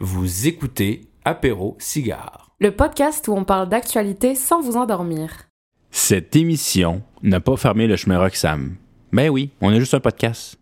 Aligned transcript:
Vous 0.00 0.46
écoutez 0.46 1.08
Apéro 1.24 1.76
Cigare. 1.80 2.52
Le 2.60 2.70
podcast 2.70 3.26
où 3.26 3.32
on 3.32 3.42
parle 3.42 3.68
d'actualité 3.68 4.36
sans 4.36 4.60
vous 4.60 4.76
endormir. 4.76 5.48
Cette 5.90 6.36
émission 6.36 7.02
n'a 7.24 7.40
pas 7.40 7.56
fermé 7.56 7.88
le 7.88 7.96
chemin 7.96 8.20
Roxham. 8.20 8.76
Ben 9.10 9.28
oui, 9.28 9.50
on 9.60 9.72
est 9.72 9.80
juste 9.80 9.94
un 9.94 9.98
podcast. 10.00 10.56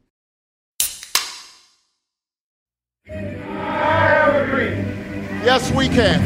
Yes, 5.45 5.71
we 5.75 5.91
can. 5.91 6.19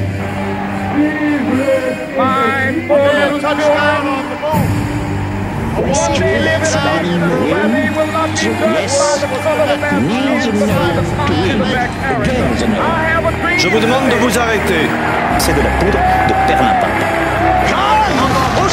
Fine 2.14 2.86
Man, 2.86 4.39
Je 13.58 13.68
vous 13.68 13.80
demande 13.80 14.08
de 14.08 14.14
vous 14.16 14.38
arrêter. 14.38 14.88
C'est 15.38 15.52
de 15.52 15.60
la 15.60 15.70
poudre 15.78 15.98
de 16.28 16.34
perlimpinpin. 16.46 16.90
Au 18.62 18.68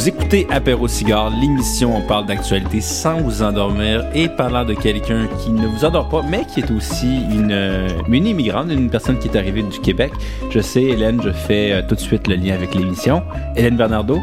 Vous 0.00 0.08
écoutez 0.08 0.46
Apéro 0.48 0.88
Cigare, 0.88 1.28
l'émission 1.28 1.94
on 1.94 2.00
parle 2.00 2.24
d'actualité 2.24 2.80
sans 2.80 3.20
vous 3.20 3.42
endormir 3.42 4.02
et 4.14 4.30
parlant 4.30 4.64
de 4.64 4.72
quelqu'un 4.72 5.28
qui 5.38 5.50
ne 5.50 5.66
vous 5.66 5.84
endort 5.84 6.08
pas, 6.08 6.22
mais 6.22 6.46
qui 6.46 6.60
est 6.60 6.70
aussi 6.70 7.16
une, 7.30 7.52
euh, 7.52 7.86
une 8.08 8.26
immigrante, 8.26 8.70
une 8.70 8.88
personne 8.88 9.18
qui 9.18 9.28
est 9.28 9.36
arrivée 9.36 9.62
du 9.62 9.78
Québec. 9.78 10.10
Je 10.48 10.60
sais, 10.60 10.84
Hélène, 10.84 11.20
je 11.22 11.30
fais 11.30 11.72
euh, 11.72 11.82
tout 11.86 11.96
de 11.96 12.00
suite 12.00 12.28
le 12.28 12.36
lien 12.36 12.54
avec 12.54 12.74
l'émission. 12.74 13.22
Hélène 13.56 13.76
Bernardo, 13.76 14.18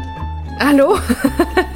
Allô? 0.60 0.96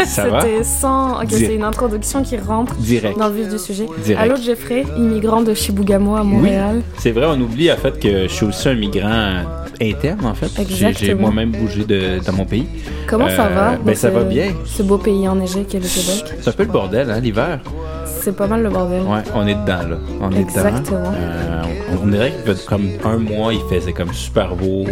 C'était 0.05 0.65
sans. 0.65 1.21
Ok, 1.23 1.29
c'est 1.31 1.55
une 1.55 1.63
introduction 1.65 2.23
qui 2.23 2.37
rentre 2.37 2.75
Direct. 2.77 3.19
dans 3.19 3.29
le 3.29 3.35
vif 3.35 3.49
du 3.49 3.59
sujet. 3.59 3.87
Direct. 4.05 4.21
Allô, 4.21 4.37
Jeffrey, 4.37 4.85
immigrant 4.97 5.43
de 5.43 5.55
Chibougamau 5.55 6.17
à 6.17 6.25
Montréal. 6.25 6.83
C'est 6.99 7.13
vrai, 7.13 7.27
on 7.29 7.41
oublie 7.41 7.71
en 7.71 7.77
fait 7.77 7.99
que 7.99 8.23
je 8.25 8.33
suis 8.33 8.47
aussi 8.47 8.69
un 8.69 8.75
migrant 8.75 9.43
interne 9.81 10.25
en 10.27 10.35
fait. 10.35 10.51
J'ai- 10.69 11.15
moi-même 11.15 11.51
bougé 11.53 11.85
de, 11.85 12.25
dans 12.25 12.33
mon 12.33 12.45
pays. 12.45 12.67
Comment 13.07 13.29
ça 13.29 13.47
Euh, 13.47 13.55
va? 13.55 13.71
ben, 13.77 13.93
dans 13.93 13.95
ça 13.99 14.11
va 14.11 14.25
bien. 14.25 14.49
Ce 14.65 14.83
beau 14.83 14.99
pays 14.99 15.29
enneigé 15.29 15.65
qu'est 15.65 15.79
le 15.81 15.87
Québec. 15.89 16.35
C'est 16.41 16.49
un 16.51 16.53
peu 16.53 16.65
le 16.65 16.71
bordel, 16.73 17.11
hein, 17.11 17.21
l'hiver. 17.21 17.61
C'est 18.05 18.37
pas 18.37 18.47
mal 18.47 18.63
le 18.63 18.71
bordel. 18.71 19.03
Ouais, 19.03 19.23
on 19.35 19.47
est 19.47 19.55
dedans 19.55 19.89
là. 19.89 19.97
On 20.21 20.31
est 20.33 20.41
Exactement. 20.41 20.81
dedans. 21.01 21.13
Euh, 21.17 21.63
on, 22.01 22.05
on 22.05 22.07
dirait 22.09 22.33
qu'il 22.33 22.55
fait 22.55 22.65
comme 22.67 22.87
un 23.05 23.17
mois, 23.19 23.53
il 23.53 23.61
faisait 23.69 23.93
comme 23.93 24.13
super 24.13 24.55
beau. 24.55 24.85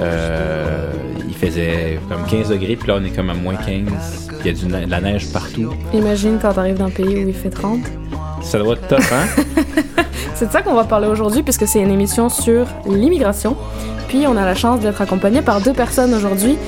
Euh, 0.00 0.90
il 1.28 1.34
faisait 1.34 1.98
comme 2.08 2.24
15 2.26 2.50
degrés, 2.50 2.76
puis 2.76 2.88
là 2.88 2.98
on 3.00 3.04
est 3.04 3.10
comme 3.10 3.30
à 3.30 3.34
moins 3.34 3.56
15. 3.56 4.28
Il 4.40 4.46
y 4.46 4.50
a 4.50 4.52
du 4.52 4.66
de 4.66 4.90
la 4.90 5.00
neige 5.00 5.32
partout. 5.32 5.72
Imagine 5.92 6.38
quand 6.40 6.52
t'arrives 6.52 6.78
d'un 6.78 6.90
pays 6.90 7.24
où 7.24 7.28
il 7.28 7.34
fait 7.34 7.50
30. 7.50 7.80
Ça 8.42 8.58
doit 8.58 8.74
être 8.74 8.86
top, 8.86 9.02
hein? 9.12 9.42
C'est 10.34 10.46
de 10.46 10.52
ça 10.52 10.60
qu'on 10.60 10.74
va 10.74 10.84
parler 10.84 11.08
aujourd'hui 11.08 11.42
puisque 11.42 11.66
c'est 11.66 11.80
une 11.80 11.90
émission 11.90 12.28
sur 12.28 12.66
l'immigration. 12.86 13.56
Puis 14.06 14.26
on 14.26 14.36
a 14.36 14.44
la 14.44 14.54
chance 14.54 14.80
d'être 14.80 15.00
accompagné 15.00 15.40
par 15.40 15.62
deux 15.62 15.72
personnes 15.72 16.12
aujourd'hui. 16.12 16.58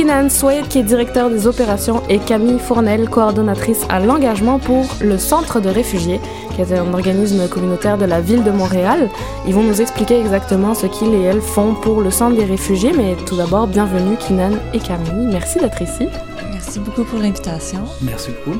Kinan 0.00 0.30
Swade 0.30 0.66
qui 0.68 0.78
est 0.78 0.82
directeur 0.82 1.28
des 1.28 1.46
opérations 1.46 2.02
et 2.08 2.18
Camille 2.20 2.58
Fournel, 2.58 3.10
coordonnatrice 3.10 3.84
à 3.90 4.00
l'engagement 4.00 4.58
pour 4.58 4.86
le 5.02 5.18
Centre 5.18 5.60
de 5.60 5.68
réfugiés, 5.68 6.22
qui 6.54 6.62
est 6.62 6.72
un 6.72 6.94
organisme 6.94 7.46
communautaire 7.50 7.98
de 7.98 8.06
la 8.06 8.22
ville 8.22 8.42
de 8.42 8.50
Montréal. 8.50 9.10
Ils 9.46 9.52
vont 9.52 9.62
nous 9.62 9.82
expliquer 9.82 10.18
exactement 10.18 10.74
ce 10.74 10.86
qu'ils 10.86 11.12
et 11.12 11.20
elles 11.24 11.42
font 11.42 11.74
pour 11.74 12.00
le 12.00 12.10
Centre 12.10 12.34
des 12.34 12.46
réfugiés. 12.46 12.94
Mais 12.96 13.14
tout 13.26 13.36
d'abord, 13.36 13.66
bienvenue 13.66 14.16
Kinan 14.16 14.52
et 14.72 14.78
Camille. 14.78 15.26
Merci 15.30 15.58
d'être 15.58 15.82
ici. 15.82 16.08
Merci 16.50 16.80
beaucoup 16.80 17.04
pour 17.04 17.18
l'invitation. 17.18 17.80
Merci 18.00 18.30
beaucoup. 18.30 18.58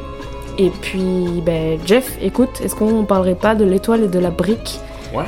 Et 0.59 0.69
puis, 0.69 1.41
ben, 1.43 1.79
Jeff, 1.87 2.19
écoute, 2.21 2.61
est-ce 2.63 2.75
qu'on 2.75 3.05
parlerait 3.05 3.35
pas 3.35 3.55
de 3.55 3.65
l'étoile 3.65 4.05
et 4.05 4.09
de 4.09 4.19
la 4.19 4.31
brique? 4.31 4.79
Ouais, 5.15 5.25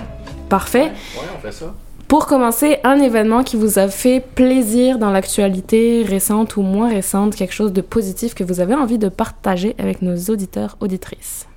Parfait. 0.51 0.92
ouais, 1.17 1.27
on 1.35 1.41
fait 1.41 1.53
ça. 1.53 1.73
Pour 2.12 2.27
commencer, 2.27 2.77
un 2.84 3.00
événement 3.00 3.42
qui 3.42 3.56
vous 3.56 3.78
a 3.78 3.89
fait 3.89 4.20
plaisir 4.20 4.98
dans 4.98 5.11
l'actualité 5.11 6.05
récente 6.06 6.58
ou 6.58 6.61
moins 6.61 6.90
récente, 6.90 7.34
quelque 7.34 7.55
chose 7.55 7.73
de 7.73 7.80
positif 7.80 8.34
que 8.34 8.45
vous 8.45 8.61
avez 8.61 8.74
envie 8.74 8.98
de 8.98 9.08
partager 9.08 9.74
avec 9.78 10.02
nos 10.02 10.14
auditeurs, 10.28 10.77
auditrices. 10.80 11.48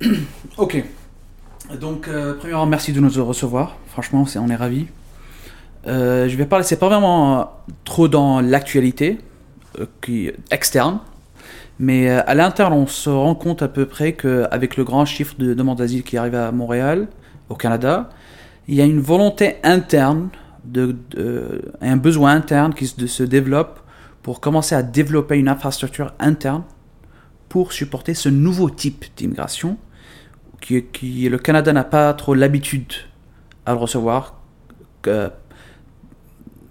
Ok. 0.56 0.84
Donc, 1.80 2.06
euh, 2.06 2.34
premièrement, 2.38 2.66
merci 2.66 2.92
de 2.92 3.00
nous 3.00 3.24
recevoir. 3.26 3.76
Franchement, 3.88 4.24
c'est, 4.24 4.38
on 4.38 4.46
est 4.46 4.54
ravis. 4.54 4.86
Euh, 5.88 6.28
je 6.28 6.36
vais 6.36 6.46
parler, 6.46 6.64
c'est 6.64 6.78
pas 6.78 6.88
vraiment 6.88 7.40
euh, 7.40 7.44
trop 7.82 8.06
dans 8.06 8.40
l'actualité 8.40 9.18
qui 10.00 10.30
externe, 10.52 11.00
mais 11.80 12.08
à 12.08 12.34
l'interne, 12.36 12.72
on 12.72 12.86
se 12.86 13.10
rend 13.10 13.34
compte 13.34 13.62
à 13.62 13.68
peu 13.68 13.84
près 13.84 14.12
qu'avec 14.12 14.76
le 14.76 14.84
grand 14.84 15.04
chiffre 15.06 15.34
de 15.40 15.54
demandes 15.54 15.78
d'asile 15.78 16.04
qui 16.04 16.16
arrive 16.16 16.36
à 16.36 16.52
Montréal, 16.52 17.08
au 17.48 17.56
Canada, 17.56 18.10
il 18.68 18.74
y 18.74 18.80
a 18.80 18.84
une 18.84 19.00
volonté 19.00 19.56
interne, 19.62 20.30
un 21.80 21.96
besoin 21.96 22.32
interne 22.34 22.74
qui 22.74 22.86
se, 22.86 23.22
développe 23.22 23.80
pour 24.22 24.40
commencer 24.40 24.74
à 24.74 24.82
développer 24.82 25.38
une 25.38 25.48
infrastructure 25.48 26.12
interne 26.18 26.62
pour 27.48 27.72
supporter 27.72 28.14
ce 28.14 28.28
nouveau 28.28 28.70
type 28.70 29.06
d'immigration 29.16 29.76
qui, 30.60 31.28
le 31.28 31.38
Canada 31.38 31.72
n'a 31.72 31.84
pas 31.84 32.12
trop 32.14 32.34
l'habitude 32.34 32.92
à 33.66 33.72
le 33.72 33.78
recevoir 33.78 34.34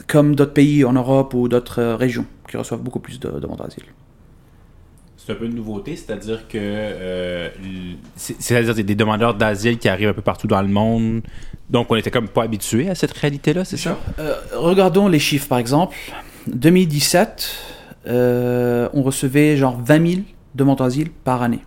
comme 0.08 0.36
d'autres 0.36 0.54
pays 0.54 0.84
en 0.84 0.94
Europe 0.94 1.34
ou 1.34 1.48
d'autres 1.48 1.80
euh, 1.80 1.96
régions 1.96 2.26
qui 2.50 2.58
reçoivent 2.58 2.82
beaucoup 2.82 3.00
plus 3.00 3.20
de 3.20 3.30
demandes 3.30 3.60
d'asile. 3.60 3.84
C'est 5.25 5.34
un 5.34 5.35
peu 5.35 5.46
une 5.46 5.56
nouveauté, 5.56 5.97
c'est-à-dire 5.97 6.47
que 6.47 6.57
euh, 6.57 7.50
c'est-à-dire 8.16 8.74
des 8.74 8.96
demandeurs 8.96 9.35
d'asile 9.35 9.78
qui 9.78 9.90
arrivent 9.90 10.07
un 10.07 10.13
peu 10.13 10.22
partout 10.22 10.47
dans 10.47 10.62
le 10.62 10.69
monde. 10.69 11.24
Donc 11.69 11.88
on 11.91 11.97
était 11.97 12.09
comme 12.09 12.30
pas 12.30 12.44
habitué 12.44 12.90
à 12.90 12.96
cette 12.96 13.12
réalité-là, 13.12 13.66
c'est 13.66 13.75
ça? 13.75 14.00
Euh, 14.19 14.35
regardons 14.56 15.09
les 15.09 15.19
chiffres 15.19 15.47
par 15.50 15.58
exemple. 15.58 15.97
2017, 16.47 17.53
euh, 18.08 18.88
on 18.94 19.03
recevait 19.03 19.58
genre 19.58 19.78
20 19.84 20.08
000 20.09 20.22
demandes 20.56 20.78
d'asile 20.78 21.09
par 21.12 21.41
année. 21.41 21.59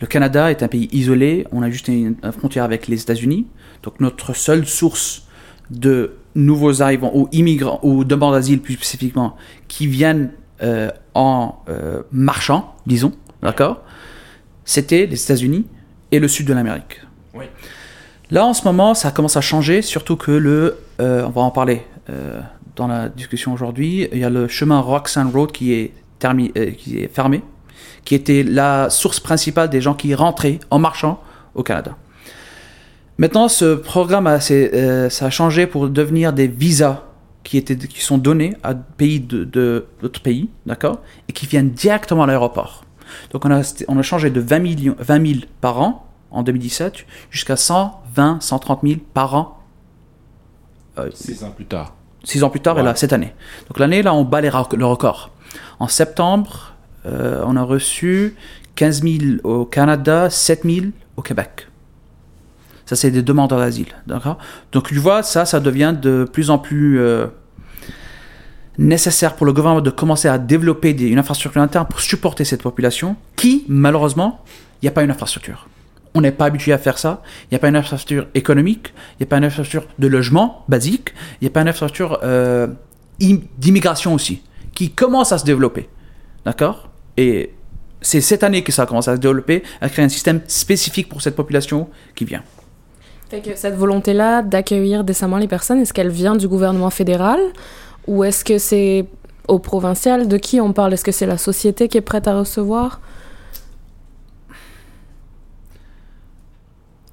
Le 0.00 0.06
Canada 0.08 0.50
est 0.50 0.64
un 0.64 0.68
pays 0.68 0.88
isolé, 0.92 1.46
on 1.52 1.62
a 1.62 1.70
juste 1.70 1.86
une, 1.86 2.16
une 2.22 2.32
frontière 2.32 2.64
avec 2.64 2.88
les 2.88 3.00
États-Unis. 3.00 3.46
Donc 3.84 4.00
notre 4.00 4.34
seule 4.34 4.66
source 4.66 5.28
de 5.70 6.16
nouveaux 6.34 6.82
arrivants 6.82 7.12
ou 7.14 7.28
immigrants 7.30 7.78
ou 7.84 8.02
demandes 8.02 8.34
d'asile 8.34 8.60
plus 8.60 8.74
spécifiquement 8.74 9.36
qui 9.68 9.86
viennent 9.86 10.32
euh, 10.62 10.90
en 11.14 11.56
euh, 11.68 12.02
marchant, 12.12 12.74
disons, 12.86 13.12
d'accord, 13.42 13.82
c'était 14.64 15.06
les 15.06 15.22
États-Unis 15.22 15.66
et 16.12 16.18
le 16.18 16.28
sud 16.28 16.46
de 16.46 16.54
l'Amérique. 16.54 17.00
Oui. 17.34 17.44
Là 18.30 18.44
en 18.44 18.54
ce 18.54 18.64
moment, 18.64 18.94
ça 18.94 19.10
commence 19.10 19.36
à 19.36 19.40
changer, 19.40 19.82
surtout 19.82 20.16
que 20.16 20.32
le, 20.32 20.78
euh, 21.00 21.24
on 21.26 21.30
va 21.30 21.42
en 21.42 21.50
parler 21.50 21.82
dans 22.76 22.86
la 22.86 23.08
discussion 23.08 23.52
aujourd'hui. 23.52 24.08
Il 24.12 24.18
y 24.18 24.24
a 24.24 24.30
le 24.30 24.46
chemin 24.46 24.78
Roxanne 24.78 25.30
Road 25.34 25.50
qui 25.50 25.72
est, 25.72 25.92
termi- 26.20 26.52
qui 26.76 26.98
est 26.98 27.12
fermé, 27.12 27.42
qui 28.04 28.14
était 28.14 28.44
la 28.44 28.90
source 28.90 29.18
principale 29.18 29.70
des 29.70 29.80
gens 29.80 29.94
qui 29.94 30.14
rentraient 30.14 30.60
en 30.70 30.78
marchant 30.78 31.20
au 31.54 31.62
Canada. 31.64 31.96
Maintenant, 33.18 33.48
ce 33.48 33.74
programme 33.74 34.26
a, 34.28 34.38
c'est, 34.38 35.10
ça 35.10 35.26
a 35.26 35.30
changé 35.30 35.66
pour 35.66 35.88
devenir 35.88 36.32
des 36.32 36.46
visas 36.46 37.02
qui, 37.46 37.56
étaient, 37.58 37.76
qui 37.76 38.00
sont 38.00 38.18
donnés 38.18 38.56
à 38.62 38.74
pays 38.74 39.20
de, 39.20 39.44
de- 39.44 39.86
d'autres 40.02 40.20
pays, 40.20 40.48
d'accord, 40.66 41.00
et 41.28 41.32
qui 41.32 41.46
viennent 41.46 41.70
directement 41.70 42.24
à 42.24 42.26
l'aéroport. 42.26 42.84
Donc 43.32 43.44
on 43.44 43.50
a, 43.52 43.62
on 43.88 43.96
a 43.98 44.02
changé 44.02 44.30
de 44.30 44.40
20, 44.40 44.58
millions, 44.58 44.96
20 44.98 45.26
000 45.26 45.40
par 45.60 45.80
an 45.80 46.08
en 46.32 46.42
2017 46.42 47.06
jusqu'à 47.30 47.56
120, 47.56 48.42
130 48.42 48.80
000 48.82 48.94
par 49.14 49.34
an 49.34 49.62
euh, 50.98 51.08
Six 51.14 51.44
ans 51.44 51.50
plus 51.50 51.66
tard. 51.66 51.94
six 52.24 52.42
ans 52.42 52.50
plus 52.50 52.60
tard, 52.60 52.76
et 52.78 52.80
Ouais. 52.80 52.86
là, 52.86 52.94
cette 52.96 53.12
année. 53.12 53.32
Donc 53.68 53.78
l'année, 53.78 54.02
là, 54.02 54.12
on 54.12 54.24
bat 54.24 54.40
les 54.40 54.48
ra- 54.48 54.68
le 54.76 54.84
record. 54.86 55.30
En 55.78 55.86
septembre, 55.88 56.72
euh, 57.06 57.44
on 57.46 57.54
a 57.56 57.62
reçu 57.62 58.34
15 58.74 59.02
000 59.02 59.18
au 59.44 59.64
Canada, 59.64 60.28
7 60.30 60.62
000 60.64 60.86
au 61.16 61.22
Québec. 61.22 61.68
Ça, 62.86 62.96
c'est 62.96 63.10
des 63.10 63.22
demandeurs 63.22 63.58
d'asile. 63.58 63.88
D'accord 64.06 64.38
Donc, 64.72 64.88
tu 64.88 64.96
vois, 64.96 65.22
ça, 65.22 65.44
ça 65.44 65.60
devient 65.60 65.94
de 66.00 66.24
plus 66.30 66.50
en 66.50 66.58
plus 66.58 66.98
euh, 67.00 67.26
nécessaire 68.78 69.36
pour 69.36 69.46
le 69.46 69.52
gouvernement 69.52 69.80
de 69.80 69.90
commencer 69.90 70.28
à 70.28 70.38
développer 70.38 70.90
une 70.90 71.18
infrastructure 71.18 71.60
interne 71.60 71.86
pour 71.88 72.00
supporter 72.00 72.44
cette 72.44 72.62
population 72.62 73.16
qui, 73.36 73.64
malheureusement, 73.68 74.40
il 74.80 74.84
n'y 74.84 74.88
a 74.88 74.92
pas 74.92 75.02
une 75.02 75.10
infrastructure. 75.10 75.68
On 76.14 76.20
n'est 76.20 76.32
pas 76.32 76.46
habitué 76.46 76.72
à 76.72 76.78
faire 76.78 76.98
ça. 76.98 77.22
Il 77.44 77.48
n'y 77.52 77.56
a 77.56 77.58
pas 77.58 77.68
une 77.68 77.76
infrastructure 77.76 78.26
économique, 78.34 78.92
il 79.14 79.22
n'y 79.22 79.24
a 79.24 79.28
pas 79.28 79.38
une 79.38 79.44
infrastructure 79.44 79.88
de 79.98 80.06
logement 80.06 80.64
basique, 80.68 81.12
il 81.40 81.44
n'y 81.44 81.48
a 81.48 81.50
pas 81.50 81.60
une 81.62 81.68
infrastructure 81.68 82.20
euh, 82.22 82.68
im- 83.22 83.40
d'immigration 83.58 84.14
aussi, 84.14 84.42
qui 84.74 84.90
commence 84.90 85.32
à 85.32 85.38
se 85.38 85.44
développer. 85.44 85.88
D'accord? 86.44 86.88
Et 87.16 87.52
c'est 88.00 88.20
cette 88.20 88.44
année 88.44 88.62
que 88.62 88.72
ça 88.72 88.86
commence 88.86 89.08
à 89.08 89.16
se 89.16 89.20
développer, 89.20 89.62
à 89.80 89.88
créer 89.88 90.04
un 90.04 90.08
système 90.10 90.40
spécifique 90.46 91.08
pour 91.08 91.22
cette 91.22 91.34
population 91.36 91.88
qui 92.14 92.24
vient. 92.24 92.42
Cette 93.56 93.74
volonté-là 93.74 94.42
d'accueillir 94.42 95.02
décemment 95.02 95.38
les 95.38 95.48
personnes, 95.48 95.80
est-ce 95.80 95.92
qu'elle 95.92 96.10
vient 96.10 96.36
du 96.36 96.46
gouvernement 96.46 96.90
fédéral? 96.90 97.40
Ou 98.06 98.24
est-ce 98.24 98.44
que 98.44 98.58
c'est 98.58 99.06
au 99.48 99.58
provincial? 99.58 100.28
De 100.28 100.36
qui 100.36 100.60
on 100.60 100.72
parle? 100.72 100.92
Est-ce 100.94 101.04
que 101.04 101.12
c'est 101.12 101.26
la 101.26 101.38
société 101.38 101.88
qui 101.88 101.98
est 101.98 102.02
prête 102.02 102.28
à 102.28 102.38
recevoir? 102.38 103.00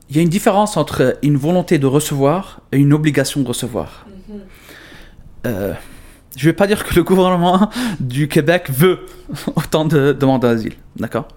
Il 0.09 0.17
y 0.17 0.19
a 0.19 0.21
une 0.21 0.29
différence 0.29 0.77
entre 0.77 1.17
une 1.23 1.37
volonté 1.37 1.79
de 1.79 1.87
recevoir 1.87 2.61
et 2.71 2.77
une 2.77 2.93
obligation 2.93 3.41
de 3.41 3.47
recevoir. 3.47 4.05
Euh, 5.45 5.73
je 6.37 6.45
ne 6.45 6.51
vais 6.51 6.55
pas 6.55 6.67
dire 6.67 6.83
que 6.83 6.95
le 6.95 7.03
gouvernement 7.03 7.69
du 7.99 8.27
Québec 8.27 8.69
veut 8.69 8.99
autant 9.55 9.85
de 9.85 10.13
demandes 10.13 10.41
d'asile, 10.41 10.73
d'accord? 10.95 11.27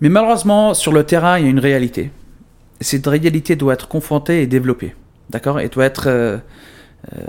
Mais 0.00 0.08
malheureusement, 0.08 0.74
sur 0.74 0.92
le 0.92 1.04
terrain, 1.04 1.38
il 1.38 1.44
y 1.44 1.46
a 1.46 1.50
une 1.50 1.58
réalité. 1.58 2.10
Cette 2.80 3.06
réalité 3.06 3.56
doit 3.56 3.74
être 3.74 3.88
confrontée 3.88 4.42
et 4.42 4.46
développée, 4.46 4.94
d'accord? 5.30 5.60
Et 5.60 5.68
doit 5.68 5.84
être 5.84 6.08
euh, 6.08 6.38
euh, 7.14 7.24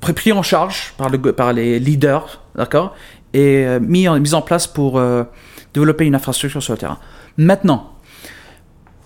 pris 0.00 0.32
en 0.32 0.42
charge 0.42 0.94
par, 0.96 1.08
le, 1.10 1.18
par 1.18 1.52
les 1.52 1.78
leaders, 1.78 2.40
d'accord 2.54 2.94
Et 3.34 3.64
euh, 3.66 3.80
mis, 3.80 4.08
en, 4.08 4.18
mis 4.20 4.34
en 4.34 4.42
place 4.42 4.66
pour 4.66 4.98
euh, 4.98 5.24
développer 5.74 6.04
une 6.06 6.14
infrastructure 6.14 6.62
sur 6.62 6.72
le 6.74 6.78
terrain. 6.78 6.98
Maintenant, 7.36 7.92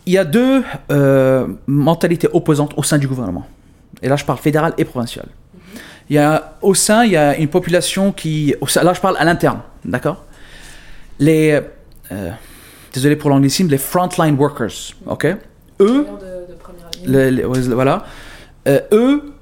il 0.07 0.13
y 0.13 0.19
a 0.19 0.25
deux 0.25 0.63
euh, 0.91 1.47
mentalités 1.67 2.29
opposantes 2.33 2.73
au 2.77 2.83
sein 2.83 2.99
du 2.99 3.09
gouvernement. 3.09 3.47
Et 4.03 4.09
là, 4.09 4.17
je 4.17 4.25
parle 4.25 4.39
fédéral 4.39 4.73
et 4.79 4.85
provincial. 4.85 5.27
Il 6.09 6.15
y 6.17 6.19
a, 6.19 6.55
au 6.63 6.75
sein, 6.75 7.05
il 7.05 7.13
y 7.13 7.17
a 7.17 7.37
une 7.37 7.49
population 7.49 8.13
qui. 8.13 8.55
sein- 8.69 8.85
là, 8.85 8.93
je 8.95 9.01
parle 9.01 9.17
à 9.19 9.25
l'interne, 9.25 9.61
d'accord 9.85 10.25
Les. 11.19 11.61
euh, 12.13 12.31
désolé 12.93 13.17
pour 13.17 13.31
l'anglicisme, 13.31 13.69
les 13.69 13.79
frontline 13.79 14.37
workers, 14.37 14.95
ok 15.07 15.27
Eux, 15.81 16.07
le- 17.07 17.31
le- 17.31 17.47
ouais, 17.47 17.61
voilà. 17.61 18.05
Eux, 18.93 19.33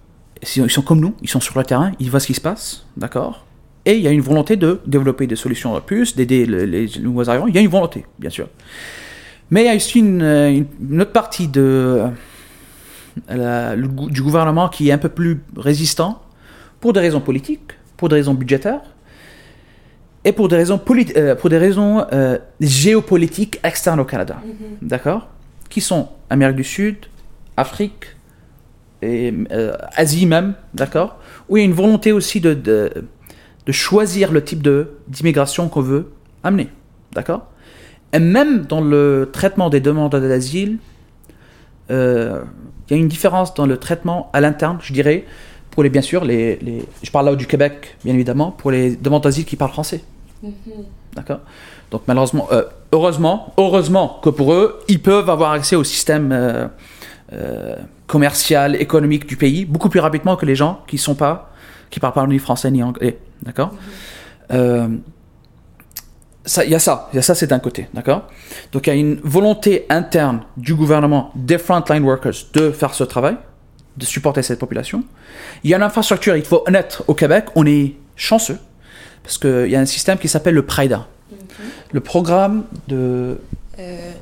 ils 0.56 0.70
sont- 0.70 0.82
comme 0.82 1.00
nous, 1.00 1.14
ils 1.22 1.28
sont 1.28 1.40
sur 1.40 1.58
le 1.58 1.64
terrain, 1.64 1.92
ils 2.00 2.10
voient 2.10 2.20
ce 2.20 2.26
qui 2.26 2.34
se 2.34 2.40
passe, 2.40 2.86
d'accord? 2.96 3.44
Et 3.86 3.96
il 3.96 4.00
y 4.02 4.08
a 4.08 4.10
une 4.10 4.20
volonté 4.22 4.56
de 4.56 4.80
développer 4.86 5.26
des 5.26 5.36
solutions 5.36 5.74
en 5.74 5.80
plus, 5.80 6.16
d'aider 6.16 6.46
le- 6.46 6.64
les 6.64 6.88
nouveaux 7.00 7.28
arrivants. 7.28 7.46
Il 7.46 7.54
y 7.54 7.58
a 7.58 7.60
une 7.60 7.68
volonté, 7.68 8.06
bien 8.18 8.30
sûr. 8.30 8.48
Mais 9.50 9.62
il 9.64 9.66
y 9.66 9.68
a 9.70 9.74
aussi 9.76 9.98
une, 9.98 10.22
euh, 10.22 10.50
une- 10.50 10.66
une 10.90 11.02
autre 11.02 11.12
partie 11.12 11.48
de, 11.48 11.60
euh, 11.60 12.08
la- 13.28 13.76
le 13.76 13.86
gou- 13.88 14.08
du 14.10 14.22
gouvernement 14.22 14.68
qui 14.68 14.88
est 14.88 14.92
un 14.92 14.98
peu 14.98 15.10
plus 15.10 15.40
résistant 15.56 16.22
pour 16.80 16.92
des 16.94 17.00
raisons 17.00 17.20
politiques, 17.20 17.72
pour 17.96 18.08
des 18.08 18.16
raisons 18.16 18.34
budgétaires 18.34 18.80
et 20.24 20.32
pour 20.32 20.48
des 20.48 20.56
raisons, 20.56 20.80
euh, 21.16 21.34
pour 21.34 21.50
des 21.50 21.58
raisons 21.58 22.06
euh, 22.12 22.38
géopolitiques 22.60 23.60
externes 23.62 24.00
au 24.00 24.04
Canada. 24.04 24.40
D'accord? 24.80 25.28
Qui 25.68 25.80
sont 25.82 26.08
Amérique 26.30 26.56
du 26.56 26.64
Sud, 26.64 26.96
Afrique 27.56 28.13
et 29.02 29.32
euh, 29.52 29.74
Asie 29.96 30.26
même, 30.26 30.54
d'accord 30.74 31.16
Où 31.48 31.56
il 31.56 31.60
y 31.60 31.62
a 31.62 31.66
une 31.66 31.72
volonté 31.74 32.12
aussi 32.12 32.40
de, 32.40 32.54
de, 32.54 32.90
de 33.66 33.72
choisir 33.72 34.32
le 34.32 34.42
type 34.42 34.66
d'immigration 35.08 35.68
qu'on 35.68 35.82
veut 35.82 36.10
amener, 36.42 36.68
d'accord 37.12 37.46
Et 38.12 38.18
même 38.18 38.62
dans 38.66 38.80
le 38.80 39.28
traitement 39.32 39.68
des 39.70 39.80
demandes 39.80 40.12
d'asile, 40.14 40.78
euh, 41.90 42.42
il 42.88 42.96
y 42.96 42.98
a 42.98 43.00
une 43.00 43.08
différence 43.08 43.54
dans 43.54 43.66
le 43.66 43.76
traitement 43.78 44.30
à 44.32 44.40
l'interne, 44.40 44.78
je 44.82 44.92
dirais, 44.92 45.24
pour 45.70 45.82
les, 45.82 45.90
bien 45.90 46.02
sûr, 46.02 46.24
les, 46.24 46.56
les- 46.56 46.84
je 47.02 47.10
parle 47.10 47.26
là 47.26 47.34
du 47.34 47.46
Québec, 47.46 47.96
bien 48.04 48.14
évidemment, 48.14 48.50
pour 48.52 48.70
les 48.70 48.94
demandes 48.96 49.22
d'asile 49.24 49.44
qui 49.44 49.56
parlent 49.56 49.72
français. 49.72 50.02
D'accord 51.14 51.40
Donc 51.90 52.02
malheureusement, 52.06 52.48
euh, 52.52 52.64
heureusement, 52.92 53.54
heureusement 53.56 54.20
que 54.22 54.28
pour 54.30 54.52
eux, 54.52 54.80
ils 54.88 55.00
peuvent 55.00 55.28
avoir 55.30 55.52
accès 55.52 55.76
au 55.76 55.84
système 55.84 56.30
euh, 56.32 57.76
commercial, 58.06 58.76
économique 58.76 59.26
du 59.26 59.36
pays 59.36 59.64
beaucoup 59.64 59.88
plus 59.88 60.00
rapidement 60.00 60.36
que 60.36 60.46
les 60.46 60.54
gens 60.54 60.82
qui 60.86 60.98
sont 60.98 61.14
pas, 61.14 61.52
qui 61.90 62.00
parlent 62.00 62.12
pas 62.12 62.26
ni 62.26 62.38
français 62.38 62.70
ni 62.70 62.82
anglais. 62.82 63.18
D'accord 63.42 63.72
Euh, 64.52 64.88
ça, 66.44 66.64
il 66.64 66.70
y 66.70 66.74
a 66.74 66.78
ça, 66.78 67.08
il 67.12 67.16
y 67.16 67.18
a 67.18 67.22
ça, 67.22 67.34
c'est 67.34 67.46
d'un 67.46 67.58
côté, 67.58 67.88
d'accord 67.94 68.28
Donc 68.72 68.86
il 68.86 68.90
y 68.90 68.92
a 68.92 68.96
une 68.96 69.18
volonté 69.22 69.86
interne 69.88 70.42
du 70.56 70.74
gouvernement, 70.74 71.32
des 71.34 71.58
frontline 71.58 72.04
workers, 72.04 72.34
de 72.52 72.70
faire 72.70 72.92
ce 72.92 73.04
travail, 73.04 73.36
de 73.96 74.04
supporter 74.04 74.42
cette 74.42 74.58
population. 74.58 75.04
Il 75.62 75.70
y 75.70 75.74
a 75.74 75.78
une 75.78 75.82
infrastructure, 75.82 76.36
il 76.36 76.44
faut 76.44 76.62
honnête, 76.66 77.00
au 77.06 77.14
Québec, 77.14 77.46
on 77.54 77.64
est 77.64 77.94
chanceux, 78.16 78.58
parce 79.22 79.38
qu'il 79.38 79.68
y 79.68 79.76
a 79.76 79.80
un 79.80 79.86
système 79.86 80.18
qui 80.18 80.28
s'appelle 80.28 80.54
le 80.54 80.66
PRIDA, 80.66 81.06
le 81.92 82.00
programme 82.00 82.64
de... 82.88 83.38
Euh, 83.78 84.12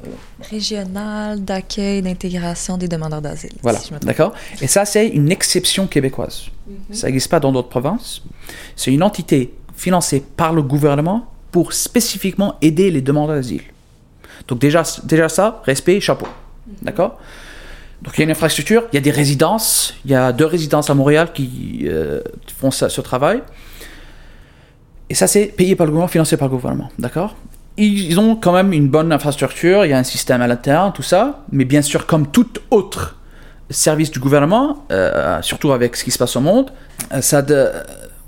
régional 0.51 1.45
d'accueil 1.45 2.01
d'intégration 2.03 2.79
des 2.79 2.89
demandeurs 2.89 3.21
d'asile. 3.21 3.53
Voilà, 3.63 3.79
si 3.79 3.93
d'accord 4.03 4.33
Et 4.61 4.67
ça, 4.67 4.85
c'est 4.85 5.09
une 5.09 5.31
exception 5.31 5.87
québécoise. 5.87 6.45
Ça 6.91 7.07
n'existe 7.09 7.29
pas 7.31 7.41
dans 7.41 7.53
d'autres 7.53 7.69
provinces. 7.69 8.23
C'est 8.77 8.93
une 8.93 9.03
entité 9.03 9.53
financée 9.77 10.23
par 10.37 10.53
le 10.53 10.63
gouvernement 10.63 11.27
pour 11.51 11.73
spécifiquement 11.75 12.57
aider 12.63 12.91
les 12.91 13.03
demandeurs 13.03 13.37
d'asile. 13.37 13.63
Donc 14.49 14.59
déjà, 14.59 14.83
déjà 15.05 15.29
ça, 15.29 15.61
respect, 15.67 16.01
chapeau. 16.01 16.27
D'accord 16.81 17.19
Donc 18.01 18.15
il 18.17 18.21
y 18.21 18.23
a 18.23 18.25
une 18.25 18.31
infrastructure, 18.31 18.85
il 18.93 18.95
y 18.95 18.99
a 18.99 19.03
des 19.03 19.11
résidences, 19.11 19.95
il 20.05 20.11
y 20.13 20.15
a 20.15 20.33
deux 20.33 20.47
résidences 20.47 20.89
à 20.89 20.95
Montréal 20.95 21.33
qui 21.35 21.83
euh, 21.85 22.23
font 22.59 22.71
ça- 22.71 22.89
ce 22.89 23.01
travail. 23.03 23.43
Et 25.11 25.15
ça, 25.15 25.27
c'est 25.27 25.47
payé 25.47 25.77
par 25.77 25.85
le 25.87 25.91
gouvernement, 25.93 26.09
financé 26.11 26.37
par 26.39 26.49
le 26.49 26.55
gouvernement. 26.57 26.91
D'accord 26.99 27.37
Ils 27.77 28.19
ont 28.21 28.37
quand 28.37 28.53
même 28.53 28.73
une 28.73 28.89
bonne 28.89 29.13
infrastructure, 29.13 29.85
il 29.85 29.91
y 29.91 29.95
a 29.95 29.99
un 29.99 30.05
système 30.05 30.43
à 30.43 30.47
l'interne, 30.47 30.93
tout 30.93 31.03
ça. 31.03 31.45
Mais 31.51 31.65
bien 31.65 31.83
sûr, 31.83 32.07
comme 32.07 32.27
tout 32.27 32.49
autre 32.71 33.17
service 33.71 34.11
du 34.11 34.19
gouvernement, 34.19 34.85
euh, 34.93 35.41
surtout 35.41 35.73
avec 35.73 35.97
ce 35.97 36.05
qui 36.05 36.11
se 36.11 36.19
passe 36.19 36.37
au 36.37 36.41
monde, 36.41 36.71
euh, 37.13 37.21
ça 37.23 37.41
de... 37.41 37.71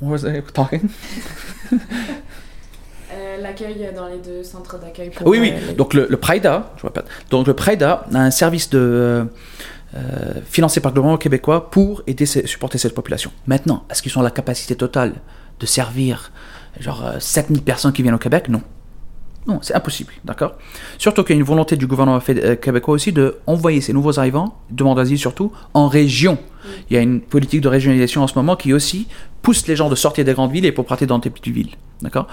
What 0.01 0.13
was 0.13 0.29
I 0.29 0.43
talking? 0.53 0.89
L'accueil 3.41 3.91
dans 3.95 4.07
les 4.07 4.19
deux 4.19 4.43
centres 4.43 4.79
d'accueil. 4.79 5.11
Oui, 5.25 5.39
oui. 5.39 5.53
Donc 5.77 5.93
le, 5.93 6.07
le 6.09 6.17
PRIDA, 6.17 6.73
je 6.79 6.87
répète. 6.87 7.05
Donc 7.31 7.47
le 7.47 7.55
PRIDA 7.55 8.07
a 8.15 8.19
un 8.19 8.31
service 8.31 8.71
de, 8.71 8.79
euh, 8.79 9.25
euh, 9.97 10.41
financé 10.49 10.81
par 10.81 10.91
le 10.91 10.95
gouvernement 10.95 11.19
québécois 11.19 11.71
pour 11.71 12.03
aider, 12.07 12.27
supporter 12.27 12.79
cette 12.79 12.95
population. 12.95 13.31
Maintenant, 13.47 13.85
est-ce 13.91 14.03
qu'ils 14.03 14.17
ont 14.19 14.23
la 14.23 14.31
capacité 14.31 14.75
totale 14.75 15.13
de 15.61 15.67
servir 15.67 16.33
genre 16.81 17.05
euh, 17.05 17.21
7000 17.21 17.63
personnes 17.63 17.93
qui 17.93 18.03
viennent 18.03 18.15
au 18.15 18.19
Québec? 18.19 18.49
Non. 18.49 18.63
Non, 19.47 19.59
c'est 19.63 19.75
impossible, 19.75 20.13
d'accord 20.25 20.53
Surtout 20.97 21.23
qu'il 21.23 21.37
y 21.37 21.39
a 21.39 21.41
une 21.41 21.47
volonté 21.47 21.77
du 21.77 21.87
gouvernement 21.87 22.19
euh, 22.31 22.57
québécois 22.57 22.95
aussi 22.95 23.13
de 23.13 23.37
envoyer 23.47 23.81
ces 23.83 23.93
nouveaux 23.93 24.19
arrivants, 24.19 24.57
demandeurs 24.71 25.05
d'asile 25.05 25.19
surtout, 25.19 25.53
en 25.75 25.87
région. 25.89 26.39
Il 26.89 26.95
y 26.95 26.97
a 26.99 27.03
une 27.03 27.21
politique 27.21 27.61
de 27.61 27.69
régionalisation 27.69 28.23
en 28.23 28.27
ce 28.27 28.35
moment 28.37 28.57
qui 28.57 28.73
aussi 28.73 29.07
pousse 29.43 29.67
les 29.67 29.77
gens 29.77 29.91
de 29.91 29.95
sortir 29.95 30.25
des 30.25 30.33
grandes 30.33 30.51
villes 30.53 30.65
et 30.65 30.73
pour 30.73 30.87
pratiquer 30.87 31.07
dans 31.07 31.19
des 31.19 31.29
petites 31.31 31.53
villes, 31.55 31.75
d'accord 32.01 32.27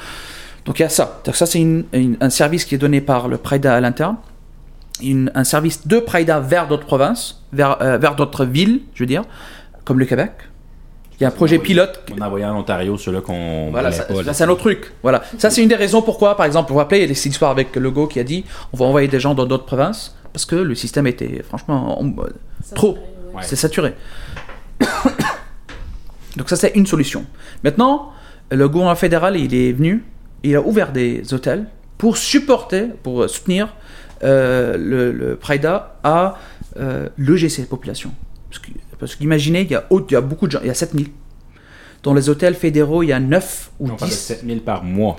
donc 0.64 0.78
il 0.80 0.84
y 0.84 0.86
a 0.86 0.90
ça. 0.90 1.22
Donc 1.26 1.36
ça 1.36 1.48
c'est 1.48 1.60
une- 1.60 1.86
une- 1.92 2.18
un 2.22 2.30
service 2.30 2.66
qui 2.66 2.76
est 2.76 2.78
donné 2.78 3.02
par 3.02 3.28
le 3.28 3.38
PRIDA 3.38 3.74
à 3.76 3.82
l'interne, 3.82 4.18
un 5.34 5.44
service 5.44 5.88
de 5.88 5.98
PRIDA 6.00 6.40
vers 6.40 6.68
d'autres 6.68 6.86
provinces, 6.86 7.44
vers, 7.52 7.82
euh, 7.82 7.98
vers 7.98 8.16
d'autres 8.16 8.46
villes, 8.46 8.82
je 8.94 9.02
veux 9.04 9.08
dire, 9.08 9.24
comme 9.86 9.98
le 10.00 10.06
Québec. 10.06 10.32
Il 11.22 11.26
y 11.26 11.26
a 11.26 11.28
un 11.28 11.32
projet 11.32 11.60
pilote. 11.60 12.02
On 12.18 12.20
a 12.20 12.26
envoyé 12.26 12.46
en 12.46 12.58
Ontario 12.58 12.98
ceux-là 12.98 13.22
qu'on 13.22 13.70
Voilà, 13.70 13.92
ça, 13.92 14.06
pas, 14.06 14.24
là. 14.24 14.34
c'est 14.34 14.44
un 14.44 14.50
autre 14.50 14.62
truc. 14.62 14.92
Voilà, 15.04 15.22
ça 15.38 15.52
c'est 15.52 15.62
une 15.62 15.70
des 15.70 15.76
raisons 15.76 16.02
pourquoi, 16.02 16.36
par 16.36 16.48
exemple, 16.48 16.70
vous 16.70 16.74
vous 16.74 16.80
rappelez, 16.80 17.04
il 17.04 17.10
y 17.10 17.12
a 17.12 17.16
cette 17.16 17.32
histoire 17.32 17.52
avec 17.52 17.76
Legault 17.76 18.08
qui 18.08 18.20
a 18.20 18.24
dit 18.24 18.44
on 18.74 18.78
va 18.78 18.86
envoyer 18.86 19.08
des 19.08 19.20
gens 19.20 19.36
dans 19.36 19.46
d'autres 19.46 19.66
provinces 19.66 20.18
parce 20.34 20.46
que 20.46 20.56
le 20.56 20.74
système 20.74 21.06
était 21.06 21.44
franchement 21.44 22.02
on- 22.02 22.16
trop. 22.74 22.98
Ouais. 23.36 23.44
C'est 23.44 23.56
saturé. 23.56 23.94
Donc 26.38 26.50
ça 26.50 26.56
c'est 26.56 26.72
une 26.76 26.88
solution. 26.88 27.26
Maintenant, 27.64 28.12
le 28.50 28.68
gouvernement 28.68 28.96
fédéral 28.96 29.38
il 29.38 29.54
est 29.54 29.72
venu, 29.74 30.04
il 30.44 30.56
a 30.56 30.62
ouvert 30.62 30.92
des 30.92 31.34
hôtels 31.34 31.66
pour 31.98 32.18
supporter, 32.18 32.88
pour 33.04 33.30
soutenir 33.30 33.76
euh, 34.24 34.76
le, 34.78 35.12
le 35.12 35.36
PRIDA 35.36 35.98
à 36.04 36.38
euh, 36.80 37.10
loger 37.18 37.50
ces 37.50 37.66
populations. 37.66 38.12
Parce 38.50 38.60
que- 38.60 38.72
Parce 39.02 39.16
qu'imaginez, 39.16 39.62
il 39.64 39.72
y, 39.72 39.76
a, 39.76 39.86
il 39.92 40.12
y 40.12 40.16
a 40.16 40.22
beaucoup 40.22 40.46
de 40.48 40.52
gens, 40.54 40.60
il 40.62 40.68
y 40.68 40.70
a 40.70 40.74
7000. 40.74 41.08
Dans 42.04 42.14
les 42.14 42.30
hôtels 42.30 42.54
fédéraux, 42.56 43.04
il 43.04 43.08
y 43.08 43.14
a 43.14 43.20
9 43.20 43.72
ou 43.80 43.86
On 43.86 43.96
parle 43.96 44.10
de 44.12 44.16
10. 44.16 44.22
7000 44.22 44.62
par 44.62 44.84
mois. 44.84 45.18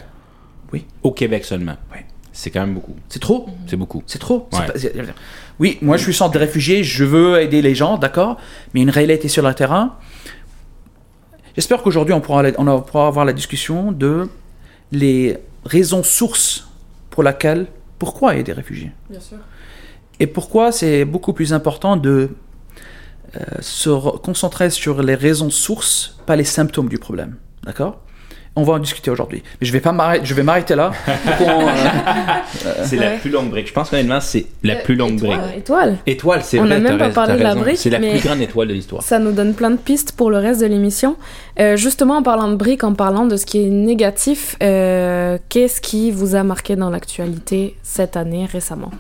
Oui. 0.72 0.86
Au 1.02 1.10
Québec 1.12 1.44
seulement. 1.44 1.76
Oui. 1.92 1.98
C'est 2.32 2.50
quand 2.50 2.60
même 2.60 2.74
beaucoup. 2.74 2.94
C'est 3.10 3.18
trop 3.20 3.48
C'est 3.66 3.76
beaucoup. 3.76 4.02
C'est 4.06 4.18
trop. 4.18 4.48
Ouais. 4.52 4.66
pas- 4.66 4.72
Oui, 5.58 5.78
moi 5.82 5.96
je 5.98 6.04
suis 6.04 6.14
centre 6.14 6.32
de 6.32 6.38
réfugiés, 6.38 6.82
je 6.82 7.04
veux 7.04 7.40
aider 7.42 7.60
les 7.60 7.74
gens, 7.74 7.98
d'accord, 7.98 8.38
mais 8.72 8.80
une 8.80 8.88
réalité 8.90 9.28
sur 9.28 9.46
le 9.46 9.52
terrain. 9.52 9.96
J'espère 11.56 11.82
qu'aujourd'hui 11.82 12.14
on 12.14 12.20
pourra, 12.20 12.42
on 12.58 12.66
en- 12.68 12.80
pourra 12.80 13.06
avoir 13.08 13.24
la 13.24 13.32
discussion 13.34 13.92
de 13.92 14.28
les 14.92 15.36
raisons 15.66 16.02
sources 16.02 16.68
pour 17.10 17.22
laquelle, 17.22 17.66
pourquoi 17.98 18.34
il 18.34 18.38
y 18.38 18.40
a 18.40 18.42
des 18.44 18.52
réfugiés. 18.54 18.92
Bien 19.10 19.20
sûr. 19.20 19.36
Et 20.20 20.26
pourquoi 20.26 20.72
c'est 20.72 21.04
beaucoup 21.04 21.32
plus 21.34 21.52
important 21.52 21.96
de 21.96 22.30
se 23.60 23.88
re- 23.90 24.20
concentrer 24.20 24.70
sur 24.70 25.02
les 25.02 25.14
raisons 25.14 25.50
sources, 25.50 26.16
pas 26.26 26.36
les 26.36 26.44
symptômes 26.44 26.88
du 26.88 26.98
problème. 26.98 27.36
D'accord? 27.64 27.98
On 28.54 28.64
va 28.64 28.74
en 28.74 28.78
discuter 28.78 29.10
aujourd'hui. 29.10 29.42
Mais 29.60 29.66
je 29.66 29.72
vais 29.72 29.80
pas 29.80 29.92
m'arrêter, 29.92 30.26
je 30.26 30.34
vais 30.34 30.42
m'arrêter 30.42 30.74
là. 30.74 30.90
euh, 31.08 31.14
C'est 32.84 32.96
la 32.96 33.12
Ouais. 33.12 33.18
plus 33.18 33.30
longue 33.30 33.48
brique. 33.48 33.66
Je 33.68 33.72
pense 33.72 33.88
qu'honnêtement, 33.88 34.20
c'est 34.20 34.44
la 34.62 34.76
plus 34.76 34.94
longue 34.94 35.18
brique. 35.18 35.32
Euh, 35.32 35.56
Étoile. 35.58 35.96
Étoile, 36.06 36.42
c'est 36.44 36.58
On 36.58 36.64
vrai. 36.66 36.74
a 36.74 36.78
même 36.78 36.98
pas 36.98 37.08
parlé 37.08 37.38
de 37.38 37.42
la 37.42 37.54
brique, 37.54 37.78
C'est 37.78 37.88
la 37.88 37.98
mais- 37.98 38.10
plus 38.18 38.28
grande 38.28 38.40
étoile 38.42 38.68
de 38.68 38.74
l'histoire. 38.74 39.02
Ça 39.02 39.18
nous 39.18 39.32
donne 39.32 39.54
plein 39.54 39.70
de 39.70 39.76
pistes 39.78 40.12
pour 40.12 40.30
le 40.30 40.36
reste 40.36 40.60
de 40.60 40.66
l'émission. 40.66 41.16
Euh, 41.60 41.76
justement, 41.76 42.18
en 42.18 42.22
parlant 42.22 42.48
de 42.50 42.56
briques, 42.56 42.84
en 42.84 42.92
parlant 42.92 43.24
de 43.24 43.36
ce 43.38 43.46
qui 43.46 43.64
est 43.64 43.70
négatif, 43.70 44.56
euh, 44.62 45.38
qu'est-ce 45.48 45.80
qui 45.80 46.10
vous 46.10 46.34
a 46.34 46.42
marqué 46.42 46.76
dans 46.76 46.90
l'actualité 46.90 47.76
cette 47.82 48.18
année 48.18 48.44
récemment? 48.44 48.90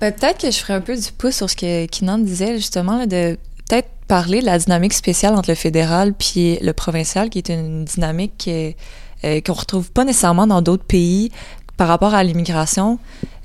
Peut-être 0.00 0.40
que 0.40 0.50
je 0.50 0.58
ferais 0.58 0.72
un 0.72 0.80
peu 0.80 0.96
du 0.96 1.12
pouce 1.12 1.36
sur 1.36 1.50
ce 1.50 1.56
que 1.56 1.86
Kinan 1.86 2.18
disait, 2.18 2.56
justement, 2.56 2.96
là, 2.96 3.06
de 3.06 3.38
peut-être 3.68 3.88
parler 4.08 4.40
de 4.40 4.46
la 4.46 4.58
dynamique 4.58 4.94
spéciale 4.94 5.34
entre 5.34 5.50
le 5.50 5.54
fédéral 5.54 6.14
puis 6.14 6.58
le 6.60 6.72
provincial, 6.72 7.28
qui 7.28 7.38
est 7.38 7.50
une 7.50 7.84
dynamique 7.84 8.48
euh, 8.48 9.40
qu'on 9.42 9.52
retrouve 9.52 9.92
pas 9.92 10.04
nécessairement 10.04 10.46
dans 10.46 10.62
d'autres 10.62 10.84
pays 10.84 11.30
par 11.76 11.88
rapport 11.88 12.14
à 12.14 12.24
l'immigration. 12.24 12.98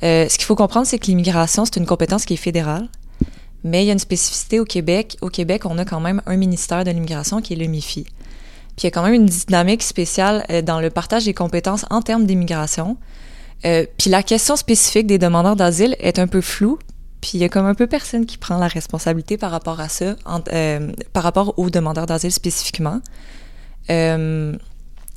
Euh, 0.03 0.27
ce 0.29 0.38
qu'il 0.38 0.45
faut 0.45 0.55
comprendre, 0.55 0.88
c'est 0.88 0.97
que 0.97 1.07
l'immigration, 1.07 1.65
c'est 1.65 1.75
une 1.75 1.85
compétence 1.85 2.25
qui 2.25 2.33
est 2.33 2.38
fédérale. 2.38 2.88
Mais 3.63 3.83
il 3.83 3.88
y 3.88 3.89
a 3.89 3.93
une 3.93 4.00
spécificité 4.00 4.59
au 4.59 4.65
Québec. 4.65 5.17
Au 5.21 5.29
Québec, 5.29 5.65
on 5.65 5.77
a 5.77 5.85
quand 5.85 6.00
même 6.00 6.21
un 6.25 6.38
ministère 6.38 6.83
de 6.83 6.91
l'immigration 6.91 7.41
qui 7.41 7.53
est 7.53 7.57
le 7.57 7.65
MIFI. 7.67 8.03
Puis 8.03 8.83
il 8.83 8.83
y 8.85 8.88
a 8.88 8.91
quand 8.91 9.03
même 9.03 9.13
une 9.13 9.25
dynamique 9.25 9.83
spéciale 9.83 10.45
euh, 10.50 10.62
dans 10.62 10.79
le 10.79 10.89
partage 10.89 11.25
des 11.25 11.33
compétences 11.33 11.85
en 11.89 12.01
termes 12.01 12.25
d'immigration. 12.25 12.97
Euh, 13.63 13.85
puis 13.97 14.09
la 14.09 14.24
question 14.24 14.55
spécifique 14.55 15.07
des 15.07 15.17
demandeurs 15.17 15.55
d'asile 15.55 15.95
est 16.00 16.19
un 16.19 16.27
peu 16.27 16.41
floue. 16.41 16.79
Puis 17.21 17.31
il 17.35 17.39
y 17.39 17.43
a 17.43 17.50
comme 17.50 17.65
un 17.65 17.74
peu 17.74 17.88
personne 17.88 18.25
qui 18.25 18.38
prend 18.38 18.57
la 18.57 18.67
responsabilité 18.67 19.38
par 19.38 19.51
rapport 19.51 19.79
à 19.79 19.89
ça, 19.89 20.15
euh, 20.53 20.91
par 21.13 21.24
rapport 21.24 21.57
aux 21.57 21.69
demandeurs 21.69 22.05
d'asile 22.05 22.31
spécifiquement. 22.31 23.00
Euh, 23.89 24.55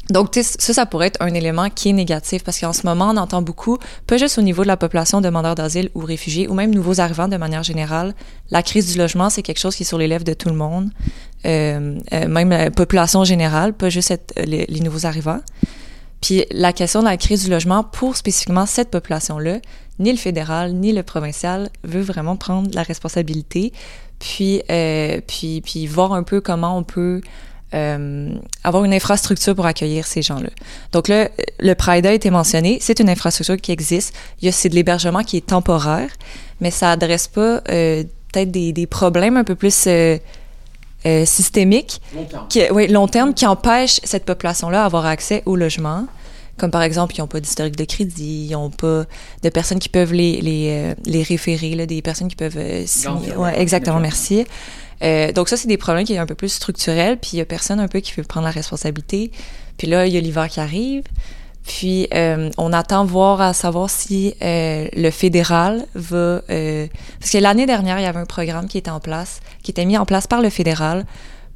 donc, 0.09 0.35
ça, 0.35 0.73
ça 0.73 0.87
pourrait 0.87 1.09
être 1.09 1.21
un 1.21 1.35
élément 1.35 1.69
qui 1.69 1.91
est 1.91 1.93
négatif 1.93 2.43
parce 2.43 2.59
qu'en 2.59 2.73
ce 2.73 2.87
moment, 2.87 3.11
on 3.11 3.19
entend 3.19 3.43
beaucoup, 3.43 3.77
pas 4.07 4.17
juste 4.17 4.39
au 4.39 4.41
niveau 4.41 4.63
de 4.63 4.69
la 4.69 4.79
population 4.79 5.21
demandeurs 5.21 5.55
d'asile 5.55 5.91
ou 5.95 6.01
réfugiés, 6.01 6.49
ou 6.49 6.55
même 6.55 6.75
nouveaux 6.75 6.99
arrivants 6.99 7.29
de 7.29 7.37
manière 7.37 7.63
générale, 7.63 8.15
la 8.51 8.63
crise 8.63 8.91
du 8.91 8.97
logement, 8.97 9.29
c'est 9.29 9.43
quelque 9.43 9.59
chose 9.59 9.77
qui 9.77 9.83
est 9.83 9.87
sur 9.87 9.99
les 9.99 10.09
lèvres 10.09 10.25
de 10.25 10.33
tout 10.33 10.49
le 10.49 10.55
monde, 10.55 10.89
même 11.45 12.49
la 12.49 12.71
population 12.71 13.25
générale, 13.25 13.75
pas 13.75 13.91
juste 13.91 14.15
les 14.39 14.81
nouveaux 14.81 15.05
arrivants. 15.05 15.41
Puis 16.21 16.45
la 16.51 16.73
question 16.73 17.01
de 17.01 17.07
la 17.07 17.17
crise 17.17 17.45
du 17.45 17.51
logement 17.51 17.85
pour 17.85 18.17
spécifiquement 18.17 18.67
cette 18.67 18.91
population-là, 18.91 19.59
ni 19.99 20.13
le 20.13 20.19
fédéral 20.19 20.73
ni 20.73 20.93
le 20.93 21.03
provincial 21.03 21.71
veut 21.85 22.01
vraiment 22.01 22.37
prendre 22.37 22.71
la 22.75 22.83
responsabilité, 22.83 23.73
puis 24.19 24.63
euh, 24.71 25.21
puis 25.27 25.61
puis 25.61 25.87
voir 25.87 26.13
un 26.13 26.23
peu 26.23 26.41
comment 26.41 26.77
on 26.77 26.83
peut 26.83 27.21
euh, 27.75 28.31
avoir 28.65 28.85
une 28.85 28.95
infrastructure 28.95 29.55
pour 29.55 29.67
accueillir 29.67 30.07
ces 30.07 30.23
gens-là. 30.23 30.51
Donc 30.93 31.09
là, 31.09 31.29
le 31.61 31.75
Prida 31.75 32.11
a 32.11 32.13
été 32.13 32.31
mentionné, 32.31 32.79
c'est 32.81 32.99
une 33.01 33.11
infrastructure 33.11 33.57
qui 33.57 33.73
existe. 33.73 34.15
Il 34.41 34.47
y 34.47 34.49
a 34.49 34.53
c'est 34.53 34.69
de 34.69 34.75
l'hébergement 34.75 35.23
qui 35.23 35.37
est 35.37 35.47
temporaire, 35.47 36.11
mais 36.61 36.71
ça 36.71 36.93
adresse 36.93 37.29
pas 37.29 37.63
euh, 37.69 38.05
peut-être 38.33 38.51
des, 38.51 38.73
des 38.73 38.87
problèmes 38.87 39.37
un 39.37 39.45
peu 39.45 39.55
plus 39.55 39.87
euh, 41.09 41.25
systémiques 41.25 42.01
qui, 42.49 42.63
oui, 42.71 42.87
long 42.89 43.09
terme, 43.09 43.35
qui 43.35 43.47
empêchent 43.47 44.01
cette 44.05 44.25
population-là 44.25 44.85
d'avoir 44.85 45.07
accès 45.07 45.43
au 45.47 45.57
logement. 45.57 46.07
Comme 46.59 46.73
par 46.73 46.83
exemple, 46.83 47.15
ils 47.17 47.21
n'ont 47.21 47.29
pas 47.29 47.41
d'historique 47.41 47.77
de 47.77 47.85
crédit, 47.85 48.47
ils 48.51 48.53
n'ont 48.53 48.71
pas 48.71 49.05
de 49.43 49.49
personnes 49.49 49.79
qui 49.79 49.89
peuvent 49.89 50.13
les, 50.13 50.41
les, 50.41 50.69
euh, 50.71 50.95
les 51.05 51.23
référer, 51.23 51.77
là, 51.77 51.87
des 51.87 52.03
personnes 52.03 52.29
qui 52.29 52.35
peuvent 52.35 52.59
euh, 52.59 52.83
signer. 52.85 53.35
Ouais, 53.37 53.59
exactement, 53.61 54.01
merci. 54.01 54.45
Euh, 55.03 55.31
donc 55.31 55.49
ça, 55.49 55.57
c'est 55.57 55.69
des 55.69 55.77
problèmes 55.77 56.05
qui 56.05 56.15
sont 56.15 56.21
un 56.21 56.27
peu 56.27 56.35
plus 56.35 56.53
structurels, 56.53 57.17
puis 57.19 57.31
il 57.35 57.39
y 57.39 57.41
a 57.41 57.45
personne 57.45 57.79
un 57.79 57.87
peu 57.87 58.01
qui 58.01 58.13
veut 58.13 58.25
prendre 58.25 58.45
la 58.45 58.51
responsabilité. 58.51 59.31
Puis 59.77 59.87
là, 59.87 60.07
il 60.07 60.13
y 60.13 60.17
a 60.17 60.21
l'hiver 60.21 60.49
qui 60.49 60.59
arrive. 60.59 61.05
Puis 61.69 62.09
euh, 62.15 62.49
on 62.57 62.73
attend 62.73 63.05
voir 63.05 63.43
à 63.43 63.53
savoir 63.53 63.91
si 63.91 64.35
euh, 64.43 64.89
le 64.97 65.11
fédéral 65.11 65.87
va 65.95 66.41
euh, 66.51 66.87
parce 67.21 67.31
que 67.31 67.39
l'année 67.39 67.67
dernière 67.67 67.99
il 68.01 68.05
y 68.05 68.07
avait 68.07 68.19
un 68.19 68.25
programme 68.25 68.67
qui 68.67 68.79
était 68.79 68.91
en 68.91 69.01
place, 69.01 69.41
qui 69.63 69.71
était 69.71 69.85
mis 69.85 69.99
en 69.99 70.07
place 70.07 70.27
par 70.27 70.41
le 70.41 70.49
fédéral 70.49 71.05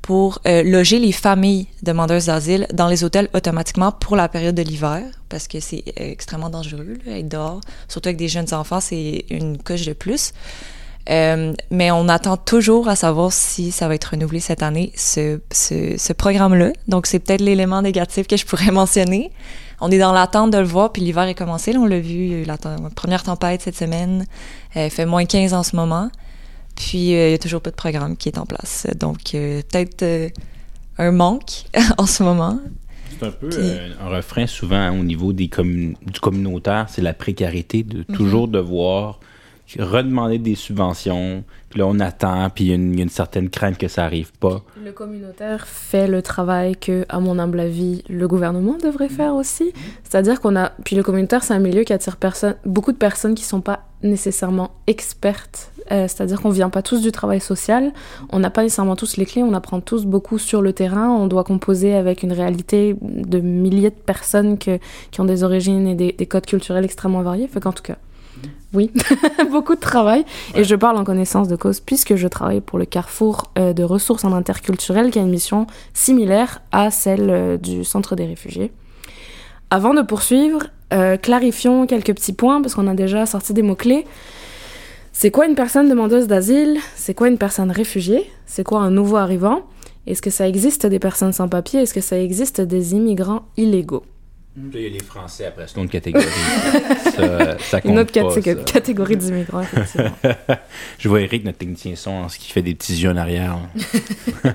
pour 0.03 0.41
euh, 0.47 0.63
loger 0.65 0.99
les 0.99 1.13
familles 1.13 1.67
demandeuses 1.83 2.27
d'asile 2.27 2.67
dans 2.75 2.89
les 2.89 3.05
hôtels 3.05 3.31
automatiquement 3.33 3.91
pour 3.91 4.15
la 4.15 4.29
période 4.29 4.55
de 4.55 4.63
l'hiver 4.63 5.03
parce 5.31 5.49
que 5.49 5.61
c'est 5.61 5.83
euh, 5.99 6.11
extrêmement 6.11 6.51
dangereux 6.51 6.99
là, 7.07 7.19
être 7.19 7.29
dehors, 7.29 7.61
surtout 7.89 8.11
avec 8.11 8.19
des 8.19 8.29
jeunes 8.29 8.53
enfants, 8.53 8.81
c'est 8.81 9.25
une 9.31 9.57
coche 9.57 9.87
de 9.87 9.95
plus. 9.95 10.35
Euh, 11.11 11.53
mais 11.71 11.91
on 11.91 12.09
attend 12.09 12.37
toujours 12.37 12.89
à 12.89 12.95
savoir 12.97 13.33
si 13.33 13.73
ça 13.73 13.89
va 13.89 13.95
être 13.97 14.05
renouvelé 14.13 14.39
cette 14.41 14.63
année, 14.63 14.93
ce, 14.97 15.41
ce, 15.51 15.97
ce 15.99 16.13
programme-là. 16.13 16.73
Donc, 16.89 17.07
c'est 17.07 17.19
peut-être 17.19 17.41
l'élément 17.41 17.83
négatif 17.83 18.27
que 18.29 18.37
je 18.37 18.47
pourrais 18.47 18.71
mentionner. 18.73 19.33
On 19.81 19.91
est 19.91 19.99
dans 19.99 20.13
l'attente 20.13 20.53
de 20.53 20.59
le 20.59 20.65
voir, 20.65 20.93
puis 20.93 21.03
l'hiver 21.03 21.25
est 21.25 21.35
commencé. 21.35 21.73
Là, 21.73 21.81
on 21.81 21.87
l'a 21.87 21.99
vu, 21.99 22.45
la 22.45 22.57
première 22.95 23.25
tempête 23.25 23.63
cette 23.63 23.77
semaine. 23.77 24.27
Euh, 24.77 24.89
fait 24.91 25.07
moins 25.07 25.25
15 25.25 25.55
en 25.55 25.65
ce 25.65 25.75
moment. 25.75 26.09
Puis, 26.77 27.15
euh, 27.15 27.29
il 27.29 27.33
y 27.33 27.35
a 27.35 27.39
toujours 27.39 27.61
pas 27.61 27.71
de 27.71 27.77
programme 27.77 28.17
qui 28.17 28.29
est 28.29 28.39
en 28.39 28.47
place. 28.47 28.87
Donc, 29.01 29.35
euh, 29.35 29.61
peut-être 29.71 30.03
euh, 30.05 30.29
un 30.99 31.11
manque 31.11 31.65
en 31.99 32.07
ce 32.07 32.23
moment. 32.23 32.61
C'est 33.19 33.27
un 33.27 33.31
peu 33.33 33.49
Puis- 33.49 33.59
euh, 33.61 33.89
un 34.01 34.09
refrain 34.09 34.47
souvent 34.47 34.77
hein, 34.77 34.93
au 34.99 35.03
niveau 35.03 35.33
des 35.33 35.49
commun- 35.49 35.95
du 36.07 36.21
communautaire, 36.21 36.87
c'est 36.89 37.03
la 37.03 37.13
précarité 37.13 37.83
de 37.83 38.05
Mhm. 38.09 38.17
toujours 38.17 38.47
devoir 38.49 39.19
redemander 39.79 40.39
des 40.39 40.55
subventions. 40.55 41.45
Puis 41.71 41.81
là, 41.81 41.87
on 41.87 41.99
attend, 42.01 42.51
puis 42.51 42.65
il 42.65 42.69
y, 42.69 42.73
a 42.73 42.75
une- 42.75 43.09
certaine 43.09 43.49
crainte 43.49 43.79
que 43.79 43.89
ça 43.89 44.05
arrive 44.05 44.33
pas. 44.39 44.63
Le 44.85 44.93
communautaire 44.93 45.67
fait 45.67 46.07
le 46.07 46.21
travail 46.21 46.77
que, 46.77 47.07
à 47.09 47.19
mon 47.19 47.39
humble 47.39 47.61
avis, 47.61 48.03
le 48.09 48.29
gouvernement 48.29 48.77
devrait 48.83 49.09
faire 49.09 49.35
aussi. 49.35 49.73
C'est-à-dire 50.05 50.41
qu'on 50.41 50.55
a. 50.57 50.73
Puis 50.85 50.97
le 50.97 51.03
communautaire, 51.03 51.43
c'est 51.43 51.55
un 51.55 51.59
milieu 51.59 51.85
qui 51.85 51.93
attire 51.93 52.17
beaucoup 52.67 52.93
de 52.93 52.99
personnes 52.99 53.35
qui 53.35 53.45
sont 53.45 53.61
pas 53.63 53.81
nécessairement 54.03 54.73
expertes. 54.87 55.71
Euh, 55.91 56.07
C'est-à-dire 56.09 56.41
qu'on 56.43 56.51
vient 56.51 56.71
pas 56.71 56.83
tous 56.83 57.01
du 57.01 57.11
travail 57.11 57.41
social. 57.41 57.93
On 58.31 58.39
n'a 58.39 58.51
pas 58.51 58.63
nécessairement 58.63 58.97
tous 58.97 59.17
les 59.17 59.27
clés. 59.27 59.43
On 59.43 59.55
apprend 59.55 59.81
tous 59.81 60.05
beaucoup 60.05 60.39
sur 60.39 60.61
le 60.63 60.73
terrain. 60.73 61.09
On 61.09 61.27
doit 61.27 61.45
composer 61.45 61.95
avec 61.95 62.23
une 62.23 62.33
réalité 62.33 62.97
de 63.01 63.41
milliers 63.41 63.91
de 63.91 63.95
personnes 63.95 64.59
qui 64.59 65.21
ont 65.21 65.25
des 65.25 65.43
origines 65.43 65.87
et 65.87 65.95
des, 65.95 66.13
des 66.13 66.27
codes 66.27 66.47
culturels 66.47 66.85
extrêmement 66.85 67.23
variés. 67.23 67.49
Fait 67.49 67.61
qu'en 67.61 67.73
tout 67.73 67.83
cas. 67.83 67.97
Oui, 68.75 68.91
beaucoup 69.51 69.75
de 69.75 69.81
travail. 69.81 70.25
Et 70.55 70.65
je 70.65 70.75
parle 70.75 70.97
en 70.97 71.05
connaissance 71.05 71.49
de 71.49 71.57
cause 71.57 71.81
puisque 71.81 72.17
je 72.17 72.27
travaille 72.27 72.61
pour 72.61 72.79
le 72.79 72.87
Carrefour 72.87 73.51
euh, 73.59 73.73
de 73.73 73.83
ressources 73.83 74.25
en 74.25 74.33
interculturel 74.33 75.11
qui 75.11 75.19
a 75.19 75.23
une 75.23 75.31
mission 75.31 75.67
similaire 75.93 76.63
à 76.73 76.91
celle 76.91 77.31
euh, 77.31 77.57
du 77.59 77.85
Centre 77.85 78.17
des 78.17 78.25
réfugiés. 78.25 78.73
Avant 79.71 79.95
de 79.95 80.03
poursuivre, 80.03 80.67
euh, 80.93 81.17
clarifions 81.17 81.87
quelques 81.87 82.15
petits 82.15 82.33
points 82.33 82.63
parce 82.63 82.75
qu'on 82.75 82.87
a 82.87 82.95
déjà 82.95 83.27
sorti 83.27 83.53
des 83.53 83.63
mots-clés. 83.63 84.07
C'est 85.13 85.31
quoi 85.31 85.47
une 85.47 85.55
personne 85.55 85.89
demandeuse 85.89 86.27
d'asile? 86.27 86.79
C'est 86.97 87.15
quoi 87.15 87.29
une 87.29 87.39
personne 87.39 87.71
réfugiée? 87.71 88.31
C'est 88.47 88.65
quoi 88.65 88.81
un 88.81 88.91
nouveau 88.91 89.17
arrivant? 89.17 89.63
Est-ce 90.07 90.23
que 90.23 90.31
ça 90.31 90.49
existe 90.49 90.87
des 90.87 90.99
personnes 90.99 91.33
sans 91.33 91.49
papier 91.49 91.81
Est-ce 91.81 91.95
que 91.95 92.01
ça 92.01 92.19
existe 92.19 92.61
des 92.61 92.95
immigrants 92.95 93.43
illégaux? 93.57 94.05
Puis 94.55 94.63
là, 94.75 94.81
il 94.81 94.83
y 94.83 94.87
a 94.87 94.99
les 94.99 95.05
Français 95.05 95.47
après, 95.47 95.67
c'est 95.67 95.77
une 95.77 95.85
autre 95.85 95.93
catégorie. 95.93 96.27
ça, 97.17 97.59
ça 97.59 97.81
compte 97.81 97.91
Une 97.91 97.99
autre 97.99 98.13
pas, 98.13 98.21
catég- 98.35 98.59
ça. 98.59 98.65
catégorie 98.65 99.17
d'immigrants, 99.17 99.63
effectivement. 99.63 100.13
Je 100.99 101.09
vois 101.09 101.21
Eric, 101.23 101.45
notre 101.45 101.59
technicien 101.59 101.97
son, 101.97 102.11
en 102.11 102.29
ce 102.29 102.39
qui 102.39 102.53
fait 102.53 102.61
des 102.63 102.75
petits 102.75 102.95
yeux 102.95 103.11
en 103.11 103.17
arrière. 103.17 103.57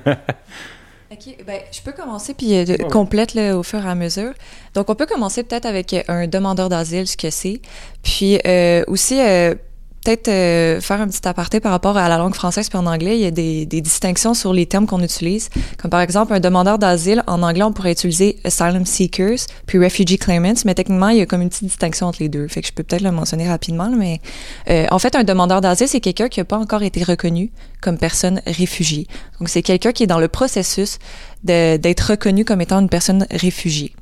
OK, 1.10 1.38
ben, 1.48 1.62
je 1.72 1.82
peux 1.82 1.94
commencer 1.94 2.34
puis 2.34 2.54
euh, 2.58 2.75
complète 2.92 3.34
là, 3.34 3.58
au 3.58 3.63
fur 3.63 3.84
et 3.84 3.89
à 3.89 3.96
mesure. 3.96 4.34
Donc, 4.74 4.89
on 4.89 4.96
peut 4.96 5.06
commencer 5.06 5.42
peut-être 5.44 5.66
avec 5.66 5.94
euh, 5.94 6.04
un 6.10 6.27
demandeur 6.27 6.68
d'asile, 6.70 7.08
ce 7.08 7.16
que 7.16 7.30
c'est. 7.30 7.62
Puis 8.04 8.39
euh, 8.46 8.84
aussi, 8.88 9.20
euh, 9.20 9.56
peut-être 10.04 10.27
euh, 10.27 10.82
faire 10.82 11.01
un 11.01 11.08
petit 11.08 11.27
aparté 11.27 11.60
par 11.60 11.72
rapport 11.72 11.98
à 11.98 12.08
la 12.10 12.18
langue 12.18 12.34
française 12.34 12.70
puis 12.70 12.77
en 12.77 12.86
anglais. 12.86 13.18
Il 13.18 13.22
y 13.22 13.25
a 13.25 13.32
des, 13.32 13.66
des 13.66 13.82
distinctions 13.82 14.34
sur 14.34 14.54
les 14.54 14.66
termes 14.66 14.86
qu'on 14.86 15.01
utilise. 15.01 15.50
Comme 15.77 15.92
par 15.92 16.01
exemple, 16.01 16.34
un 16.34 16.39
demandeur 16.39 16.80
d'asile, 16.80 17.24
en 17.27 17.44
anglais, 17.44 17.63
on 17.63 17.74
pourrait 17.74 17.92
utiliser 17.92 18.38
asylum 18.44 18.86
seekers 18.86 19.46
puis 19.66 19.77
refugee 19.80 20.18
claimants, 20.18 20.62
mais 20.66 20.74
techniquement, 20.74 21.10
il 21.10 21.18
y 21.18 21.22
a 21.22 21.25
comme 21.25 21.42
une 21.42 21.50
petite 21.50 21.66
distinction 21.66 22.08
entre 22.08 22.20
les 22.22 22.30
deux. 22.30 22.48
Fait 22.48 22.62
que 22.62 22.68
je 22.68 22.74
peux 22.74 22.84
peut-être 22.84 23.01
le 23.01 23.12
mentionner 23.12 23.48
rapidement, 23.50 23.89
mais 23.89 24.22
euh, 24.70 24.86
en 24.92 25.00
fait, 25.00 25.16
un 25.16 25.24
demandeur 25.24 25.62
d'asile, 25.62 25.88
c'est 25.88 26.01
quelqu'un 26.01 26.30
qui 26.30 26.39
n'a 26.39 26.46
pas 26.46 26.58
encore 26.58 26.84
été 26.84 27.04
reconnu 27.04 27.51
comme 27.82 27.98
personne 27.98 28.42
réfugiée. 28.46 29.08
Donc, 29.39 29.50
c'est 29.50 29.62
quelqu'un 29.62 29.92
qui 29.92 30.04
est 30.04 30.08
dans 30.08 30.20
le 30.20 30.27
processus 30.27 31.00
d'être 31.44 32.12
reconnu 32.12 32.46
comme 32.46 32.62
étant 32.62 32.80
une 32.80 32.89
personne 32.89 33.25
réfugiée. 33.32 33.94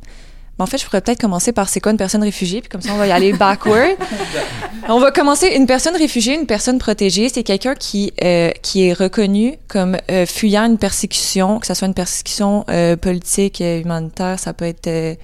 Mais 0.57 0.63
en 0.63 0.65
fait, 0.65 0.77
je 0.77 0.85
pourrais 0.85 1.01
peut-être 1.01 1.19
commencer 1.19 1.51
par 1.51 1.67
c'est 1.67 1.81
quoi 1.81 1.91
une 1.91 1.97
personne 1.97 2.23
réfugiée, 2.23 2.61
puis 2.61 2.69
comme 2.69 2.81
ça, 2.81 2.93
on 2.93 2.97
va 2.97 3.07
y 3.07 3.11
aller 3.11 3.33
backward. 3.33 3.97
on 4.89 4.99
va 4.99 5.11
commencer. 5.11 5.47
Une 5.55 5.65
personne 5.65 5.95
réfugiée, 5.95 6.35
une 6.35 6.45
personne 6.45 6.77
protégée, 6.79 7.29
c'est 7.29 7.43
quelqu'un 7.43 7.75
qui, 7.75 8.13
euh, 8.23 8.51
qui 8.61 8.87
est 8.87 8.93
reconnu 8.93 9.55
comme 9.67 9.97
euh, 10.09 10.25
fuyant 10.25 10.65
une 10.65 10.77
persécution, 10.77 11.59
que 11.59 11.67
ce 11.67 11.73
soit 11.73 11.87
une 11.87 11.93
persécution 11.93 12.65
euh, 12.69 12.95
politique, 12.95 13.59
humanitaire, 13.59 14.39
ça 14.39 14.53
peut 14.53 14.65
être 14.65 15.17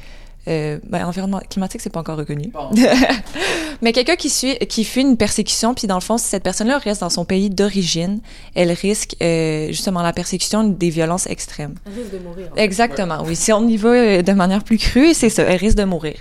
euh, 0.51 0.79
ben, 0.87 1.05
environnement 1.05 1.39
climatique, 1.49 1.81
c'est 1.81 1.89
pas 1.89 2.01
encore 2.01 2.17
reconnu. 2.17 2.51
Mais 3.81 3.93
quelqu'un 3.93 4.15
qui 4.15 4.29
suit, 4.29 4.57
qui 4.69 4.83
fuit 4.83 5.01
une 5.01 5.17
persécution, 5.17 5.73
puis 5.73 5.87
dans 5.87 5.95
le 5.95 6.01
fond, 6.01 6.17
si 6.17 6.25
cette 6.25 6.43
personne-là 6.43 6.77
reste 6.77 7.01
dans 7.01 7.09
son 7.09 7.25
pays 7.25 7.49
d'origine, 7.49 8.19
elle 8.53 8.71
risque 8.71 9.15
euh, 9.21 9.67
justement 9.67 10.01
la 10.01 10.13
persécution 10.13 10.63
des 10.63 10.89
violences 10.89 11.25
extrêmes. 11.27 11.75
Elle 11.85 11.93
risque 11.93 12.13
de 12.13 12.19
mourir. 12.19 12.49
Exactement, 12.57 13.23
oui. 13.25 13.35
Si 13.35 13.51
on 13.51 13.67
y 13.67 13.77
va 13.77 13.89
euh, 13.89 14.21
de 14.21 14.31
manière 14.33 14.63
plus 14.63 14.77
crue, 14.77 15.13
c'est 15.13 15.29
ça, 15.29 15.43
elle 15.43 15.57
risque 15.57 15.77
de 15.77 15.85
mourir. 15.85 16.15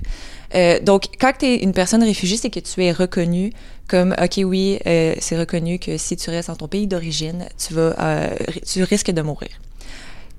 Euh, 0.55 0.81
donc, 0.81 1.05
quand 1.21 1.33
tu 1.39 1.47
es 1.47 1.57
une 1.57 1.73
personne 1.73 2.03
réfugiée, 2.03 2.37
c'est 2.37 2.51
que 2.51 2.61
tu 2.61 2.83
es 2.83 2.93
reconnu 2.93 3.53
comme, 3.89 4.15
OK, 4.23 4.41
oui, 4.45 4.79
euh, 4.87 5.15
c'est 5.19 5.39
reconnu 5.39 5.79
que 5.79 5.97
si 5.97 6.17
tu 6.17 6.31
restes 6.31 6.49
dans 6.49 6.57
ton 6.57 6.69
pays 6.69 6.87
d'origine, 6.87 7.47
tu 7.59 7.75
vas, 7.75 7.95
euh, 8.01 8.37
tu 8.67 8.83
risques 8.83 9.11
de 9.11 9.23
mourir. 9.23 9.51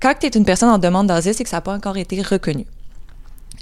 Quand 0.00 0.14
tu 0.18 0.26
es 0.26 0.30
une 0.30 0.44
personne 0.44 0.70
en 0.70 0.78
demande 0.78 1.06
d'asile, 1.06 1.34
c'est 1.34 1.44
que 1.44 1.50
ça 1.50 1.58
n'a 1.58 1.60
pas 1.60 1.74
encore 1.74 1.96
été 1.96 2.20
reconnu. 2.22 2.66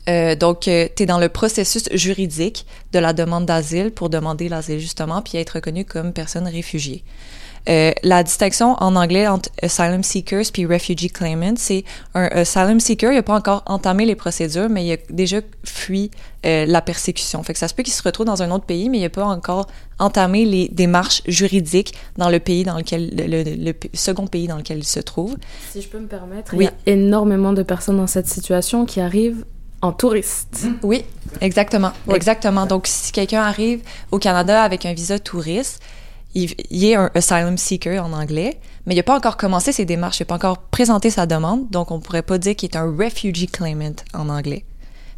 Euh, 0.09 0.35
donc, 0.35 0.61
tu 0.61 0.71
es 0.71 1.07
dans 1.07 1.19
le 1.19 1.29
processus 1.29 1.85
juridique 1.93 2.67
de 2.93 2.99
la 2.99 3.13
demande 3.13 3.47
d'asile 3.47 3.91
pour 3.91 4.09
demander 4.11 4.49
l'asile, 4.49 4.79
justement, 4.81 5.23
puis 5.23 5.39
être 5.39 5.51
reconnu 5.51 5.85
comme 5.85 6.13
personne 6.13 6.49
réfugiée. 6.49 7.05
Euh, 7.69 7.93
la 8.03 8.23
distinction 8.23 8.73
en 8.83 8.97
anglais 8.97 9.29
entre 9.29 9.51
asylum 9.61 10.03
seekers 10.03 10.47
puis 10.51 10.65
refugee 10.65 11.11
claimant, 11.11 11.53
c'est 11.59 11.85
un 12.15 12.25
asylum 12.29 12.81
seeker, 12.81 13.13
il 13.13 13.17
n'a 13.17 13.23
pas 13.23 13.35
encore 13.35 13.63
entamé 13.67 14.07
les 14.07 14.15
procédures, 14.15 14.71
mais 14.71 14.87
il 14.87 14.93
a 14.93 14.97
déjà 15.11 15.41
fui 15.63 16.11
euh, 16.47 16.65
la 16.67 16.81
persécution. 16.81 17.43
Fait 17.43 17.53
que 17.53 17.59
ça 17.59 17.69
se 17.69 17.75
peut 17.75 17.83
qu'il 17.83 17.93
se 17.93 18.03
retrouve 18.03 18.25
dans 18.25 18.43
un 18.43 18.51
autre 18.51 18.65
pays, 18.65 18.89
mais 18.89 18.97
il 18.97 19.03
n'a 19.03 19.11
pas 19.11 19.27
encore 19.27 19.67
entamé 19.99 20.47
les 20.47 20.69
démarches 20.69 21.21
juridiques 21.27 21.93
dans 22.17 22.31
le 22.31 22.41
pays 22.41 22.65
dans 22.65 22.79
lequel 22.79 23.11
le, 23.15 23.27
le- 23.27 23.55
le 23.63 23.73
p- 23.75 23.91
second 23.93 24.27
pays 24.27 24.47
dans 24.47 24.57
lequel 24.57 24.79
il 24.79 24.85
se 24.85 25.01
trouve. 25.01 25.37
Si 25.71 25.83
je 25.83 25.89
peux 25.89 26.01
me 26.01 26.07
permettre, 26.09 26.55
Oui. 26.57 26.65
il 26.87 26.89
y 26.89 26.91
a 26.91 26.95
énormément 26.95 27.53
de 27.53 27.63
personnes 27.63 27.99
dans 27.99 28.07
cette 28.07 28.27
situation 28.29 28.87
qui 28.87 29.03
arrivent 29.03 29.45
en 29.83 29.93
touriste. 29.93 30.67
Oui, 30.83 31.05
exactement. 31.41 31.93
Exactement. 32.13 32.67
Donc, 32.67 32.87
si 32.87 33.13
quelqu'un 33.13 33.43
arrive 33.43 33.83
au 34.11 34.19
Canada 34.19 34.63
avec 34.63 34.87
un 34.87 34.93
visa 34.93 35.19
touriste, 35.19 35.81
il, 36.35 36.55
il 36.71 36.85
est 36.85 36.95
un 36.95 37.11
asylum 37.15 37.59
seeker 37.59 38.05
en 38.05 38.13
anglais, 38.13 38.59
mais 38.87 38.95
il 38.95 38.97
n'a 38.97 39.03
pas 39.03 39.17
encore 39.17 39.37
commencé 39.37 39.73
ses 39.73 39.85
démarches, 39.85 40.21
il 40.21 40.23
n'a 40.23 40.27
pas 40.27 40.35
encore 40.37 40.59
présenté 40.59 41.11
sa 41.11 41.27
demande, 41.27 41.69
donc 41.71 41.91
on 41.91 41.97
ne 41.97 42.03
pourrait 42.03 42.23
pas 42.23 42.39
dire 42.39 42.55
qu'il 42.55 42.71
est 42.71 42.77
un 42.77 42.95
refugee 42.97 43.47
claimant 43.47 43.97
en 44.15 44.29
anglais. 44.29 44.65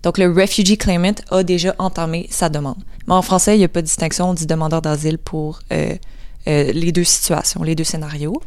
Donc, 0.02 0.18
le 0.18 0.32
refugee 0.32 0.78
claimant 0.78 1.14
a 1.30 1.42
déjà 1.42 1.74
entamé 1.78 2.26
sa 2.30 2.48
demande. 2.48 2.82
Mais 3.06 3.14
en 3.14 3.22
français, 3.22 3.56
il 3.56 3.58
n'y 3.58 3.64
a 3.64 3.68
pas 3.68 3.80
de 3.80 3.86
distinction, 3.86 4.30
on 4.30 4.34
dit 4.34 4.46
demandeur 4.46 4.82
d'asile 4.82 5.18
pour 5.18 5.60
euh, 5.72 5.94
euh, 6.48 6.72
les 6.72 6.92
deux 6.92 7.04
situations, 7.04 7.62
les 7.62 7.74
deux 7.74 7.84
scénarios. 7.84 8.40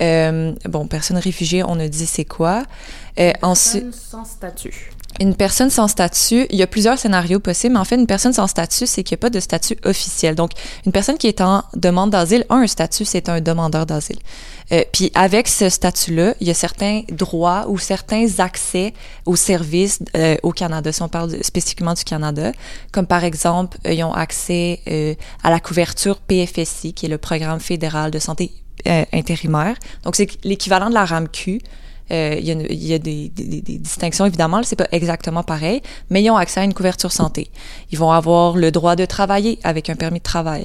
Euh, 0.00 0.54
bon, 0.64 0.86
personne 0.86 1.18
réfugiée, 1.18 1.62
on 1.62 1.78
a 1.78 1.86
dit 1.88 2.06
c'est 2.06 2.24
quoi. 2.24 2.64
Ensuite, 3.42 3.84
Personne 3.84 3.92
sans 3.92 4.24
statut. 4.24 4.90
Une 5.20 5.34
personne 5.34 5.70
sans 5.70 5.88
statut, 5.88 6.46
il 6.50 6.56
y 6.56 6.62
a 6.62 6.66
plusieurs 6.66 6.98
scénarios 6.98 7.40
possibles, 7.40 7.74
mais 7.74 7.80
en 7.80 7.84
fait, 7.84 7.96
une 7.96 8.06
personne 8.06 8.32
sans 8.32 8.46
statut, 8.46 8.86
c'est 8.86 9.02
qu'il 9.02 9.14
n'y 9.14 9.20
a 9.20 9.22
pas 9.22 9.30
de 9.30 9.40
statut 9.40 9.76
officiel. 9.84 10.34
Donc, 10.34 10.52
une 10.86 10.92
personne 10.92 11.18
qui 11.18 11.26
est 11.26 11.40
en 11.40 11.62
demande 11.74 12.10
d'asile 12.10 12.44
a 12.48 12.56
un 12.56 12.66
statut, 12.66 13.04
c'est 13.04 13.28
un 13.28 13.40
demandeur 13.40 13.86
d'asile. 13.86 14.18
Euh, 14.72 14.82
puis 14.92 15.10
avec 15.14 15.48
ce 15.48 15.68
statut-là, 15.68 16.34
il 16.40 16.48
y 16.48 16.50
a 16.50 16.54
certains 16.54 17.02
droits 17.10 17.66
ou 17.68 17.78
certains 17.78 18.26
accès 18.38 18.94
aux 19.26 19.36
services 19.36 19.98
euh, 20.16 20.36
au 20.42 20.52
Canada, 20.52 20.92
si 20.92 21.02
on 21.02 21.08
parle 21.08 21.42
spécifiquement 21.42 21.94
du 21.94 22.04
Canada, 22.04 22.52
comme 22.90 23.06
par 23.06 23.24
exemple, 23.24 23.78
euh, 23.86 23.92
ils 23.92 24.04
ont 24.04 24.12
accès 24.12 24.80
euh, 24.88 25.14
à 25.42 25.50
la 25.50 25.60
couverture 25.60 26.18
PFSI, 26.20 26.94
qui 26.94 27.06
est 27.06 27.08
le 27.08 27.18
Programme 27.18 27.60
fédéral 27.60 28.10
de 28.10 28.18
santé 28.18 28.52
euh, 28.86 29.04
intérimaire. 29.12 29.76
Donc, 30.04 30.16
c'est 30.16 30.28
l'équivalent 30.44 30.88
de 30.88 30.94
la 30.94 31.04
RAMQ, 31.04 31.60
euh, 32.10 32.36
il 32.38 32.46
y 32.84 32.94
a, 32.94 32.98
des, 32.98 33.30
distinctions, 33.30 34.26
évidemment, 34.26 34.62
c'est 34.62 34.76
pas 34.76 34.88
exactement 34.92 35.42
pareil, 35.42 35.82
mais 36.10 36.22
ils 36.22 36.30
ont 36.30 36.36
accès 36.36 36.60
à 36.60 36.64
une 36.64 36.74
couverture 36.74 37.12
santé. 37.12 37.50
Ils 37.90 37.98
vont 37.98 38.10
avoir 38.10 38.56
le 38.56 38.70
droit 38.70 38.96
de 38.96 39.04
travailler 39.04 39.58
avec 39.64 39.88
un 39.88 39.94
permis 39.94 40.18
de 40.18 40.24
travail. 40.24 40.64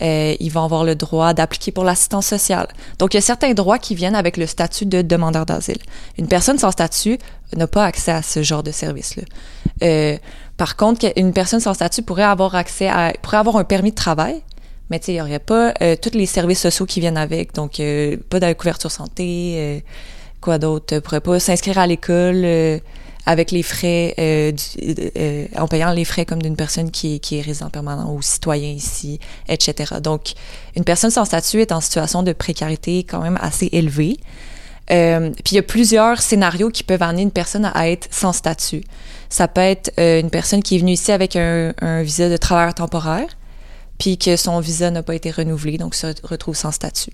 Euh, 0.00 0.34
ils 0.40 0.50
vont 0.50 0.64
avoir 0.64 0.84
le 0.84 0.94
droit 0.94 1.34
d'appliquer 1.34 1.72
pour 1.72 1.84
l'assistance 1.84 2.26
sociale. 2.26 2.68
Donc, 2.98 3.14
il 3.14 3.18
y 3.18 3.18
a 3.18 3.22
certains 3.22 3.52
droits 3.52 3.78
qui 3.78 3.94
viennent 3.94 4.14
avec 4.14 4.36
le 4.36 4.46
statut 4.46 4.86
de 4.86 5.02
demandeur 5.02 5.46
d'asile. 5.46 5.78
Une 6.18 6.26
personne 6.26 6.58
sans 6.58 6.70
statut 6.70 7.18
n'a 7.56 7.66
pas 7.66 7.84
accès 7.84 8.12
à 8.12 8.22
ce 8.22 8.42
genre 8.42 8.62
de 8.62 8.72
service-là. 8.72 9.22
Euh, 9.82 10.16
par 10.56 10.76
contre, 10.76 11.06
une 11.16 11.32
personne 11.32 11.60
sans 11.60 11.74
statut 11.74 12.02
pourrait 12.02 12.24
avoir 12.24 12.54
accès 12.56 12.88
à, 12.88 13.12
pourrait 13.22 13.36
avoir 13.36 13.56
un 13.56 13.64
permis 13.64 13.90
de 13.90 13.96
travail, 13.96 14.42
mais 14.90 14.98
il 15.06 15.14
n'y 15.14 15.20
aurait 15.20 15.38
pas 15.38 15.74
tous 16.02 16.14
les 16.14 16.26
services 16.26 16.60
sociaux 16.60 16.86
qui 16.86 16.98
viennent 16.98 17.18
avec, 17.18 17.54
donc 17.54 17.74
pas 18.30 18.40
de 18.40 18.52
couverture 18.54 18.90
santé, 18.90 19.84
quoi 20.40 20.58
d'autre, 20.58 20.96
euh, 20.96 21.00
pourrait 21.00 21.20
pas 21.20 21.40
s'inscrire 21.40 21.78
à 21.78 21.86
l'école 21.86 22.42
euh, 22.44 22.78
avec 23.26 23.50
les 23.50 23.62
frais, 23.62 24.14
euh, 24.18 24.52
en 25.56 25.68
payant 25.68 25.90
les 25.92 26.04
frais 26.04 26.24
comme 26.24 26.40
d'une 26.40 26.56
personne 26.56 26.90
qui 26.90 27.16
est, 27.16 27.18
qui 27.18 27.38
est 27.38 27.42
résident 27.42 27.68
permanent 27.68 28.12
ou 28.12 28.22
citoyen 28.22 28.70
ici, 28.70 29.20
etc. 29.48 29.96
Donc, 30.02 30.32
une 30.76 30.84
personne 30.84 31.10
sans 31.10 31.26
statut 31.26 31.60
est 31.60 31.72
en 31.72 31.80
situation 31.80 32.22
de 32.22 32.32
précarité 32.32 33.04
quand 33.04 33.20
même 33.20 33.38
assez 33.40 33.68
élevée. 33.72 34.16
Puis 34.86 35.52
il 35.52 35.54
y 35.54 35.58
a 35.58 35.62
plusieurs 35.62 36.22
scénarios 36.22 36.70
qui 36.70 36.82
peuvent 36.82 37.02
amener 37.02 37.20
une 37.20 37.30
personne 37.30 37.70
à 37.74 37.90
être 37.90 38.08
sans 38.10 38.32
statut. 38.32 38.82
Ça 39.28 39.46
peut 39.46 39.60
être 39.60 39.92
une 39.98 40.30
personne 40.30 40.62
qui 40.62 40.76
est 40.76 40.78
venue 40.78 40.92
ici 40.92 41.12
avec 41.12 41.36
un, 41.36 41.74
un 41.82 42.02
visa 42.02 42.30
de 42.30 42.38
travailleur 42.38 42.72
temporaire, 42.72 43.28
puis 43.98 44.16
que 44.16 44.36
son 44.36 44.58
visa 44.60 44.90
n'a 44.90 45.02
pas 45.02 45.14
été 45.14 45.30
renouvelé, 45.30 45.76
donc 45.76 45.94
se 45.94 46.06
retrouve 46.22 46.56
sans 46.56 46.72
statut. 46.72 47.12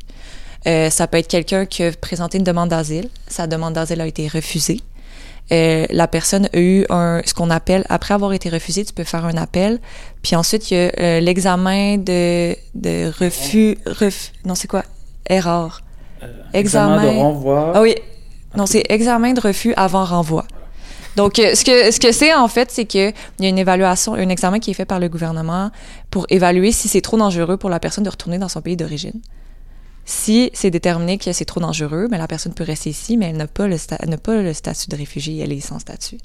Euh, 0.67 0.91
ça 0.91 1.07
peut 1.07 1.19
être 1.19 1.29
quelqu'un 1.29 1.67
qui 1.67 1.83
a 1.83 1.93
présenté 1.93 2.39
une 2.39 2.45
demande 2.45 2.71
d'asile, 2.71 3.09
sa 3.27 3.47
demande 3.47 3.75
d'asile 3.75 4.01
a 4.01 4.07
été 4.07 4.29
refusée. 4.29 4.81
Euh, 5.53 5.85
la 5.91 6.09
personne 6.09 6.49
a 6.55 6.59
eu 6.59 6.87
un, 6.89 7.21
ce 7.27 7.35
qu'on 7.35 7.51
appelle, 7.51 7.85
après 7.91 8.15
avoir 8.15 8.33
été 8.33 8.49
refusée, 8.49 8.85
tu 8.85 8.95
peux 8.95 9.05
faire 9.05 9.27
un 9.27 9.37
appel, 9.37 9.79
puis 10.23 10.37
ensuite 10.37 10.71
il 10.71 10.75
y 10.75 10.81
a 10.81 10.91
euh, 10.99 11.21
l'examen 11.21 11.99
de, 11.99 12.57
de 12.75 13.13
refus, 13.19 13.77
ref, 13.85 14.33
non 14.47 14.55
c'est 14.55 14.69
quoi, 14.69 14.85
erreur. 15.29 15.83
Examen 16.55 17.03
de 17.03 17.09
renvoi. 17.09 17.73
Ah 17.75 17.83
oui. 17.83 17.95
Non, 18.57 18.67
c'est 18.67 18.85
examen 18.89 19.33
de 19.33 19.41
refus 19.41 19.75
avant 19.77 20.05
renvoi. 20.05 20.47
Donc, 21.17 21.35
ce 21.37 21.65
que 21.65 21.91
ce 21.91 22.01
que 22.01 22.13
c'est 22.13 22.35
en 22.35 22.49
fait, 22.49 22.71
c'est 22.71 22.87
que 22.87 23.11
il 23.11 23.43
y 23.43 23.47
a 23.47 23.49
une 23.49 23.59
évaluation, 23.59 24.15
un 24.15 24.29
examen 24.29 24.59
qui 24.59 24.71
est 24.71 24.75
fait 24.75 24.85
par 24.85 25.01
le 25.01 25.09
gouvernement 25.09 25.71
pour 26.11 26.27
évaluer 26.29 26.73
si 26.73 26.89
c'est 26.89 27.01
trop 27.01 27.17
dangereux 27.17 27.57
pour 27.57 27.71
la 27.71 27.79
personne 27.79 28.05
de 28.05 28.11
retourner 28.11 28.39
dans 28.39 28.49
son 28.49 28.63
pays 28.63 28.77
d'origine. 28.77 29.21
Si 30.05 30.51
c'est 30.53 30.71
déterminé 30.71 31.17
que 31.19 31.33
c'est 31.33 31.45
trop 31.45 31.61
dangereux, 31.61 32.09
mais 32.11 32.19
la 32.19 32.27
personne 32.27 32.53
peut 32.53 32.65
rester 32.65 32.91
ici, 32.91 33.17
mais 33.17 33.27
elle 33.27 33.37
n'a 33.37 33.47
pas 33.47 33.69
pas 34.23 34.43
le 34.43 34.53
statut 34.53 34.89
de 34.91 34.97
réfugié, 34.97 35.43
elle 35.43 35.53
est 35.53 35.61
sans 35.61 35.79
statut. 35.79 36.19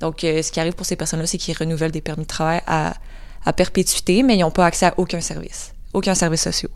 Donc, 0.00 0.24
euh, 0.24 0.42
ce 0.42 0.50
qui 0.50 0.60
arrive 0.60 0.74
pour 0.74 0.86
ces 0.86 0.96
personnes-là, 0.96 1.26
c'est 1.26 1.38
qu'ils 1.38 1.56
renouvellent 1.56 1.92
des 1.92 2.00
permis 2.00 2.24
de 2.24 2.28
travail 2.28 2.62
à, 2.66 2.94
à 3.44 3.52
perpétuité, 3.52 4.22
mais 4.22 4.36
ils 4.36 4.40
n'ont 4.40 4.50
pas 4.50 4.66
accès 4.66 4.86
à 4.86 4.94
aucun 4.96 5.20
service, 5.20 5.74
aucun 5.92 6.14
service 6.14 6.42
social. 6.42 6.70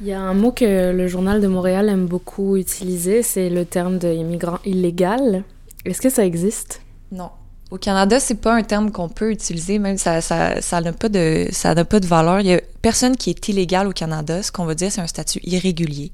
Il 0.00 0.06
y 0.06 0.12
a 0.12 0.20
un 0.20 0.32
mot 0.32 0.50
que 0.50 0.92
le 0.92 1.08
journal 1.08 1.42
de 1.42 1.46
Montréal 1.46 1.90
aime 1.90 2.06
beaucoup 2.06 2.56
utiliser, 2.56 3.22
c'est 3.22 3.50
le 3.50 3.66
terme 3.66 3.98
de 3.98 4.10
immigrant 4.10 4.58
illégal. 4.64 5.44
Est-ce 5.84 6.00
que 6.00 6.08
ça 6.08 6.24
existe? 6.24 6.80
Non. 7.12 7.30
Au 7.70 7.78
Canada, 7.78 8.18
c'est 8.18 8.34
pas 8.34 8.52
un 8.52 8.62
terme 8.62 8.90
qu'on 8.90 9.08
peut 9.08 9.30
utiliser, 9.30 9.78
même 9.78 9.96
ça, 9.96 10.20
ça, 10.20 10.60
ça 10.60 10.80
n'a 10.80 10.92
pas 10.92 11.08
de, 11.08 11.46
ça 11.52 11.72
n'a 11.72 11.84
pas 11.84 12.00
de 12.00 12.06
valeur. 12.06 12.40
Il 12.40 12.46
y 12.48 12.54
a 12.54 12.60
personne 12.82 13.16
qui 13.16 13.30
est 13.30 13.48
illégal 13.48 13.86
au 13.86 13.92
Canada. 13.92 14.42
Ce 14.42 14.50
qu'on 14.50 14.64
va 14.64 14.74
dire, 14.74 14.90
c'est 14.90 15.00
un 15.00 15.06
statut 15.06 15.38
irrégulier. 15.44 16.10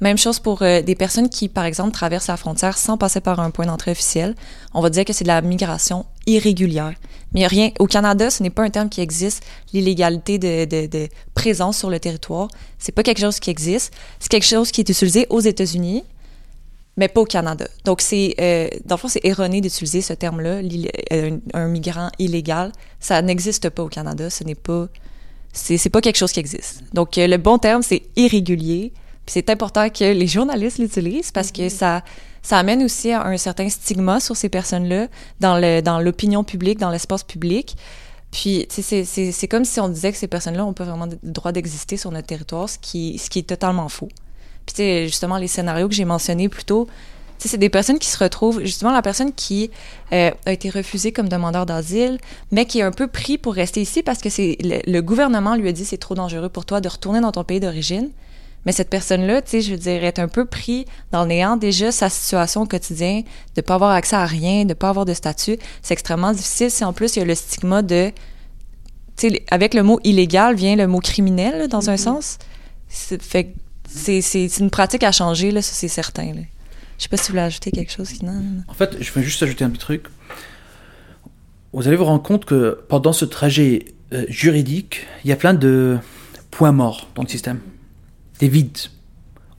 Même 0.00 0.18
chose 0.18 0.40
pour 0.40 0.62
euh, 0.62 0.82
des 0.82 0.96
personnes 0.96 1.28
qui, 1.28 1.48
par 1.48 1.64
exemple, 1.64 1.92
traversent 1.92 2.26
la 2.26 2.36
frontière 2.36 2.76
sans 2.76 2.96
passer 2.96 3.20
par 3.20 3.38
un 3.38 3.50
point 3.50 3.66
d'entrée 3.66 3.92
officiel. 3.92 4.34
On 4.74 4.80
va 4.80 4.90
dire 4.90 5.04
que 5.04 5.12
c'est 5.12 5.24
de 5.24 5.28
la 5.28 5.40
migration 5.40 6.04
irrégulière. 6.26 6.94
Mais 7.32 7.40
il 7.40 7.42
y 7.42 7.46
a 7.46 7.48
rien. 7.48 7.70
Au 7.78 7.86
Canada, 7.86 8.30
ce 8.30 8.42
n'est 8.42 8.50
pas 8.50 8.62
un 8.64 8.70
terme 8.70 8.88
qui 8.88 9.00
existe. 9.00 9.44
L'illégalité 9.72 10.38
de, 10.38 10.64
de, 10.64 10.86
de 10.86 11.08
présence 11.34 11.78
sur 11.78 11.90
le 11.90 12.00
territoire, 12.00 12.48
c'est 12.78 12.92
pas 12.92 13.04
quelque 13.04 13.20
chose 13.20 13.38
qui 13.38 13.50
existe. 13.50 13.92
C'est 14.18 14.30
quelque 14.30 14.46
chose 14.46 14.72
qui 14.72 14.80
est 14.80 14.88
utilisé 14.88 15.26
aux 15.30 15.40
États-Unis, 15.40 16.02
mais 16.98 17.06
pas 17.06 17.20
au 17.20 17.24
Canada. 17.24 17.66
Donc, 17.84 18.00
c'est, 18.00 18.34
euh, 18.40 18.68
dans 18.84 18.96
le 18.96 19.00
fond, 19.00 19.06
c'est 19.06 19.24
erroné 19.24 19.60
d'utiliser 19.60 20.02
ce 20.02 20.12
terme-là, 20.12 20.60
euh, 21.12 21.38
un, 21.54 21.60
un 21.60 21.68
migrant 21.68 22.10
illégal. 22.18 22.72
Ça 22.98 23.22
n'existe 23.22 23.70
pas 23.70 23.84
au 23.84 23.88
Canada. 23.88 24.28
Ce 24.30 24.42
n'est 24.42 24.56
pas, 24.56 24.88
c'est, 25.52 25.78
c'est 25.78 25.90
pas 25.90 26.00
quelque 26.00 26.16
chose 26.16 26.32
qui 26.32 26.40
existe. 26.40 26.82
Donc, 26.92 27.16
euh, 27.16 27.28
le 27.28 27.36
bon 27.36 27.58
terme, 27.58 27.82
c'est 27.82 28.02
irrégulier. 28.16 28.92
Puis 29.24 29.34
c'est 29.34 29.48
important 29.48 29.88
que 29.90 30.12
les 30.12 30.26
journalistes 30.26 30.78
l'utilisent 30.78 31.30
parce 31.30 31.52
que 31.52 31.68
ça, 31.68 32.02
ça 32.42 32.58
amène 32.58 32.82
aussi 32.82 33.12
à 33.12 33.24
un 33.24 33.36
certain 33.36 33.68
stigma 33.68 34.18
sur 34.18 34.36
ces 34.36 34.48
personnes-là 34.48 35.06
dans 35.38 35.56
le, 35.56 35.80
dans 35.82 36.00
l'opinion 36.00 36.42
publique, 36.42 36.80
dans 36.80 36.90
l'espace 36.90 37.22
public. 37.22 37.76
Puis, 38.32 38.66
tu 38.68 38.74
sais, 38.74 38.82
c'est, 38.82 39.04
c'est, 39.04 39.30
c'est 39.30 39.46
comme 39.46 39.64
si 39.64 39.78
on 39.78 39.88
disait 39.88 40.10
que 40.10 40.18
ces 40.18 40.26
personnes-là 40.26 40.66
ont 40.66 40.72
pas 40.72 40.84
vraiment 40.84 41.06
le 41.06 41.16
droit 41.22 41.52
d'exister 41.52 41.96
sur 41.96 42.10
notre 42.10 42.26
territoire, 42.26 42.68
ce 42.68 42.78
qui, 42.78 43.18
ce 43.18 43.30
qui 43.30 43.38
est 43.38 43.48
totalement 43.48 43.88
faux. 43.88 44.08
Puis, 44.68 44.74
tu 44.74 44.82
sais, 44.82 45.06
justement, 45.06 45.38
les 45.38 45.48
scénarios 45.48 45.88
que 45.88 45.94
j'ai 45.94 46.04
mentionnés 46.04 46.50
plus 46.50 46.64
tôt, 46.64 46.86
tu 47.38 47.44
sais, 47.44 47.48
c'est 47.48 47.56
des 47.56 47.70
personnes 47.70 47.98
qui 47.98 48.08
se 48.10 48.18
retrouvent, 48.22 48.60
justement, 48.60 48.92
la 48.92 49.00
personne 49.00 49.32
qui 49.32 49.70
euh, 50.12 50.30
a 50.44 50.52
été 50.52 50.68
refusée 50.68 51.10
comme 51.10 51.26
demandeur 51.30 51.64
d'asile, 51.64 52.18
mais 52.52 52.66
qui 52.66 52.80
est 52.80 52.82
un 52.82 52.92
peu 52.92 53.06
pris 53.06 53.38
pour 53.38 53.54
rester 53.54 53.80
ici 53.80 54.02
parce 54.02 54.18
que 54.20 54.28
c'est 54.28 54.58
le, 54.62 54.80
le 54.84 55.00
gouvernement 55.00 55.56
lui 55.56 55.70
a 55.70 55.72
dit 55.72 55.86
c'est 55.86 55.96
trop 55.96 56.14
dangereux 56.14 56.50
pour 56.50 56.66
toi 56.66 56.82
de 56.82 56.88
retourner 56.90 57.20
dans 57.22 57.32
ton 57.32 57.44
pays 57.44 57.60
d'origine. 57.60 58.10
Mais 58.66 58.72
cette 58.72 58.90
personne-là, 58.90 59.40
tu 59.40 59.52
sais, 59.52 59.60
je 59.62 59.70
veux 59.70 59.78
dire, 59.78 60.04
est 60.04 60.18
un 60.18 60.28
peu 60.28 60.44
pris 60.44 60.84
dans 61.12 61.22
le 61.22 61.28
néant 61.28 61.56
déjà 61.56 61.90
sa 61.90 62.10
situation 62.10 62.60
au 62.62 62.66
quotidien, 62.66 63.22
de 63.56 63.60
pas 63.62 63.76
avoir 63.76 63.92
accès 63.92 64.16
à 64.16 64.26
rien, 64.26 64.66
de 64.66 64.74
pas 64.74 64.90
avoir 64.90 65.06
de 65.06 65.14
statut. 65.14 65.56
C'est 65.80 65.94
extrêmement 65.94 66.32
difficile 66.32 66.70
si 66.70 66.84
en 66.84 66.92
plus 66.92 67.16
il 67.16 67.20
y 67.20 67.22
a 67.22 67.24
le 67.24 67.34
stigma 67.34 67.80
de, 67.80 68.10
tu 69.16 69.30
sais, 69.30 69.42
avec 69.50 69.72
le 69.72 69.82
mot 69.82 69.98
illégal 70.04 70.54
vient 70.56 70.76
le 70.76 70.86
mot 70.86 71.00
criminel 71.00 71.56
là, 71.58 71.66
dans 71.68 71.88
un 71.88 71.96
sens. 71.96 72.36
C'est- 72.88 73.22
Fait 73.22 73.54
c'est 73.88 74.58
une 74.58 74.70
pratique 74.70 75.02
à 75.02 75.12
changer 75.12 75.50
là, 75.50 75.62
ça 75.62 75.72
c'est 75.72 75.88
certain. 75.88 76.34
Là. 76.34 76.42
Je 76.98 77.04
sais 77.04 77.08
pas 77.08 77.16
si 77.16 77.28
vous 77.28 77.32
voulez 77.32 77.42
ajouter 77.42 77.70
quelque 77.70 77.92
chose. 77.92 78.12
En 78.66 78.74
fait, 78.74 78.96
je 79.00 79.12
vais 79.12 79.22
juste 79.22 79.42
ajouter 79.42 79.64
un 79.64 79.70
petit 79.70 79.80
truc. 79.80 80.06
Vous 81.72 81.86
allez 81.86 81.96
vous 81.96 82.04
rendre 82.04 82.22
compte 82.22 82.44
que 82.44 82.80
pendant 82.88 83.12
ce 83.12 83.24
trajet 83.24 83.84
euh, 84.12 84.24
juridique, 84.28 85.06
il 85.24 85.30
y 85.30 85.32
a 85.32 85.36
plein 85.36 85.54
de 85.54 85.98
points 86.50 86.72
morts 86.72 87.08
dans 87.14 87.22
le 87.22 87.28
système. 87.28 87.60
Des 88.40 88.48
vides. 88.48 88.78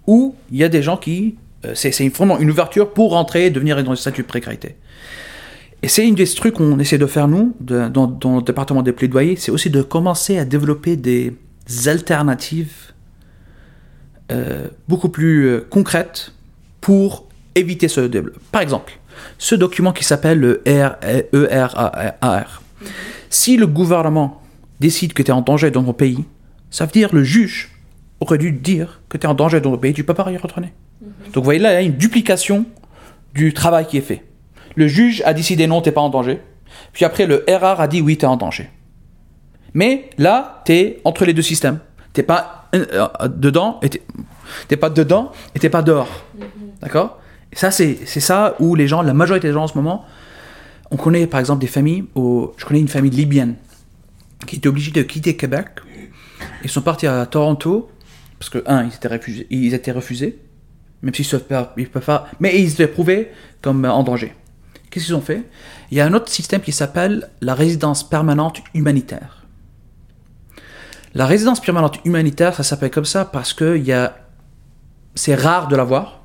Où 0.07 0.35
il 0.51 0.57
y 0.57 0.63
a 0.63 0.69
des 0.69 0.81
gens 0.81 0.97
qui... 0.97 1.35
euh, 1.65 1.73
c'est 1.75 2.09
vraiment 2.09 2.39
une 2.39 2.49
ouverture 2.49 2.91
pour 2.91 3.11
rentrer 3.11 3.45
et 3.45 3.49
devenir 3.51 3.81
dans 3.83 3.91
un 3.91 3.95
statut 3.95 4.23
de 4.23 4.27
précarité. 4.27 4.75
Et 5.81 5.87
c'est 5.87 6.05
une 6.05 6.15
des 6.15 6.27
trucs 6.27 6.55
qu'on 6.55 6.77
essaie 6.79 6.97
de 6.97 7.05
faire, 7.05 7.27
nous, 7.29 7.55
dans, 7.61 7.89
dans 7.89 8.37
le 8.37 8.41
département 8.41 8.81
des 8.81 8.91
plaidoyers, 8.91 9.37
c'est 9.37 9.51
aussi 9.51 9.69
de 9.69 9.81
commencer 9.81 10.37
à 10.37 10.43
développer 10.43 10.97
des 10.97 11.33
alternatives 11.85 12.88
euh, 14.31 14.67
beaucoup 14.87 15.09
plus 15.09 15.47
euh, 15.47 15.67
concrètes 15.69 16.33
pour 16.81 17.27
éviter 17.55 17.87
ce 17.87 18.01
développement. 18.01 18.41
Par 18.51 18.61
exemple, 18.61 18.93
ce 19.37 19.55
document 19.55 19.91
qui 19.91 20.03
s'appelle 20.03 20.39
le 20.39 20.61
R- 20.65 20.95
E 21.33 21.47
ERAR. 21.51 22.61
Si 23.29 23.57
le 23.57 23.67
gouvernement 23.67 24.41
décide 24.79 25.13
que 25.13 25.21
tu 25.23 25.29
es 25.29 25.33
en 25.33 25.41
danger 25.41 25.71
dans 25.71 25.83
ton 25.83 25.93
pays, 25.93 26.23
ça 26.69 26.85
veut 26.85 26.91
dire 26.91 27.09
le 27.13 27.23
juge 27.23 27.71
aurait 28.21 28.37
dû 28.37 28.51
dire 28.51 29.01
que 29.09 29.17
tu 29.17 29.25
es 29.25 29.29
en 29.29 29.33
danger 29.33 29.59
dans 29.61 29.71
ton 29.71 29.77
pays, 29.77 29.93
tu 29.93 30.03
peux 30.03 30.13
pas 30.13 30.29
y 30.31 30.37
retourner. 30.37 30.73
Donc 31.01 31.35
vous 31.35 31.43
voyez 31.43 31.59
là, 31.59 31.71
il 31.71 31.75
y 31.75 31.77
a 31.77 31.81
une 31.81 31.97
duplication 31.97 32.65
du 33.33 33.53
travail 33.53 33.87
qui 33.87 33.97
est 33.97 34.01
fait. 34.01 34.23
Le 34.75 34.87
juge 34.87 35.21
a 35.25 35.33
décidé 35.33 35.67
non, 35.67 35.81
t'es 35.81 35.91
pas 35.91 36.01
en 36.01 36.09
danger. 36.09 36.39
Puis 36.93 37.03
après, 37.05 37.25
le 37.25 37.43
RR 37.49 37.81
a 37.81 37.87
dit 37.87 38.01
oui, 38.01 38.17
t'es 38.17 38.25
en 38.27 38.37
danger. 38.37 38.69
Mais 39.73 40.09
là, 40.17 40.61
t'es 40.65 40.99
entre 41.03 41.25
les 41.25 41.33
deux 41.33 41.41
systèmes. 41.41 41.79
T'es 42.13 42.23
pas 42.23 42.58
dedans, 42.73 43.79
et 43.81 43.89
t'es 43.89 44.03
t'es 44.67 44.77
pas 44.77 44.89
dedans 44.89 45.31
et 45.55 45.59
t'es 45.59 45.69
pas 45.69 45.81
dehors. 45.81 46.09
D'accord? 46.81 47.19
Et 47.51 47.55
ça, 47.55 47.71
c'est 47.71 48.05
ça 48.05 48.55
où 48.59 48.75
les 48.75 48.87
gens, 48.87 49.01
la 49.01 49.13
majorité 49.13 49.47
des 49.47 49.53
gens 49.53 49.63
en 49.63 49.67
ce 49.67 49.77
moment, 49.77 50.05
on 50.91 50.97
connaît 50.97 51.27
par 51.27 51.39
exemple 51.39 51.61
des 51.61 51.67
familles, 51.67 52.05
au, 52.15 52.53
je 52.57 52.65
connais 52.65 52.79
une 52.79 52.87
famille 52.87 53.11
libyenne 53.11 53.55
qui 54.47 54.57
était 54.57 54.69
obligée 54.69 54.91
de 54.91 55.01
quitter 55.01 55.35
Québec. 55.35 55.67
Ils 56.63 56.69
sont 56.69 56.81
partis 56.81 57.07
à 57.07 57.25
Toronto 57.25 57.89
parce 58.37 58.49
que, 58.49 58.63
un, 58.65 58.85
ils 58.85 58.93
étaient 58.93 59.07
refusés, 59.07 59.47
ils 59.49 59.73
étaient 59.73 59.91
refusés 59.91 60.39
même 61.01 61.13
s'ils 61.13 61.33
ne 61.33 61.85
peuvent 61.85 62.05
pas, 62.05 62.27
mais 62.39 62.61
ils 62.61 62.71
étaient 62.71 62.87
prouvés 62.87 63.31
comme 63.61 63.85
euh, 63.85 63.91
en 63.91 64.03
danger. 64.03 64.33
Qu'est-ce 64.89 65.05
qu'ils 65.05 65.15
ont 65.15 65.21
fait? 65.21 65.43
Il 65.91 65.97
y 65.97 66.01
a 66.01 66.05
un 66.05 66.13
autre 66.13 66.29
système 66.29 66.61
qui 66.61 66.71
s'appelle 66.71 67.29
la 67.41 67.53
résidence 67.53 68.07
permanente 68.07 68.61
humanitaire. 68.73 69.38
La 71.13 71.25
résidence 71.25 71.59
permanente 71.59 71.99
humanitaire, 72.05 72.53
ça 72.53 72.63
s'appelle 72.63 72.91
comme 72.91 73.05
ça 73.05 73.25
parce 73.25 73.53
que 73.53 73.77
y 73.77 73.91
a, 73.91 74.15
c'est 75.15 75.35
rare 75.35 75.67
de 75.67 75.75
l'avoir. 75.75 76.21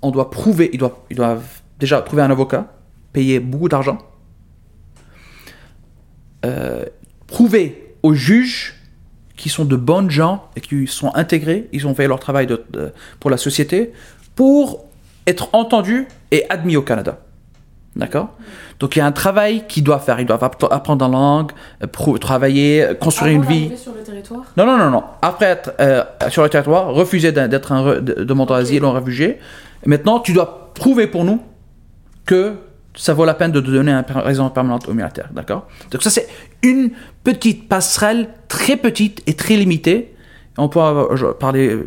On 0.00 0.10
doit 0.10 0.30
prouver, 0.30 0.70
ils 0.72 0.78
doivent, 1.16 1.60
déjà 1.78 2.00
trouver 2.00 2.22
un 2.22 2.30
avocat, 2.30 2.72
payer 3.12 3.40
beaucoup 3.40 3.68
d'argent, 3.68 3.98
euh, 6.44 6.86
prouver 7.26 7.96
aux 8.02 8.14
juges 8.14 8.74
qui 9.36 9.48
sont 9.48 9.64
de 9.64 9.76
bonnes 9.76 10.10
gens 10.10 10.48
et 10.56 10.60
qui 10.60 10.86
sont 10.86 11.14
intégrés, 11.14 11.68
ils 11.72 11.86
ont 11.86 11.94
fait 11.94 12.08
leur 12.08 12.20
travail 12.20 12.46
pour 13.20 13.30
la 13.30 13.36
société, 13.36 13.92
pour 14.34 14.86
être 15.26 15.50
entendus 15.52 16.06
et 16.30 16.48
admis 16.48 16.76
au 16.76 16.82
Canada. 16.82 17.18
D'accord? 17.94 18.30
Donc 18.80 18.96
il 18.96 19.00
y 19.00 19.02
a 19.02 19.06
un 19.06 19.12
travail 19.12 19.66
qu'ils 19.68 19.84
doivent 19.84 20.02
faire. 20.02 20.18
Ils 20.18 20.24
doivent 20.26 20.42
app- 20.42 20.64
apprendre 20.70 21.04
la 21.06 21.12
langue, 21.12 21.52
euh, 21.82 22.16
travailler, 22.18 22.82
euh, 22.82 22.94
construire 22.94 23.34
une 23.34 23.44
vie. 23.44 23.70
sur 23.76 23.92
le 23.92 24.02
territoire? 24.02 24.42
Non, 24.56 24.64
non, 24.64 24.78
non, 24.78 24.90
non. 24.90 25.04
Après 25.20 25.46
être 25.46 25.72
euh, 25.78 26.02
sur 26.30 26.42
le 26.42 26.48
territoire, 26.48 26.88
refuser 26.94 27.32
d'être 27.32 27.70
un 27.72 28.00
demandeur 28.00 28.56
d'asile 28.56 28.82
ou 28.84 28.88
un 28.88 28.92
réfugié. 28.94 29.38
Maintenant, 29.84 30.20
tu 30.20 30.32
dois 30.32 30.70
prouver 30.74 31.06
pour 31.06 31.24
nous 31.24 31.40
que 32.24 32.54
ça 32.94 33.12
vaut 33.14 33.24
la 33.26 33.34
peine 33.34 33.52
de 33.52 33.60
te 33.60 33.70
donner 33.70 33.92
un 33.92 34.04
résidence 34.20 34.52
permanente 34.54 34.86
humanitaire. 34.88 35.28
D'accord? 35.32 35.66
Donc 35.90 36.02
ça, 36.02 36.08
c'est 36.10 36.28
une 36.62 36.92
petite 37.24 37.68
passerelle 37.68 38.28
très 38.48 38.76
petite 38.76 39.22
et 39.26 39.34
très 39.34 39.56
limitée. 39.56 40.14
On 40.58 40.68
pourra 40.68 41.08
je- 41.14 41.26
parler 41.26 41.78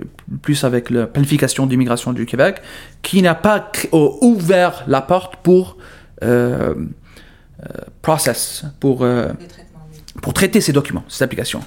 plus 0.41 0.63
avec 0.63 0.89
la 0.89 1.06
planification 1.08 1.65
d'immigration 1.67 2.13
du 2.13 2.25
Québec, 2.25 2.62
qui 3.01 3.21
n'a 3.21 3.36
pas 3.36 3.69
ouvert 3.91 4.84
la 4.88 5.01
porte 5.01 5.36
pour 5.38 5.78
euh, 6.23 6.73
euh, 6.73 7.67
process, 8.01 8.65
pour 8.80 9.04
euh, 9.04 9.30
pour 10.21 10.34
traiter 10.34 10.62
ces 10.62 10.73
documents, 10.73 11.04
ces 11.08 11.23
applications. 11.23 11.62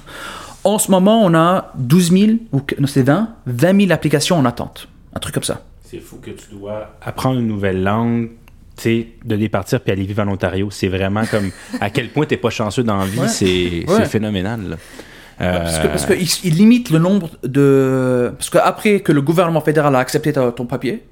En 0.63 0.77
ce 0.77 0.91
moment, 0.91 1.23
on 1.23 1.33
a 1.35 1.71
12 1.77 2.11
000, 2.11 2.31
ou 2.51 2.61
non, 2.79 2.87
c'est 2.87 3.03
20, 3.03 3.29
20 3.45 3.79
000 3.81 3.91
applications 3.93 4.37
en 4.37 4.43
attente. 4.45 4.87
Un 5.15 5.19
truc 5.19 5.33
comme 5.35 5.43
ça. 5.43 5.61
C'est 5.85 5.99
fou 5.99 6.17
que 6.21 6.31
tu 6.31 6.51
dois 6.51 6.95
apprendre 7.01 7.39
une 7.39 7.47
nouvelle 7.47 7.81
langue, 7.81 8.29
tu 8.75 8.83
sais, 8.83 9.07
de 9.23 9.35
départir 9.37 9.79
puis 9.81 9.91
aller 9.93 10.03
vivre 10.03 10.21
en 10.23 10.27
Ontario. 10.27 10.69
C'est 10.71 10.89
vraiment 10.89 11.23
comme 11.25 11.49
à 11.79 11.89
quel 11.89 12.09
point 12.09 12.25
t'es 12.25 12.37
pas 12.37 12.49
chanceux 12.49 12.83
dans 12.83 12.97
la 12.97 13.05
vie, 13.05 13.19
Ouais. 13.19 13.27
c'est 13.27 13.85
Ouais. 13.87 14.05
phénoménal. 14.05 14.61
là. 14.71 14.75
Euh, 15.41 15.59
Parce 15.59 15.79
que 15.79 15.87
parce 15.87 16.05
que 16.05 16.13
il, 16.13 16.27
il 16.43 16.55
limite 16.55 16.89
le 16.89 16.99
nombre 16.99 17.29
de 17.43 18.31
parce 18.37 18.49
qu'après 18.49 18.99
que 18.99 19.11
le 19.13 19.21
gouvernement 19.21 19.61
fédéral 19.61 19.95
a 19.95 19.99
accepté 19.99 20.33
ta- 20.33 20.51
ton 20.51 20.65
papier, 20.65 21.05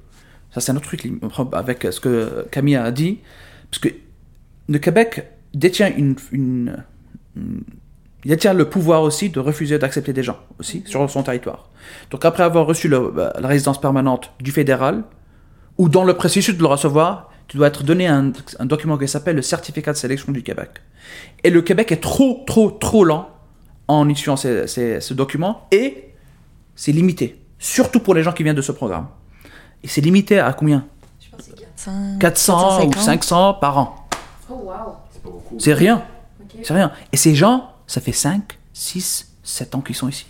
ça 0.52 0.60
c'est 0.60 0.70
un 0.72 0.76
autre 0.76 0.86
truc 0.86 1.10
avec 1.52 1.86
ce 1.90 1.98
que 2.00 2.46
Camille 2.50 2.76
a 2.76 2.90
dit, 2.90 3.20
parce 3.70 3.78
que 3.80 3.88
le 4.68 4.78
Québec 4.78 5.30
détient 5.54 5.90
une, 5.96 6.14
une- 6.32 6.76
une- 7.36 7.62
il 8.24 8.28
détient 8.30 8.52
le 8.52 8.68
pouvoir 8.68 9.02
aussi 9.02 9.30
de 9.30 9.40
refuser 9.40 9.78
d'accepter 9.78 10.12
des 10.12 10.22
gens 10.22 10.38
aussi 10.58 10.82
sur 10.84 11.08
son 11.08 11.22
territoire. 11.22 11.70
Donc 12.10 12.24
après 12.26 12.42
avoir 12.42 12.66
reçu 12.66 12.88
le- 12.88 13.10
bah, 13.10 13.32
la 13.40 13.48
résidence 13.48 13.80
permanente 13.80 14.32
du 14.40 14.50
fédéral 14.50 15.04
ou 15.78 15.88
dans 15.88 16.04
le 16.04 16.12
processus 16.14 16.54
de 16.54 16.60
le 16.60 16.66
recevoir, 16.66 17.30
tu 17.46 17.56
dois 17.56 17.68
être 17.68 17.82
donné 17.82 18.06
un, 18.08 18.32
un 18.58 18.66
document 18.66 18.98
qui 18.98 19.08
s'appelle 19.08 19.36
le 19.36 19.42
certificat 19.42 19.92
de 19.92 19.96
sélection 19.96 20.32
du 20.32 20.42
Québec. 20.42 20.68
Et 21.44 21.48
le 21.50 21.62
Québec 21.62 21.92
est 21.92 22.02
trop, 22.02 22.44
trop, 22.46 22.70
trop 22.72 23.04
lent 23.04 23.30
en 23.88 24.08
issuant 24.08 24.36
ces- 24.36 24.66
ces- 24.66 25.00
ce 25.00 25.14
document 25.14 25.66
et 25.72 26.12
c'est 26.76 26.92
limité, 26.92 27.40
surtout 27.58 28.00
pour 28.00 28.14
les 28.14 28.22
gens 28.22 28.32
qui 28.32 28.42
viennent 28.42 28.54
de 28.56 28.62
ce 28.62 28.72
programme. 28.72 29.08
Et 29.82 29.88
c'est 29.88 30.00
limité 30.00 30.38
à 30.38 30.52
combien? 30.52 30.84
400 32.20 32.84
ou 32.84 32.90
450. 32.90 33.02
500 33.04 33.54
par 33.54 33.78
an. 33.78 34.08
Oh, 34.50 34.54
wow. 34.64 34.96
C'est 35.58 35.72
rien. 35.72 36.04
C'est 36.62 36.74
rien. 36.74 36.92
Et 37.12 37.16
ces 37.16 37.34
gens, 37.34 37.70
ça 37.86 38.00
fait 38.00 38.12
5, 38.12 38.58
6, 38.72 39.32
7 39.42 39.74
ans 39.74 39.80
qu'ils 39.80 39.94
sont 39.94 40.08
ici. 40.08 40.26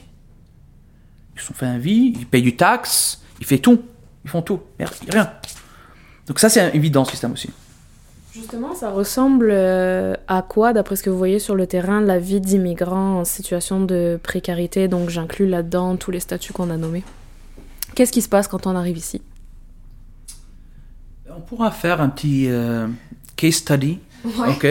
Ils 1.35 1.40
sont 1.40 1.55
fait 1.55 1.66
un 1.66 1.79
vie, 1.79 2.12
ils 2.16 2.27
payent 2.27 2.42
du 2.42 2.57
taxe, 2.57 3.23
ils 3.40 3.47
font 3.47 3.57
tout. 3.59 3.83
Ils 4.25 4.31
font 4.31 4.42
tout. 4.42 4.61
Mais 4.79 4.85
Rien. 5.11 5.33
Donc 6.27 6.38
ça, 6.38 6.49
c'est 6.49 6.75
évident, 6.77 7.05
ce 7.05 7.12
système 7.12 7.33
aussi. 7.33 7.49
Justement, 8.38 8.72
ça 8.72 8.90
ressemble 8.90 9.48
euh, 9.51 10.14
à 10.29 10.42
quoi, 10.42 10.72
d'après 10.72 10.94
ce 10.94 11.03
que 11.03 11.11
vous 11.11 11.18
voyez 11.18 11.40
sur 11.40 11.57
le 11.57 11.66
terrain, 11.66 12.01
la 12.01 12.20
vie 12.20 12.40
d'immigrants 12.40 13.18
en 13.18 13.24
situation 13.24 13.81
de 13.81 14.18
précarité? 14.22 14.87
Donc 14.87 15.11
j'inclus 15.11 15.48
là-dedans 15.48 15.96
tous 15.96 16.12
les 16.12 16.20
statuts 16.20 16.53
qu'on 16.53 16.70
a 16.70 16.77
nommés. 16.77 17.03
Qu'est-ce 17.96 18.12
qui 18.12 18.22
se 18.22 18.29
passe 18.29 18.46
quand 18.46 18.68
on 18.68 18.77
arrive 18.77 18.96
ici? 18.96 19.22
On 21.37 21.40
pourra 21.40 21.72
faire 21.72 22.01
un 22.01 22.09
petit 22.09 22.48
euh, 22.48 22.87
case 23.35 23.55
study, 23.55 23.98
ok? 24.24 24.66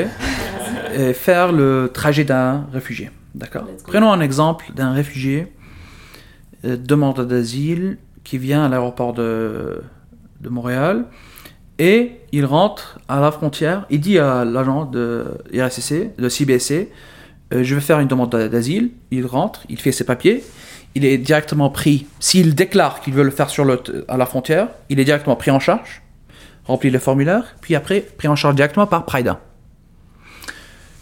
Et 0.96 1.14
faire 1.14 1.52
le 1.52 1.92
trajet 1.94 2.24
d'un 2.24 2.68
réfugié, 2.72 3.12
d'accord? 3.36 3.66
Prenons 3.86 4.12
un 4.14 4.22
exemple 4.22 4.72
d'un 4.76 4.94
réfugié 4.94 5.52
euh, 6.64 6.78
demandeur 6.78 7.26
d'asile 7.26 7.98
qui 8.24 8.38
vient 8.38 8.64
à 8.64 8.70
l'aéroport 8.70 9.14
de, 9.14 9.82
de 10.40 10.50
Montréal 10.50 11.06
et 11.80 12.12
il 12.32 12.46
rentre 12.46 13.00
à 13.08 13.20
la 13.20 13.32
frontière. 13.32 13.86
Il 13.90 14.00
dit 14.02 14.18
à 14.20 14.44
l'agent 14.46 14.86
de 14.86 15.26
RSCC, 15.54 16.12
de 16.18 16.30
CBSC, 16.30 16.90
euh, 17.54 17.64
je 17.64 17.76
vais 17.76 17.82
faire 17.82 18.00
une 18.00 18.08
demande 18.08 18.30
d'asile. 18.32 18.92
Il 19.12 19.26
rentre, 19.26 19.62
il 19.70 19.80
fait 19.80 19.92
ses 19.92 20.04
papiers. 20.04 20.44
Il 20.96 21.06
est 21.06 21.18
directement 21.18 21.70
pris. 21.70 22.08
S'il 22.20 22.56
déclare 22.56 23.02
qu'il 23.02 23.14
veut 23.14 23.24
le 23.24 23.30
faire 23.32 23.50
sur 23.50 23.64
le, 23.66 23.80
à 24.08 24.18
la 24.18 24.26
frontière, 24.26 24.70
il 24.90 25.00
est 25.00 25.06
directement 25.06 25.36
pris 25.36 25.52
en 25.52 25.60
charge 25.60 26.02
remplit 26.66 26.90
le 26.90 27.00
formulaire, 27.00 27.56
puis 27.62 27.76
après 27.76 28.02
pris 28.02 28.28
en 28.28 28.36
charge 28.36 28.56
directement 28.56 28.88
par 28.88 29.06
Prida. 29.06 29.40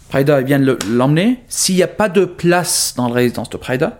Prida 0.08 0.40
vient 0.40 0.58
le- 0.58 0.78
l'emmener. 0.88 1.40
S'il 1.48 1.74
n'y 1.74 1.82
a 1.82 1.88
pas 1.88 2.08
de 2.08 2.24
place 2.24 2.94
dans 2.96 3.08
la 3.08 3.14
résidence 3.14 3.50
de 3.50 3.56
Prida, 3.56 3.98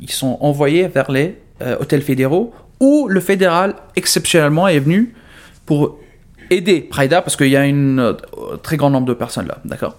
ils 0.00 0.10
sont 0.10 0.36
envoyés 0.40 0.88
vers 0.88 1.10
les 1.10 1.38
euh, 1.62 1.78
hôtels 1.80 2.02
fédéraux 2.02 2.52
où 2.80 3.06
le 3.08 3.20
fédéral 3.20 3.74
exceptionnellement 3.96 4.68
est 4.68 4.80
venu 4.80 5.14
pour 5.72 5.98
aider 6.50 6.82
Prida 6.82 7.22
parce 7.22 7.34
qu'il 7.34 7.48
y 7.48 7.56
a 7.56 7.62
un 7.62 8.14
très 8.62 8.76
grand 8.76 8.90
nombre 8.90 9.06
de 9.06 9.14
personnes 9.14 9.46
là, 9.46 9.56
d'accord? 9.64 9.96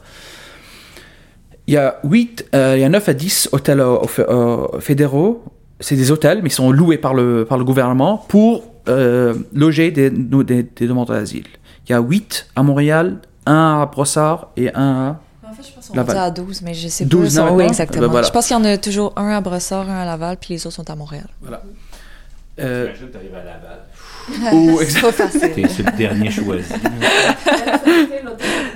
Il 1.66 1.74
y 1.74 1.78
a 1.78 2.00
8, 2.04 2.50
il 2.54 2.80
y 2.80 2.84
a 2.84 2.90
9 2.90 3.10
à 3.10 3.14
10 3.14 3.50
hôtels 3.54 3.80
euh, 3.80 3.98
euh, 4.20 4.80
fédéraux. 4.80 5.44
C'est 5.80 5.96
des 5.96 6.12
hôtels, 6.12 6.42
mais 6.44 6.50
ils 6.50 6.54
sont 6.54 6.72
loués 6.72 7.00
par 7.00 7.16
le, 7.16 7.46
par 7.46 7.58
le 7.58 7.64
gouvernement 7.64 8.24
pour 8.28 8.66
euh, 8.88 9.34
loger 9.54 9.90
des, 9.90 10.12
des, 10.12 10.64
des 10.64 10.88
demandeurs 10.88 11.16
d'asile. 11.16 11.48
Il 11.88 11.92
y 11.92 11.96
a 11.96 12.00
8 12.02 12.50
à 12.56 12.62
Montréal, 12.62 13.18
1 13.48 13.82
à 13.82 13.86
Brossard 13.88 14.50
et 14.56 14.72
1 14.76 14.80
à... 14.80 15.20
En 15.50 15.54
fait, 15.56 15.68
je 15.68 15.74
pense 15.74 15.90
qu'on 15.90 15.96
est 15.96 16.18
à 16.18 16.30
12, 16.30 16.62
mais 16.62 16.76
je 16.76 16.88
sais 16.88 17.06
12 17.06 17.36
pas. 17.36 17.46
maintenant? 17.46 17.60
exactement. 17.62 18.02
Ben 18.02 18.12
voilà. 18.12 18.28
Je 18.28 18.32
pense 18.32 18.46
qu'il 18.48 18.56
y 18.56 18.60
en 18.60 18.66
a 18.66 18.78
toujours 18.78 19.14
un 19.16 19.30
à 19.30 19.42
Brossard, 19.42 19.90
un 19.90 20.02
à 20.02 20.06
Laval, 20.06 20.38
puis 20.40 20.54
les 20.54 20.68
autres 20.68 20.76
sont 20.76 20.90
à 20.90 20.96
Montréal. 20.96 21.28
Euh, 22.60 22.86
Imagine, 22.86 23.10
t'arrives 23.10 23.36
à 23.36 23.44
Laval. 23.44 23.80
ou. 24.54 24.80
T'es 25.54 25.68
c'est 25.68 25.84
le 25.84 25.98
dernier 25.98 26.30
choisi. 26.30 26.70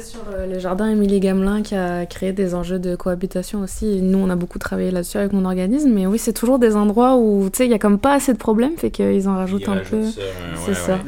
sur 0.01 0.21
euh, 0.33 0.47
le 0.47 0.59
jardin 0.59 0.89
Émilie 0.89 1.19
Gamelin 1.19 1.61
qui 1.61 1.75
a 1.75 2.05
créé 2.05 2.31
des 2.33 2.55
enjeux 2.55 2.79
de 2.79 2.95
cohabitation 2.95 3.59
aussi. 3.61 4.01
Nous, 4.01 4.17
on 4.17 4.29
a 4.29 4.35
beaucoup 4.35 4.57
travaillé 4.57 4.89
là-dessus 4.91 5.17
avec 5.17 5.33
mon 5.33 5.45
organisme. 5.45 5.91
Mais 5.91 6.07
oui, 6.07 6.17
c'est 6.17 6.33
toujours 6.33 6.57
des 6.59 6.75
endroits 6.75 7.15
où, 7.17 7.49
tu 7.51 7.57
sais, 7.57 7.65
il 7.65 7.71
y 7.71 7.75
a 7.75 7.79
comme 7.79 7.99
pas 7.99 8.13
assez 8.13 8.33
de 8.33 8.37
problèmes, 8.37 8.77
fait 8.77 8.89
qu'ils 8.89 9.27
en 9.29 9.35
rajoutent 9.35 9.69
un 9.69 9.77
peu. 9.77 10.03
C'est 10.65 10.75
ça. 10.75 10.99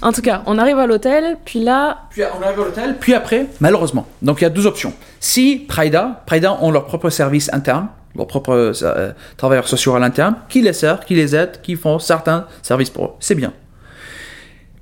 En 0.00 0.12
tout 0.12 0.22
cas, 0.22 0.42
on 0.46 0.56
arrive 0.58 0.78
à 0.78 0.86
l'hôtel, 0.86 1.36
puis 1.44 1.62
là, 1.62 1.98
Puis 2.10 2.22
on 2.22 2.42
arrive 2.42 2.60
à 2.60 2.64
l'hôtel, 2.64 2.96
puis 2.98 3.12
après, 3.12 3.46
malheureusement. 3.60 4.06
Donc 4.22 4.40
il 4.40 4.44
y 4.44 4.46
a 4.46 4.50
deux 4.50 4.66
options. 4.66 4.94
Si 5.20 5.64
Prida, 5.68 6.22
Prida 6.26 6.58
ont 6.62 6.70
leur 6.70 6.86
propre 6.86 7.10
service 7.10 7.52
interne, 7.52 7.88
leurs 8.16 8.26
propres 8.26 8.72
euh, 8.82 9.12
travailleurs 9.36 9.68
sociaux 9.68 9.94
à 9.94 9.98
l'interne, 9.98 10.36
qui 10.48 10.62
les 10.62 10.72
servent, 10.72 11.04
qui 11.04 11.14
les 11.14 11.34
aident, 11.34 11.60
qui 11.62 11.76
font 11.76 11.98
certains 11.98 12.46
services 12.62 12.90
pour 12.90 13.04
eux, 13.06 13.10
c'est 13.20 13.34
bien. 13.34 13.52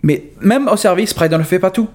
Mais 0.03 0.33
même 0.40 0.68
au 0.68 0.77
service, 0.77 1.14
Prida 1.14 1.38
ne 1.38 1.42
fait 1.45 1.59
pas 1.59 1.71
tout. 1.71 1.88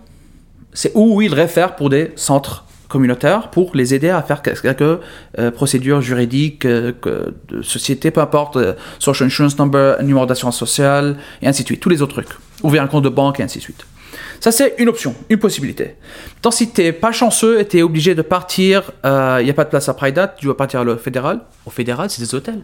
C'est 0.73 0.91
où 0.95 1.21
ils 1.21 1.33
réfèrent 1.33 1.75
pour 1.75 1.89
des 1.89 2.11
centres 2.15 2.63
communautaires 2.87 3.49
pour 3.51 3.75
les 3.75 3.93
aider 3.93 4.09
à 4.09 4.21
faire 4.21 4.41
quelques 4.41 4.81
euh, 4.81 5.51
procédures 5.51 5.99
juridiques, 6.01 6.63
euh, 6.65 6.93
que- 7.01 7.33
de 7.49 7.61
société, 7.61 8.11
peu 8.11 8.21
importe, 8.21 8.55
euh, 8.55 8.73
social 8.97 9.27
insurance 9.27 9.59
number, 9.59 10.01
numéro 10.03 10.25
d'assurance 10.25 10.57
sociale, 10.57 11.17
et 11.41 11.47
ainsi 11.47 11.63
de 11.63 11.67
suite, 11.67 11.81
tous 11.81 11.89
les 11.89 12.01
autres 12.01 12.13
trucs. 12.13 12.37
Ouvrir 12.63 12.81
un 12.83 12.87
compte 12.87 13.03
de 13.03 13.09
banque, 13.09 13.41
et 13.41 13.43
ainsi 13.43 13.57
de 13.57 13.63
suite. 13.63 13.85
Ça, 14.39 14.51
c'est 14.51 14.75
une 14.77 14.89
option, 14.89 15.15
une 15.29 15.39
possibilité. 15.39 15.95
Tant 16.41 16.51
si 16.51 16.69
t'es 16.69 16.91
pas 16.91 17.11
chanceux 17.11 17.59
et 17.59 17.65
t'es 17.65 17.81
obligé 17.81 18.15
de 18.15 18.21
partir, 18.21 18.91
il 19.03 19.43
n'y 19.43 19.49
a 19.49 19.53
pas 19.53 19.63
de 19.63 19.69
place 19.69 19.89
à 19.89 19.93
Prida, 19.93 20.27
tu 20.27 20.45
dois 20.45 20.57
partir 20.57 20.81
au 20.81 20.97
fédéral. 20.97 21.41
Au 21.65 21.69
fédéral, 21.69 22.09
c'est 22.09 22.21
des 22.21 22.35
hôtels. 22.35 22.61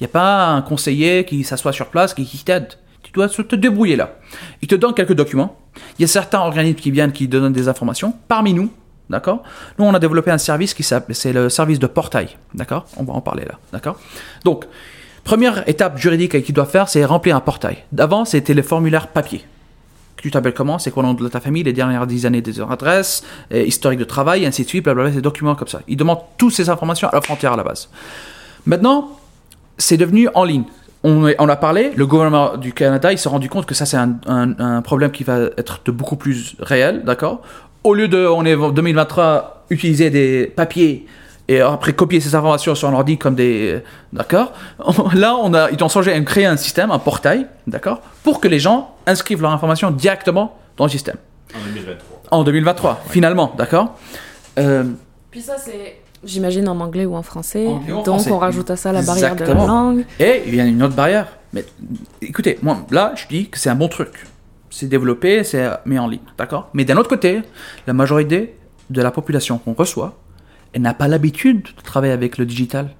Il 0.00 0.02
n'y 0.02 0.06
a 0.06 0.08
pas 0.08 0.48
un 0.48 0.62
conseiller 0.62 1.24
qui 1.24 1.44
s'assoit 1.44 1.72
sur 1.72 1.86
place, 1.86 2.12
qui, 2.14 2.26
t'aide. 2.44 2.68
Tu 3.02 3.12
dois 3.12 3.28
te 3.28 3.54
débrouiller 3.54 3.96
là. 3.96 4.16
Il 4.62 4.68
te 4.68 4.74
donne 4.74 4.94
quelques 4.94 5.12
documents. 5.12 5.58
Il 5.98 6.02
y 6.02 6.04
a 6.04 6.08
certains 6.08 6.40
organismes 6.40 6.78
qui 6.78 6.90
viennent, 6.90 7.12
qui 7.12 7.28
donnent 7.28 7.52
des 7.52 7.68
informations. 7.68 8.14
Parmi 8.26 8.52
nous, 8.52 8.70
d'accord? 9.08 9.42
Nous, 9.78 9.84
on 9.84 9.94
a 9.94 9.98
développé 9.98 10.30
un 10.30 10.38
service 10.38 10.74
qui 10.74 10.82
s'appelle, 10.82 11.14
c'est 11.14 11.32
le 11.32 11.48
service 11.48 11.78
de 11.78 11.86
portail, 11.86 12.36
d'accord? 12.54 12.86
On 12.96 13.04
va 13.04 13.12
en 13.12 13.20
parler 13.20 13.44
là, 13.44 13.58
d'accord? 13.72 14.00
Donc, 14.44 14.64
première 15.24 15.68
étape 15.68 15.98
juridique 15.98 16.42
qu'il 16.42 16.54
doit 16.54 16.66
faire, 16.66 16.88
c'est 16.88 17.04
remplir 17.04 17.36
un 17.36 17.40
portail. 17.40 17.78
D'avant, 17.92 18.24
c'était 18.24 18.54
les 18.54 18.62
formulaires 18.62 19.08
papier. 19.08 19.44
Tu 20.22 20.30
t'appelles 20.30 20.54
comment? 20.54 20.78
C'est 20.78 20.90
quoi 20.92 21.02
le 21.02 21.08
nom 21.08 21.14
de 21.14 21.28
ta 21.28 21.40
famille, 21.40 21.64
les 21.64 21.72
dernières 21.72 22.06
dix 22.06 22.24
années 22.26 22.40
des 22.40 22.60
adresses, 22.60 23.22
euh, 23.52 23.62
historique 23.64 23.98
de 23.98 24.04
travail, 24.04 24.46
ainsi 24.46 24.62
de 24.62 24.68
suite, 24.68 24.84
blablabla, 24.84 25.10
des 25.10 25.20
documents 25.20 25.54
comme 25.56 25.68
ça. 25.68 25.80
Ils 25.88 25.96
demandent 25.96 26.20
toutes 26.38 26.54
ces 26.54 26.70
informations 26.70 27.08
à 27.08 27.14
la 27.14 27.20
frontière 27.20 27.52
à 27.52 27.56
la 27.56 27.64
base. 27.64 27.88
Maintenant, 28.64 29.18
c'est 29.78 29.96
devenu 29.96 30.28
en 30.34 30.44
ligne. 30.44 30.62
On, 31.04 31.24
a 31.26 31.56
parlé, 31.56 31.90
le 31.96 32.06
gouvernement 32.06 32.56
du 32.56 32.72
Canada, 32.72 33.10
il 33.10 33.18
s'est 33.18 33.28
rendu 33.28 33.48
compte 33.48 33.66
que 33.66 33.74
ça, 33.74 33.84
c'est 33.86 33.96
un, 33.96 34.14
un- 34.26 34.54
un 34.60 34.82
problème 34.82 35.10
qui 35.10 35.24
va 35.24 35.38
être 35.58 35.80
de 35.84 35.90
beaucoup 35.90 36.14
plus 36.14 36.54
réel, 36.60 37.02
d'accord? 37.04 37.42
Au 37.82 37.92
lieu 37.94 38.06
de, 38.06 38.24
on 38.24 38.44
est 38.44 38.54
en 38.54 38.70
2023, 38.70 39.64
utiliser 39.70 40.10
des 40.10 40.46
papiers 40.46 41.06
et 41.48 41.60
après 41.60 41.92
copier 41.92 42.20
ces 42.20 42.34
informations 42.34 42.74
sur 42.74 42.88
un 42.88 42.94
ordi 42.94 43.18
comme 43.18 43.34
des. 43.34 43.80
D'accord 44.12 44.52
Là, 45.14 45.36
on 45.36 45.52
a, 45.54 45.70
ils 45.70 45.82
ont 45.82 45.88
changé, 45.88 46.14
ont 46.18 46.24
créé 46.24 46.46
un 46.46 46.56
système, 46.56 46.90
un 46.90 46.98
portail, 46.98 47.46
d'accord 47.66 48.00
Pour 48.22 48.40
que 48.40 48.48
les 48.48 48.58
gens 48.58 48.94
inscrivent 49.06 49.42
leurs 49.42 49.52
informations 49.52 49.90
directement 49.90 50.56
dans 50.76 50.84
le 50.84 50.90
système. 50.90 51.16
En 51.54 51.64
2023. 51.74 52.22
En 52.30 52.44
2023, 52.44 53.00
finalement, 53.08 53.52
d'accord 53.58 53.98
Euh, 54.58 54.84
puis 55.30 55.40
ça, 55.40 55.56
c'est. 55.58 55.98
J'imagine 56.24 56.68
en 56.68 56.78
anglais 56.78 57.04
ou 57.04 57.16
en 57.16 57.22
français. 57.22 57.66
Anglais 57.66 57.92
ou 57.92 57.96
en 57.96 58.02
Donc, 58.02 58.14
français. 58.16 58.30
on 58.30 58.38
rajoute 58.38 58.70
à 58.70 58.76
ça 58.76 58.92
la 58.92 59.02
barrière 59.02 59.34
de 59.34 59.44
la 59.44 59.54
langue. 59.54 60.04
Et 60.20 60.42
il 60.46 60.54
y 60.54 60.60
a 60.60 60.64
une 60.64 60.80
autre 60.82 60.94
barrière. 60.94 61.26
Mais 61.52 61.64
écoutez, 62.20 62.58
moi, 62.62 62.78
là, 62.90 63.12
je 63.16 63.26
dis 63.26 63.48
que 63.48 63.58
c'est 63.58 63.70
un 63.70 63.74
bon 63.74 63.88
truc. 63.88 64.24
C'est 64.70 64.88
développé, 64.88 65.42
c'est 65.42 65.68
mis 65.84 65.98
en 65.98 66.06
ligne, 66.06 66.20
d'accord 66.38 66.68
Mais 66.74 66.84
d'un 66.84 66.96
autre 66.96 67.08
côté, 67.08 67.42
la 67.86 67.92
majorité 67.92 68.56
de 68.88 69.02
la 69.02 69.10
population 69.10 69.58
qu'on 69.58 69.72
reçoit, 69.74 70.14
n'a 70.80 70.94
pas 70.94 71.08
l'habitude 71.08 71.62
de 71.76 71.82
travailler 71.82 72.12
avec 72.12 72.38
le 72.38 72.46
digital. 72.46 72.90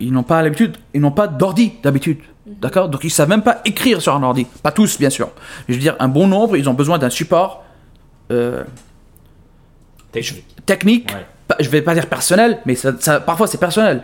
Ils 0.00 0.12
n'ont 0.12 0.22
pas 0.24 0.42
l'habitude, 0.42 0.76
ils 0.94 1.00
n'ont 1.00 1.12
pas 1.12 1.28
d'ordi 1.28 1.74
d'habitude, 1.82 2.18
d'accord? 2.46 2.88
Donc 2.88 3.04
ils 3.04 3.10
savent 3.10 3.28
même 3.28 3.42
pas 3.42 3.60
écrire 3.64 4.02
sur 4.02 4.14
un 4.14 4.22
ordi. 4.22 4.46
Pas 4.62 4.72
tous, 4.72 4.98
bien 4.98 5.10
sûr. 5.10 5.30
Mais 5.68 5.74
je 5.74 5.78
veux 5.78 5.82
dire, 5.82 5.96
un 6.00 6.08
bon 6.08 6.26
nombre, 6.26 6.56
ils 6.56 6.68
ont 6.68 6.74
besoin 6.74 6.98
d'un 6.98 7.10
support 7.10 7.64
euh, 8.30 8.64
Technique. 10.10 10.44
technique, 10.66 11.10
Ouais. 11.12 11.56
je 11.64 11.68
vais 11.70 11.82
pas 11.82 11.94
dire 11.94 12.06
personnel, 12.06 12.58
mais 12.66 12.74
ça, 12.74 12.92
ça- 12.98 13.20
parfois 13.20 13.46
c'est 13.46 13.58
personnel. 13.58 14.02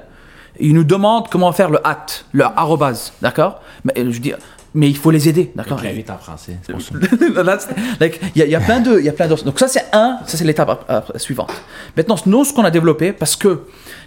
Ils 0.60 0.72
nous 0.74 0.84
demandent 0.84 1.28
comment 1.28 1.52
faire 1.52 1.70
le 1.70 1.86
at, 1.86 2.06
le 2.32 2.44
arrobase, 2.44 3.12
d'accord? 3.20 3.60
Mais, 3.84 3.92
je 3.96 4.02
veux 4.10 4.18
dire, 4.18 4.38
mais 4.74 4.88
il 4.88 4.96
faut 4.96 5.10
les 5.10 5.28
aider, 5.28 5.50
d'accord 5.56 5.78
vite 5.92 6.10
en 6.10 6.18
français. 6.18 6.58
c'est 6.62 6.72
pour 6.72 6.82
ça. 6.82 6.94
That's- 7.42 7.68
like, 8.00 8.20
Il 8.34 8.40
y, 8.40 8.42
a- 8.42 8.46
y 8.46 8.54
a 8.54 8.60
plein 8.60 8.80
de, 8.80 8.98
il 8.98 9.04
y 9.04 9.08
a 9.08 9.12
plein 9.12 9.26
d'autres. 9.26 9.44
Donc 9.44 9.58
ça 9.58 9.68
c'est 9.68 9.84
un, 9.92 10.18
ça 10.26 10.36
c'est 10.36 10.44
l'étape 10.44 10.68
ap- 10.68 10.84
ap- 10.90 11.18
suivante. 11.18 11.50
Maintenant, 11.96 12.16
nous 12.26 12.44
ce 12.44 12.52
qu'on 12.52 12.64
a 12.64 12.70
développé, 12.70 13.12
parce 13.12 13.34
que 13.36 13.62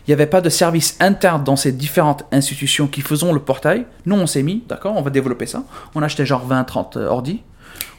il 0.08 0.10
n'y 0.10 0.14
avait 0.14 0.26
pas 0.28 0.42
de 0.42 0.50
service 0.50 0.98
interne 1.00 1.44
dans 1.44 1.56
ces 1.56 1.72
différentes 1.72 2.26
institutions 2.32 2.88
qui 2.88 3.02
faisaient 3.02 3.32
le 3.32 3.40
portail, 3.40 3.86
nous 4.06 4.16
on 4.16 4.26
s'est 4.28 4.44
mis, 4.44 4.64
d'accord, 4.68 4.96
on 4.98 5.02
va 5.02 5.10
développer 5.12 5.46
ça. 5.46 5.64
On 5.96 6.02
a 6.02 6.06
acheté 6.06 6.26
genre 6.26 6.48
20-30 6.50 6.98
euh, 6.98 7.08
ordi. 7.08 7.42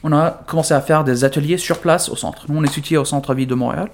On 0.04 0.12
a 0.12 0.42
commencé 0.48 0.74
à 0.74 0.80
faire 0.80 1.04
des 1.04 1.24
ateliers 1.24 1.58
sur 1.58 1.78
place 1.78 2.08
au 2.08 2.16
centre. 2.16 2.46
Nous 2.48 2.58
on 2.58 2.64
est 2.64 2.72
situé 2.72 2.96
au 2.96 3.04
centre-ville 3.04 3.46
de 3.46 3.54
Montréal. 3.54 3.88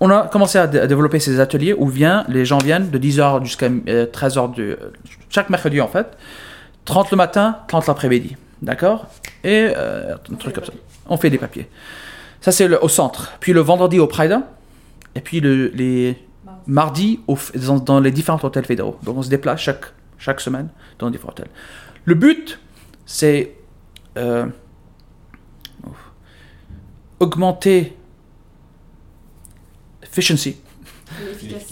On 0.00 0.10
a 0.10 0.22
commencé 0.28 0.58
à, 0.58 0.66
dé- 0.68 0.78
à 0.80 0.86
développer 0.86 1.18
ces 1.20 1.40
ateliers 1.40 1.74
où 1.76 1.86
vient, 1.88 2.24
les 2.28 2.44
gens 2.44 2.58
viennent 2.58 2.90
de 2.90 2.98
10h 2.98 3.44
jusqu'à 3.44 3.68
13h 3.68 4.52
du, 4.54 4.62
euh, 4.62 4.76
chaque 5.28 5.50
mercredi 5.50 5.80
en 5.80 5.88
fait. 5.88 6.06
30 6.88 7.10
le 7.10 7.16
matin, 7.18 7.58
30 7.68 7.86
l'après-midi. 7.86 8.36
D'accord? 8.62 9.06
Et 9.44 9.70
euh, 9.76 10.14
un 10.14 10.34
truc 10.36 10.54
comme 10.54 10.64
ça. 10.64 10.72
On 11.06 11.18
fait 11.18 11.28
des 11.28 11.36
papiers. 11.36 11.68
Ça, 12.40 12.50
c'est 12.50 12.66
au 12.78 12.88
centre. 12.88 13.32
Puis 13.40 13.52
le 13.52 13.60
vendredi 13.60 13.98
au 13.98 14.06
Pride. 14.06 14.40
Et 15.14 15.20
puis 15.20 15.40
le, 15.40 15.68
les 15.68 16.16
mardis 16.66 17.20
dans 17.84 18.00
les 18.00 18.10
différents 18.10 18.40
hôtels 18.42 18.64
fédéraux. 18.64 18.98
Donc 19.02 19.18
on 19.18 19.22
se 19.22 19.28
déplace 19.28 19.60
chaque, 19.60 19.84
chaque 20.16 20.40
semaine 20.40 20.68
dans 20.98 21.06
les 21.06 21.12
différents 21.12 21.32
hôtels. 21.32 21.50
Le 22.06 22.14
but, 22.14 22.58
c'est 23.04 23.54
euh, 24.16 24.46
augmenter 27.20 27.96
efficiency, 30.02 30.56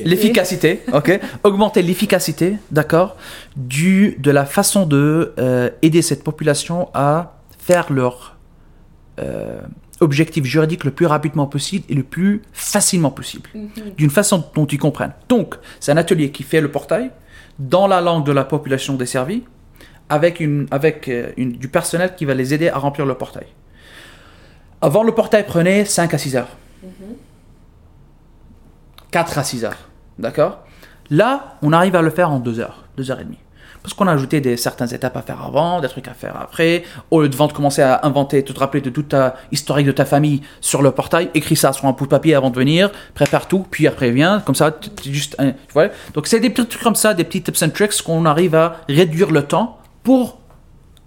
l'efficacité, 0.04 0.82
ok, 0.92 1.20
augmenter 1.44 1.82
l'efficacité, 1.82 2.56
d'accord, 2.70 3.16
du 3.56 4.16
de 4.18 4.30
la 4.30 4.44
façon 4.46 4.86
de 4.86 5.32
euh, 5.38 5.70
aider 5.82 6.02
cette 6.02 6.22
population 6.24 6.88
à 6.94 7.38
faire 7.58 7.92
leur 7.92 8.36
euh, 9.18 9.60
objectif 10.00 10.44
juridique 10.44 10.84
le 10.84 10.90
plus 10.90 11.06
rapidement 11.06 11.46
possible 11.46 11.84
et 11.88 11.94
le 11.94 12.02
plus 12.02 12.42
facilement 12.52 13.10
possible, 13.10 13.48
d'une 13.96 14.10
façon 14.10 14.44
dont 14.54 14.66
ils 14.66 14.78
comprennent. 14.78 15.14
Donc, 15.28 15.54
c'est 15.80 15.90
un 15.92 15.96
atelier 15.96 16.30
qui 16.30 16.42
fait 16.42 16.60
le 16.60 16.70
portail 16.70 17.10
dans 17.58 17.86
la 17.86 18.00
langue 18.02 18.24
de 18.26 18.32
la 18.32 18.44
population 18.44 18.94
desservie, 18.94 19.42
avec, 20.08 20.38
une, 20.40 20.66
avec 20.70 21.08
euh, 21.08 21.30
une- 21.36 21.52
du 21.52 21.68
personnel 21.68 22.14
qui 22.16 22.24
va 22.26 22.34
les 22.34 22.52
aider 22.54 22.68
à 22.68 22.78
remplir 22.78 23.06
le 23.06 23.14
portail. 23.14 23.46
Avant, 24.82 25.02
le 25.02 25.12
portail 25.12 25.44
prenait 25.46 25.84
5 25.86 26.12
à 26.14 26.18
6 26.18 26.36
heures. 26.36 26.56
4 29.16 29.38
à 29.38 29.44
6 29.44 29.64
heures. 29.64 29.78
D'accord? 30.18 30.58
Là, 31.08 31.56
on 31.62 31.72
arrive 31.72 31.96
à 31.96 32.02
le 32.02 32.10
faire 32.10 32.30
en 32.30 32.38
2 32.38 32.60
heures, 32.60 32.84
2 32.98 33.10
heures 33.10 33.20
et 33.20 33.24
demie. 33.24 33.38
Parce 33.82 33.94
qu'on 33.94 34.06
a 34.08 34.12
ajouté 34.12 34.42
des, 34.42 34.58
certaines 34.58 34.92
étapes 34.92 35.16
à 35.16 35.22
faire 35.22 35.40
avant, 35.42 35.80
des 35.80 35.88
trucs 35.88 36.06
à 36.08 36.12
faire 36.12 36.36
après. 36.38 36.82
Au 37.10 37.22
lieu 37.22 37.30
de 37.30 37.34
vendre, 37.36 37.54
commencer 37.54 37.80
à 37.80 38.00
inventer, 38.04 38.44
te 38.44 38.52
rappeler 38.58 38.82
de 38.82 38.90
toute 38.90 39.08
ta 39.08 39.36
historique 39.52 39.86
de 39.86 39.92
ta 39.92 40.04
famille 40.04 40.42
sur 40.60 40.82
le 40.82 40.90
portail, 40.90 41.30
écris 41.32 41.56
ça 41.56 41.72
sur 41.72 41.86
un 41.86 41.92
bout 41.92 42.04
de 42.04 42.10
papier 42.10 42.34
avant 42.34 42.50
de 42.50 42.56
venir, 42.56 42.90
prépare 43.14 43.48
tout, 43.48 43.64
puis 43.70 43.86
après 43.86 44.10
viens, 44.10 44.40
comme 44.40 44.54
ça, 44.54 44.70
juste, 45.02 45.34
un- 45.38 45.52
tu 45.52 45.72
vois? 45.72 45.88
Donc 46.12 46.26
c'est 46.26 46.40
des 46.40 46.50
petits 46.50 46.66
trucs 46.68 46.82
comme 46.82 46.94
ça, 46.94 47.14
des 47.14 47.24
petits 47.24 47.40
tips 47.42 47.62
and 47.62 47.70
tricks 47.70 48.02
qu'on 48.02 48.26
arrive 48.26 48.54
à 48.54 48.76
réduire 48.86 49.30
le 49.30 49.44
temps 49.44 49.78
pour 50.02 50.40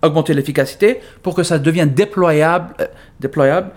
augmenter 0.01 0.33
l'efficacité, 0.33 0.99
pour 1.21 1.35
que 1.35 1.43
ça 1.43 1.59
devienne 1.59 1.89
déployable, 1.93 2.73
euh, 2.81 2.87
déployable 3.19 3.69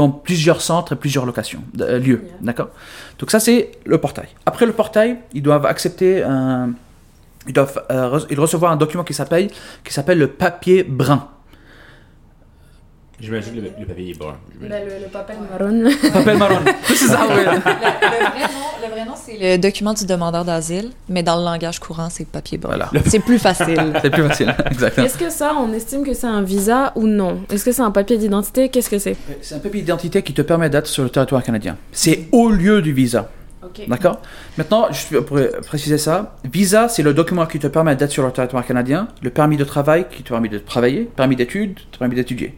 dans 0.00 0.10
plusieurs 0.28 0.60
centres 0.70 0.92
et 0.94 0.98
plusieurs 1.04 1.26
locations, 1.30 1.62
euh, 1.80 1.98
lieux, 2.06 2.22
d'accord? 2.48 2.70
Donc 3.18 3.28
ça 3.34 3.38
c'est 3.46 3.60
le 3.92 3.98
portail. 3.98 4.28
Après 4.50 4.66
le 4.70 4.74
portail, 4.80 5.10
ils 5.36 5.42
doivent 5.48 5.66
accepter 5.74 6.12
un, 6.22 6.70
ils 7.48 7.52
doivent 7.58 7.78
euh, 7.90 8.18
re- 8.18 8.26
ils 8.32 8.40
recevoir 8.40 8.70
un 8.72 8.78
document 8.84 9.04
qui 9.08 9.14
s'appelle 9.20 9.46
qui 9.84 9.92
s'appelle 9.96 10.18
le 10.18 10.30
papier 10.44 10.78
brun. 10.84 11.22
J'imagine 13.20 13.54
que 13.54 13.60
le, 13.60 13.70
le 13.80 13.86
papier 13.86 14.10
est 14.10 14.18
brun. 14.18 14.36
Ben, 14.60 14.68
le, 14.70 15.04
le 15.04 15.10
papel 15.10 15.36
marron. 15.50 15.90
Papel 16.12 16.38
marron. 16.38 16.58
C'est 16.84 16.94
ça, 16.96 17.20
oui. 17.28 17.34
Le, 17.36 17.44
le 17.44 17.58
vrai 17.60 17.60
nom, 17.60 18.66
le 18.82 18.90
vrai 18.90 19.04
nom, 19.04 19.12
c'est 19.14 19.36
le 19.38 19.58
document 19.58 19.92
du 19.92 20.06
demandeur 20.06 20.44
d'asile, 20.44 20.90
mais 21.08 21.22
dans 21.22 21.36
le 21.36 21.44
langage 21.44 21.78
courant, 21.80 22.08
c'est 22.10 22.26
papier 22.26 22.56
brun. 22.58 22.70
Voilà. 22.76 22.90
C'est 23.06 23.18
plus 23.20 23.38
facile. 23.38 23.92
C'est 24.02 24.10
plus 24.10 24.26
facile. 24.26 24.54
Exactement. 24.70 25.06
Est-ce 25.06 25.18
que 25.18 25.30
ça, 25.30 25.54
on 25.58 25.72
estime 25.72 26.04
que 26.04 26.14
c'est 26.14 26.26
un 26.26 26.42
visa 26.42 26.92
ou 26.96 27.06
non? 27.06 27.40
Est-ce 27.50 27.64
que 27.64 27.72
c'est 27.72 27.82
un 27.82 27.90
papier 27.90 28.16
d'identité? 28.16 28.68
Qu'est-ce 28.68 28.88
que 28.90 28.98
c'est? 28.98 29.16
C'est 29.42 29.54
un 29.54 29.58
papier 29.58 29.82
d'identité 29.82 30.22
qui 30.22 30.32
te 30.32 30.42
permet 30.42 30.70
d'être 30.70 30.86
sur 30.86 31.02
le 31.02 31.10
territoire 31.10 31.42
canadien. 31.42 31.76
C'est 31.92 32.26
au 32.32 32.50
lieu 32.50 32.80
du 32.82 32.92
visa. 32.92 33.28
D'accord? 33.86 34.20
Maintenant, 34.58 34.88
je 34.90 35.18
pour 35.18 35.38
préciser 35.66 35.98
ça, 35.98 36.36
visa, 36.50 36.88
c'est 36.88 37.02
le 37.02 37.14
document 37.14 37.46
qui 37.46 37.58
te 37.58 37.66
permet 37.66 37.94
d'être 37.94 38.10
sur 38.10 38.24
le 38.24 38.32
territoire 38.32 38.66
canadien, 38.66 39.08
le 39.22 39.30
permis 39.30 39.56
de 39.56 39.64
travail 39.64 40.06
qui 40.10 40.22
te 40.22 40.30
permet 40.30 40.48
de 40.48 40.58
travailler, 40.58 41.08
permis 41.14 41.36
d'études, 41.36 41.78
te 41.92 41.98
permet 41.98 42.14
d'étudier. 42.16 42.54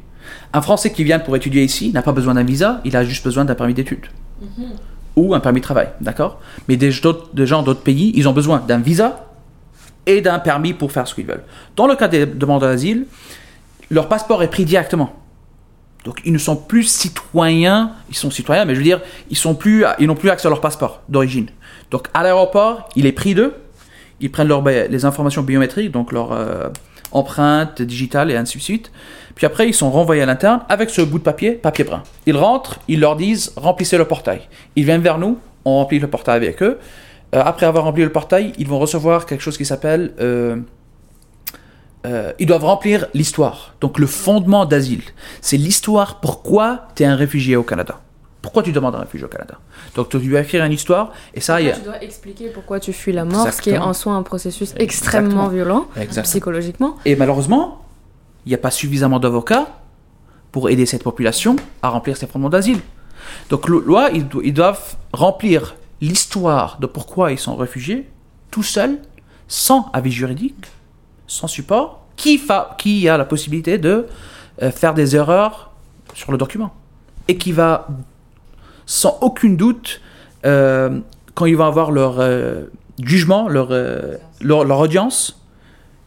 Un 0.53 0.63
Français 0.63 0.93
qui 0.93 1.05
vient 1.05 1.19
pour 1.19 1.37
étudier 1.37 1.63
ici 1.65 1.93
n'a 1.93 2.03
pas 2.03 2.13
besoin 2.13 2.35
d'un 2.35 2.43
visa, 2.45 2.81
il 2.85 2.97
a 2.97 3.05
juste 3.05 3.25
besoin 3.25 3.45
d'un 3.45 3.55
permis 3.55 3.75
d'études. 3.75 4.07
Ou 5.17 5.35
un 5.35 5.41
permis 5.41 5.61
de 5.61 5.65
travail, 5.65 5.89
d'accord? 6.01 6.41
Mais 6.69 6.77
des, 6.77 6.91
gens 6.91 7.63
d'autres 7.63 7.83
pays, 7.83 8.13
ils 8.15 8.29
ont 8.29 8.33
besoin 8.33 8.61
d'un 8.61 8.79
visa 8.79 9.29
et 10.07 10.21
d'un 10.21 10.39
permis 10.39 10.73
pour 10.73 10.91
faire 10.91 11.07
ce 11.07 11.15
qu'ils 11.15 11.27
veulent. 11.27 11.45
Dans 11.77 11.87
le 11.87 11.95
cas 11.97 12.09
des 12.09 12.27
demandeurs 12.27 12.71
d'asile, 12.71 13.07
leur 13.91 14.09
passeport 14.09 14.43
est 14.43 14.49
pris 14.49 14.65
directement. 14.65 15.13
Donc 16.05 16.21
ils 16.25 16.33
ne 16.33 16.39
sont 16.39 16.57
plus 16.57 16.85
citoyens, 16.85 17.93
ils 18.09 18.17
sont 18.17 18.31
citoyens, 18.31 18.65
mais 18.65 18.75
je 18.75 18.79
veux 18.79 18.85
dire, 18.85 19.01
ils 19.31 19.37
sont 19.37 19.55
plus, 19.55 19.85
ils 20.01 20.07
n'ont 20.07 20.17
plus 20.17 20.31
accès 20.31 20.47
à 20.49 20.51
leur 20.51 20.61
passeport 20.61 21.03
d'origine. 21.09 21.47
Donc 21.91 22.09
à 22.15 22.23
l'aéroport, 22.23 22.89
il 22.97 23.07
est 23.07 23.13
pris 23.13 23.35
d'eux, 23.35 23.55
ils 24.21 24.31
prennent 24.31 24.49
leurs 24.49 24.63
ba- 24.63 24.89
les 24.89 25.05
informations 25.05 25.43
biométriques, 25.43 25.93
donc 25.93 26.11
leur 26.11 26.33
euh, 26.33 26.69
empreinte 27.13 27.83
digitale 27.83 28.31
et 28.31 28.37
ainsi 28.37 28.59
de 28.59 28.63
suite. 28.63 28.91
Puis 29.35 29.47
après, 29.47 29.69
ils 29.69 29.75
sont 29.75 29.91
renvoyés 29.91 30.23
à 30.23 30.27
l'interne 30.27 30.61
avec 30.69 30.91
ce 30.91 31.03
bout 31.03 31.19
de 31.19 31.25
papier, 31.25 31.53
papier 31.53 31.85
brun. 31.85 32.03
Ils 32.27 32.37
rentrent, 32.37 32.79
ils 32.89 33.01
leur 33.01 33.17
disent 33.17 33.53
remplissez 33.57 33.99
le 33.99 34.05
portail. 34.05 34.43
Ils 34.77 34.85
viennent 34.85 35.03
vers 35.03 35.19
nous, 35.19 35.39
on 35.65 35.77
remplit 35.77 35.99
le 35.99 36.09
portail 36.09 36.37
avec 36.37 36.63
eux. 36.63 36.79
Euh, 37.35 37.43
après 37.45 37.67
avoir 37.67 37.85
rempli 37.85 38.03
le 38.03 38.13
portail, 38.13 38.53
ils 38.59 38.69
vont 38.69 38.79
recevoir 38.79 39.27
quelque 39.27 39.41
chose 39.41 39.57
qui 39.57 39.65
s'appelle 39.65 40.13
euh, 40.21 40.57
euh, 42.05 42.33
ils 42.39 42.47
doivent 42.47 42.65
remplir 42.65 43.07
l'histoire. 43.15 43.75
Donc 43.81 43.99
le 43.99 44.07
fondement 44.07 44.67
d'asile, 44.67 45.03
c'est 45.41 45.57
l'histoire 45.57 46.21
pourquoi 46.21 46.89
tu 46.97 47.05
es 47.05 47.07
un 47.07 47.17
réfugié 47.17 47.57
au 47.57 47.63
Canada. 47.63 48.01
Pourquoi 48.41 48.65
tu 48.65 48.73
demandes 48.73 48.97
un 48.97 49.01
réfugié 49.01 49.25
au 49.25 49.29
Canada 49.29 49.55
Donc 49.95 50.09
tu 50.09 50.19
dois 50.19 50.41
écrire 50.41 50.65
une 50.65 50.73
histoire 50.73 51.13
et 51.33 51.41
ça, 51.41 51.61
il 51.61 51.69
y 51.69 51.71
a... 51.71 51.75
Tu 51.75 51.83
dois 51.83 52.03
expliquer 52.03 52.49
pourquoi 52.49 52.81
tu 52.81 52.93
fuis 52.93 53.13
la 53.13 53.25
mort, 53.25 53.53
ce 53.53 53.63
qui 53.63 53.71
est 53.71 53.79
en 53.79 53.93
soi 53.93 54.15
un 54.15 54.25
processus 54.25 54.75
extrêmement 54.79 55.45
Exactement. 55.45 55.49
violent, 55.49 55.87
Exactement. 55.97 56.23
psychologiquement. 56.25 56.97
Et 57.05 57.15
malheureusement, 57.15 57.85
il 58.45 58.49
n'y 58.51 58.55
a 58.55 58.59
pas 58.59 58.71
suffisamment 58.71 59.19
d'avocats 59.19 59.67
pour 60.51 60.69
aider 60.69 60.87
cette 60.87 61.03
population 61.03 61.57
à 61.83 61.89
remplir 61.89 62.17
ses 62.17 62.27
fondements 62.27 62.51
d'asile. 62.51 62.81
Donc, 63.51 63.69
la 63.69 63.77
loi, 63.79 64.11
ils, 64.13 64.27
do- 64.29 64.43
ils 64.43 64.53
doivent 64.53 64.97
remplir 65.13 65.77
l'histoire 66.01 66.79
de 66.81 66.87
pourquoi 66.87 67.33
ils 67.33 67.39
sont 67.39 67.57
réfugiés 67.57 68.09
tout 68.51 68.63
seuls, 68.63 68.99
sans 69.49 69.91
avis 69.93 70.13
juridique, 70.13 70.67
sans 71.27 71.47
support, 71.47 72.05
qui, 72.17 72.39
a 73.09 73.17
la 73.17 73.25
possibilité 73.25 73.79
de 73.79 74.07
euh, 74.63 74.71
faire 74.71 74.95
des 74.95 75.17
erreurs 75.17 75.71
sur 76.15 76.33
le 76.33 76.39
document. 76.39 76.73
Et 77.29 77.39
qui 77.39 77.53
va, 77.53 77.89
sans 78.85 79.19
aucun 79.21 79.51
doute, 79.51 80.01
euh, 80.45 81.01
quand 81.35 81.47
ils 81.47 81.57
vont 81.57 81.65
avoir 81.65 81.91
leur 81.91 82.17
euh, 82.19 82.65
jugement, 83.03 83.49
leur 83.49 84.79
audience, 84.79 85.42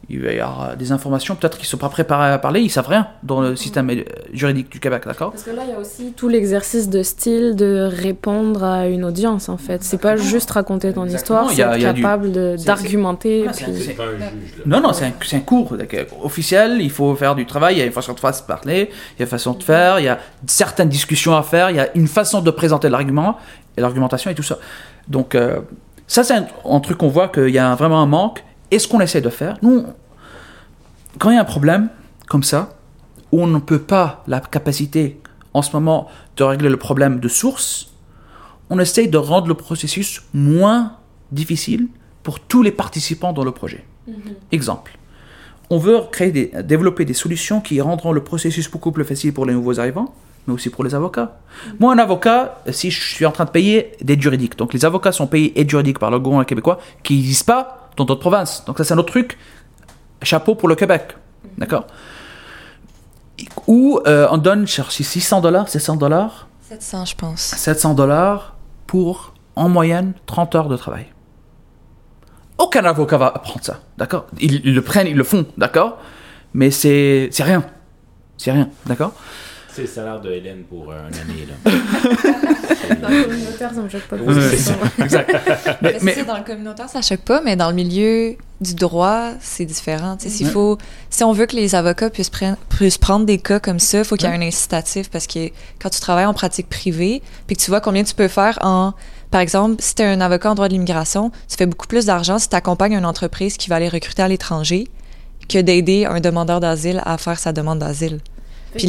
il 0.08 0.22
va 0.22 0.32
y 0.32 0.38
avoir 0.40 0.76
des 0.76 0.92
informations 0.92 1.34
peut-être 1.34 1.56
qu'ils 1.58 1.64
ne 1.66 1.70
sont 1.70 1.76
pas 1.78 1.88
préparés 1.88 2.30
à 2.32 2.38
parler, 2.38 2.60
ils 2.60 2.70
savent 2.70 2.86
rien 2.88 3.08
dans 3.24 3.40
le 3.40 3.56
système 3.56 3.90
euh, 3.90 4.04
juridique 4.32 4.70
du 4.70 4.78
Québec, 4.78 5.02
d'accord? 5.04 5.32
Parce 5.32 5.42
que 5.42 5.50
là, 5.50 5.62
il 5.66 5.70
y 5.72 5.74
a 5.74 5.78
aussi 5.80 6.12
tout 6.16 6.28
l'exercice 6.28 6.88
de 6.88 7.02
style 7.02 7.56
de 7.56 7.88
répondre 7.92 8.62
à 8.62 8.86
une 8.86 9.04
audience, 9.04 9.48
en 9.48 9.56
fait. 9.56 9.82
C'est 9.82 10.00
pas 10.00 10.16
juste 10.16 10.50
raconter 10.52 10.92
ton 10.92 11.04
Exactement. 11.04 11.48
histoire, 11.48 11.50
c'est 11.56 11.62
a- 11.62 11.88
être 11.90 11.94
du- 11.94 12.02
capable 12.02 12.56
d'argumenter. 12.56 13.46
C'est- 13.52 13.64
puis- 13.64 13.74
c'est- 13.82 13.92
pas 13.94 14.04
un 14.04 14.16
juge, 14.18 14.58
là. 14.58 14.62
Non, 14.66 14.80
non, 14.80 14.92
c'est 14.92 15.06
un, 15.06 15.12
c'est 15.24 15.36
un 15.36 15.40
cours 15.40 15.76
donc, 15.76 15.92
euh, 15.94 16.04
officiel, 16.22 16.78
il 16.80 16.90
faut 16.90 17.14
faire 17.16 17.34
du 17.34 17.46
travail, 17.46 17.74
il 17.76 17.78
y 17.78 17.82
a 17.82 17.86
une 17.86 17.92
façon 17.92 18.12
de 18.12 18.20
faire 18.20 18.34
se 18.34 18.42
parler, 18.42 18.90
il 19.16 19.20
y 19.20 19.22
a 19.22 19.24
une 19.24 19.30
façon 19.30 19.52
de 19.54 19.62
faire, 19.62 19.98
il 19.98 20.04
y 20.04 20.08
a 20.08 20.18
certaines 20.46 20.88
discussions 20.88 21.34
à 21.36 21.42
faire, 21.42 21.70
il 21.70 21.76
y 21.76 21.80
a 21.80 21.88
une 21.96 22.08
façon 22.08 22.40
de 22.40 22.50
présenter 22.50 22.88
l'argument, 22.88 23.36
et 23.76 23.80
l'argumentation 23.80 24.30
et 24.30 24.34
tout 24.34 24.42
ça. 24.42 24.58
Donc, 25.08 25.34
euh, 25.34 25.60
ça, 26.06 26.24
c'est 26.24 26.34
un, 26.34 26.46
un 26.64 26.80
truc 26.80 26.98
qu'on 26.98 27.08
voit 27.08 27.28
qu'il 27.28 27.48
y 27.50 27.58
a 27.58 27.74
vraiment 27.74 28.00
un 28.00 28.06
manque. 28.06 28.42
Et 28.70 28.78
ce 28.78 28.88
qu'on 28.88 29.00
essaie 29.00 29.20
de 29.20 29.30
faire, 29.30 29.58
nous, 29.62 29.84
quand 31.18 31.30
il 31.30 31.34
y 31.34 31.38
a 31.38 31.40
un 31.40 31.44
problème 31.44 31.88
comme 32.28 32.42
ça, 32.42 32.76
où 33.32 33.42
on 33.42 33.46
ne 33.46 33.58
peut 33.58 33.80
pas 33.80 34.22
la 34.26 34.40
capacité 34.40 35.20
en 35.54 35.62
ce 35.62 35.72
moment 35.72 36.08
de 36.36 36.44
régler 36.44 36.68
le 36.68 36.76
problème 36.76 37.20
de 37.20 37.28
source, 37.28 37.92
on 38.70 38.78
essaie 38.78 39.06
de 39.06 39.18
rendre 39.18 39.46
le 39.46 39.54
processus 39.54 40.22
moins 40.34 40.96
difficile 41.32 41.88
pour 42.22 42.40
tous 42.40 42.62
les 42.62 42.72
participants 42.72 43.32
dans 43.32 43.44
le 43.44 43.52
projet. 43.52 43.84
Exemple. 44.52 44.98
On 45.70 45.78
veut 45.78 46.00
créer 46.12 46.30
des, 46.30 46.52
développer 46.62 47.04
des 47.04 47.14
solutions 47.14 47.60
qui 47.60 47.80
rendront 47.80 48.12
le 48.12 48.22
processus 48.22 48.70
beaucoup 48.70 48.92
plus 48.92 49.04
facile 49.04 49.32
pour 49.32 49.46
les 49.46 49.54
nouveaux 49.54 49.80
arrivants, 49.80 50.14
mais 50.46 50.54
aussi 50.54 50.70
pour 50.70 50.84
les 50.84 50.94
avocats. 50.94 51.38
Moi, 51.80 51.92
un 51.92 51.98
avocat, 51.98 52.62
si 52.70 52.90
je 52.90 53.14
suis 53.14 53.26
en 53.26 53.32
train 53.32 53.44
de 53.44 53.50
payer 53.50 53.92
d'aide 54.00 54.20
juridique, 54.20 54.56
donc 54.56 54.72
les 54.74 54.84
avocats 54.84 55.12
sont 55.12 55.26
payés 55.26 55.58
aide 55.58 55.68
juridique 55.68 55.98
par 55.98 56.10
le 56.10 56.18
gouvernement 56.18 56.44
québécois, 56.44 56.78
qui 57.02 57.16
n'existe 57.16 57.46
pas 57.46 57.85
dans 57.96 58.04
d'autres 58.04 58.20
provinces. 58.20 58.64
Donc 58.66 58.78
ça, 58.78 58.84
c'est 58.84 58.94
un 58.94 58.98
autre 58.98 59.12
truc. 59.12 59.38
Chapeau 60.22 60.54
pour 60.54 60.68
le 60.68 60.74
Québec. 60.74 61.16
D'accord? 61.58 61.86
Ou 63.66 64.00
euh, 64.06 64.26
on 64.30 64.38
donne, 64.38 64.66
c'est 64.66 65.02
600 65.02 65.40
dollars, 65.40 65.68
700 65.68 65.96
dollars? 65.96 66.48
700, 66.62 67.04
je 67.04 67.16
pense. 67.16 67.40
700 67.40 67.94
dollars 67.94 68.56
pour, 68.86 69.34
en 69.54 69.68
moyenne, 69.68 70.14
30 70.26 70.54
heures 70.54 70.68
de 70.68 70.76
travail. 70.76 71.06
Aucun 72.58 72.84
avocat 72.84 73.18
va 73.18 73.30
prendre 73.32 73.64
ça, 73.64 73.80
d'accord? 73.98 74.26
Ils, 74.40 74.66
ils 74.66 74.74
le 74.74 74.82
prennent, 74.82 75.06
ils 75.06 75.16
le 75.16 75.24
font, 75.24 75.44
d'accord? 75.58 75.98
Mais 76.54 76.70
c'est 76.70 77.28
c'est 77.30 77.42
rien. 77.42 77.62
C'est 78.38 78.50
rien, 78.50 78.70
d'accord? 78.86 79.12
C'est 79.76 79.82
le 79.82 79.88
salaire 79.88 80.20
de 80.22 80.30
Hélène 80.30 80.62
pour 80.70 80.90
euh, 80.90 80.94
une 81.10 81.18
année, 81.18 81.46
là. 81.46 81.70
Dans 83.02 83.08
le 83.10 83.24
communautaire, 83.24 83.70
ça 83.74 83.80
me 83.82 83.88
choque 83.90 84.02
pas. 84.08 84.16
Oui, 84.16 84.32
plus. 84.34 84.48
c'est 84.50 84.56
ça. 84.56 84.72
Exact. 85.02 85.36
Mais, 86.02 86.24
dans 86.24 86.38
le 86.38 86.44
communautaire, 86.44 86.88
ça 86.88 87.02
choque 87.02 87.20
pas, 87.20 87.40
mais 87.42 87.56
dans 87.56 87.68
le 87.68 87.74
milieu 87.74 88.36
du 88.60 88.74
droit, 88.74 89.32
c'est 89.40 89.64
différent. 89.66 90.16
Tu 90.16 90.24
sais, 90.24 90.30
s'il 90.30 90.46
Ouais. 90.46 90.52
faut, 90.52 90.78
si 91.10 91.24
on 91.24 91.32
veut 91.32 91.44
que 91.46 91.56
les 91.56 91.74
avocats 91.74 92.08
puissent, 92.08 92.30
prenne- 92.30 92.56
puissent 92.70 92.96
prendre 92.96 93.26
des 93.26 93.38
cas 93.38 93.60
comme 93.60 93.78
ça, 93.80 93.98
il 93.98 94.04
faut 94.04 94.16
qu'il 94.16 94.28
y 94.28 94.32
ait 94.32 94.36
un 94.36 94.40
incitatif 94.40 95.10
parce 95.10 95.26
que 95.26 95.50
quand 95.80 95.90
tu 95.90 96.00
travailles 96.00 96.24
en 96.26 96.32
pratique 96.34 96.68
privée, 96.70 97.22
puis 97.46 97.56
que 97.56 97.62
tu 97.62 97.70
vois 97.70 97.80
combien 97.82 98.02
tu 98.04 98.14
peux 98.14 98.28
faire 98.28 98.58
en. 98.62 98.94
Par 99.30 99.40
exemple, 99.42 99.76
si 99.80 99.94
tu 99.94 100.02
es 100.02 100.06
un 100.06 100.20
avocat 100.22 100.52
en 100.52 100.54
droit 100.54 100.68
de 100.68 100.72
l'immigration, 100.72 101.30
tu 101.48 101.56
fais 101.56 101.66
beaucoup 101.66 101.88
plus 101.88 102.06
d'argent 102.06 102.38
si 102.38 102.48
tu 102.48 102.56
accompagnes 102.56 102.94
une 102.94 103.04
entreprise 103.06 103.56
qui 103.58 103.68
va 103.68 103.76
aller 103.76 103.88
recruter 103.88 104.22
à 104.22 104.28
l'étranger 104.28 104.88
que 105.48 105.58
d'aider 105.58 106.06
un 106.06 106.20
demandeur 106.20 106.60
d'asile 106.60 107.02
à 107.04 107.18
faire 107.18 107.38
sa 107.38 107.52
demande 107.52 107.80
d'asile. 107.80 108.20
Puis 108.76 108.88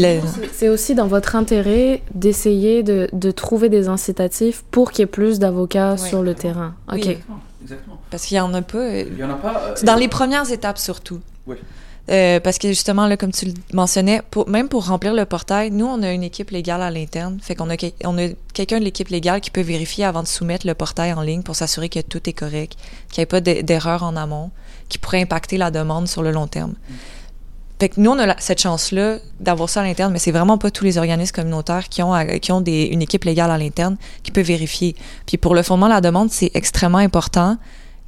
C'est- 0.54 0.70
aussi 0.70 0.96
dans 0.96 1.08
votre 1.08 1.36
intérêt 1.36 2.02
d'essayer 2.14 2.84
de, 2.84 3.08
de 3.14 3.32
trouver 3.32 3.70
des 3.70 3.88
incitatifs 3.88 4.64
pour 4.72 4.92
qu'il 4.92 5.02
y 5.02 5.04
ait 5.04 5.08
plus 5.08 5.40
d'avocats 5.40 5.96
Oui. 6.00 6.10
sur 6.10 6.22
le 6.24 6.34
terrain. 6.36 6.76
Ok. 6.92 7.18
Exactement. 7.62 7.98
Parce 8.10 8.26
qu'il 8.26 8.38
y 8.38 8.40
en 8.40 8.54
a 8.54 8.62
pas. 8.62 8.78
euh, 8.78 9.04
Il 9.12 9.18
y 9.20 9.24
en 9.24 9.30
a 9.30 9.34
pas. 9.34 9.62
euh, 9.68 9.74
C'est 9.76 9.86
dans 9.86 9.96
les 9.96 10.08
premières 10.08 10.50
étapes 10.52 10.78
surtout. 10.78 11.20
Oui. 11.46 11.58
Euh, 12.10 12.40
parce 12.40 12.58
que 12.58 12.70
justement, 12.70 13.06
là, 13.06 13.18
comme 13.18 13.34
tu 13.34 13.48
le 13.48 13.54
mentionnais, 13.74 14.22
pour, 14.32 14.48
même 14.48 14.70
pour 14.70 14.88
remplir 14.88 15.14
le 15.14 15.26
portail, 15.26 15.72
nous, 15.72 15.86
on 15.86 16.02
a 16.04 16.14
une 16.14 16.24
équipe 16.24 16.52
légale 16.52 16.82
à 16.82 16.90
l'interne. 16.90 17.38
Fait 17.42 17.54
qu'on 17.54 17.70
a, 17.70 17.76
on 18.06 18.18
a 18.18 18.30
quelqu'un 18.54 18.80
de 18.80 18.86
l'équipe 18.86 19.10
légale 19.10 19.42
qui 19.42 19.52
peut 19.52 19.60
vérifier 19.60 20.06
avant 20.06 20.24
de 20.24 20.28
soumettre 20.28 20.66
le 20.66 20.74
portail 20.74 21.12
en 21.12 21.22
ligne 21.22 21.42
pour 21.42 21.58
s'assurer 21.58 21.90
que 21.90 22.00
tout 22.00 22.30
est 22.30 22.34
correct, 22.34 22.78
qu'il 23.12 23.20
n'y 23.20 23.24
ait 23.24 23.26
pas 23.26 23.42
d'e- 23.42 23.62
d'erreur 23.62 24.04
en 24.04 24.16
amont 24.16 24.52
qui 24.88 25.00
pourrait 25.00 25.22
impacter 25.22 25.58
la 25.58 25.70
demande 25.70 26.08
sur 26.08 26.24
le 26.24 26.32
long 26.32 26.48
terme. 26.48 26.76
Fait 27.80 27.90
que 27.90 28.00
nous, 28.00 28.10
on 28.10 28.18
a 28.18 28.36
cette 28.40 28.60
chance-là 28.60 29.18
d'avoir 29.40 29.70
ça 29.70 29.82
à 29.82 29.84
l'interne, 29.84 30.12
mais 30.12 30.20
c'est 30.20 30.32
vraiment 30.32 30.58
pas 30.58 30.72
tous 30.72 30.84
les 30.84 30.98
organismes 30.98 31.36
communautaires 31.36 31.90
qui 31.90 32.02
ont, 32.02 32.14
qui 32.42 32.52
ont 32.52 32.62
des, 32.62 32.86
une 32.86 33.04
équipe 33.04 33.24
légale 33.24 33.52
à 33.52 33.58
l'interne 33.58 33.98
qui 34.24 34.32
peut 34.32 34.42
vérifier. 34.42 34.96
Puis 35.28 35.38
pour 35.38 35.54
le 35.54 35.62
fondement 35.62 35.88
de 35.88 35.94
la 35.94 36.02
demande, 36.02 36.32
c'est 36.32 36.52
extrêmement 36.56 36.98
important 36.98 37.58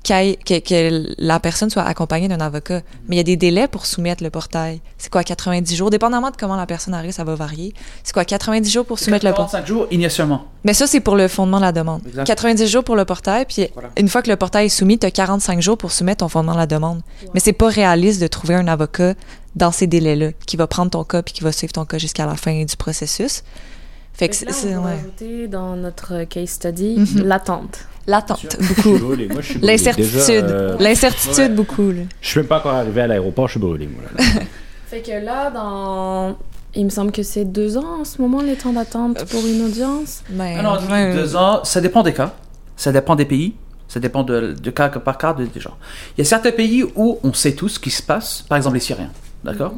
que, 0.03 0.59
que 0.59 1.13
la 1.17 1.39
personne 1.39 1.69
soit 1.69 1.83
accompagnée 1.83 2.27
d'un 2.27 2.39
avocat. 2.39 2.81
Mais 3.07 3.15
il 3.15 3.17
y 3.17 3.21
a 3.21 3.23
des 3.23 3.35
délais 3.37 3.67
pour 3.67 3.85
soumettre 3.85 4.23
le 4.23 4.29
portail. 4.29 4.81
C'est 4.97 5.11
quoi, 5.11 5.23
90 5.23 5.75
jours? 5.75 5.89
Dépendamment 5.89 6.31
de 6.31 6.35
comment 6.37 6.55
la 6.55 6.65
personne 6.65 6.93
arrive, 6.93 7.11
ça 7.11 7.23
va 7.23 7.35
varier. 7.35 7.73
C'est 8.03 8.13
quoi, 8.13 8.25
90 8.25 8.69
jours 8.71 8.85
pour 8.85 8.97
soumettre 8.99 9.25
le 9.25 9.31
portail? 9.33 9.61
45 9.61 9.67
jours 9.67 9.87
initialement. 9.91 10.45
Mais 10.63 10.73
ça, 10.73 10.87
c'est 10.87 10.99
pour 10.99 11.15
le 11.15 11.27
fondement 11.27 11.57
de 11.57 11.63
la 11.63 11.71
demande. 11.71 12.01
Exact. 12.07 12.25
90 12.25 12.67
jours 12.67 12.83
pour 12.83 12.95
le 12.95 13.05
portail, 13.05 13.45
puis 13.45 13.67
Voilà. 13.73 13.89
une 13.97 14.07
fois 14.09 14.21
que 14.21 14.29
le 14.29 14.35
portail 14.35 14.65
est 14.67 14.69
soumis, 14.69 14.97
tu 14.97 15.05
as 15.05 15.11
45 15.11 15.61
jours 15.61 15.77
pour 15.77 15.91
soumettre 15.91 16.19
ton 16.25 16.29
fondement 16.29 16.53
de 16.53 16.57
la 16.59 16.67
demande. 16.67 17.01
Mais 17.33 17.39
c'est 17.39 17.53
pas 17.53 17.67
réaliste 17.69 18.21
de 18.21 18.27
trouver 18.27 18.55
un 18.55 18.67
avocat 18.67 19.13
dans 19.55 19.71
ces 19.71 19.87
délais-là 19.87 20.31
qui 20.45 20.57
va 20.57 20.67
prendre 20.67 20.91
ton 20.91 21.03
cas 21.03 21.21
puis 21.23 21.33
qui 21.33 21.43
va 21.43 21.51
suivre 21.51 21.73
ton 21.73 21.85
cas 21.85 21.97
jusqu'à 21.97 22.25
la 22.25 22.35
fin 22.35 22.63
du 22.63 22.75
processus. 22.77 23.43
Fait 24.19 24.29
que 24.29 24.45
là, 24.45 24.51
c'est- 24.51 24.75
on 24.75 24.81
va 24.81 24.89
ouais. 24.89 24.95
ajouter 24.99 25.47
dans 25.47 25.75
notre 25.75 26.23
case 26.25 26.49
study 26.49 26.95
Mhm. 26.99 27.23
l'attente. 27.25 27.79
l'attente, 28.07 28.39
Je 28.59 28.65
suis 28.65 28.73
beaucoup. 28.75 28.97
brûlé. 29.05 29.27
Moi, 29.27 29.41
je 29.41 29.45
suis 29.51 29.59
brûlé. 29.59 29.73
L'incertitude. 29.73 30.11
Déjà, 30.15 30.31
euh, 30.33 30.77
L'incertitude, 30.79 31.37
ouais. 31.37 31.49
beaucoup. 31.49 31.91
là. 31.91 32.01
Je 32.21 32.27
suis 32.27 32.39
même 32.39 32.47
pas 32.47 32.57
encore 32.57 32.73
arrivé 32.73 33.01
à 33.01 33.07
l'aéroport, 33.07 33.47
je 33.47 33.51
suis 33.51 33.59
brûlé, 33.59 33.87
moi. 33.87 34.01
Là. 34.17 34.23
Fait 34.87 35.01
que 35.01 35.23
là, 35.23 35.51
dans 35.51 36.35
Il 36.75 36.85
me 36.85 36.89
semble 36.91 37.11
que 37.11 37.23
c'est 37.23 37.45
deux 37.45 37.77
ans 37.77 38.01
en 38.01 38.05
ce 38.05 38.21
moment 38.21 38.41
les 38.41 38.55
temps 38.55 38.73
d'attente 38.73 39.25
pour 39.25 39.43
une 39.45 39.63
audience. 39.65 40.21
Ben, 40.29 40.57
demi, 40.61 40.91
ouais, 40.91 41.13
deux 41.15 41.35
ans, 41.35 41.63
ça 41.63 41.81
dépend 41.81 42.03
des 42.03 42.13
cas, 42.13 42.33
ça 42.77 42.91
dépend 42.91 43.15
des 43.15 43.25
pays, 43.25 43.55
ça 43.87 43.99
dépend 43.99 44.21
de, 44.23 44.53
de 44.53 44.69
cas 44.71 44.89
par 44.89 45.17
cas 45.17 45.33
de- 45.33 45.45
des 45.45 45.59
gens. 45.59 45.75
Il 46.15 46.19
y 46.19 46.21
a 46.21 46.25
certains 46.25 46.51
pays 46.51 46.83
où 46.95 47.17
on 47.23 47.33
sait 47.33 47.53
tout 47.53 47.69
ce 47.69 47.79
qui 47.79 47.89
se 47.89 48.03
passe, 48.03 48.43
par 48.47 48.55
exemple 48.57 48.75
les 48.75 48.81
Syriens, 48.81 49.09
d'accord? 49.43 49.73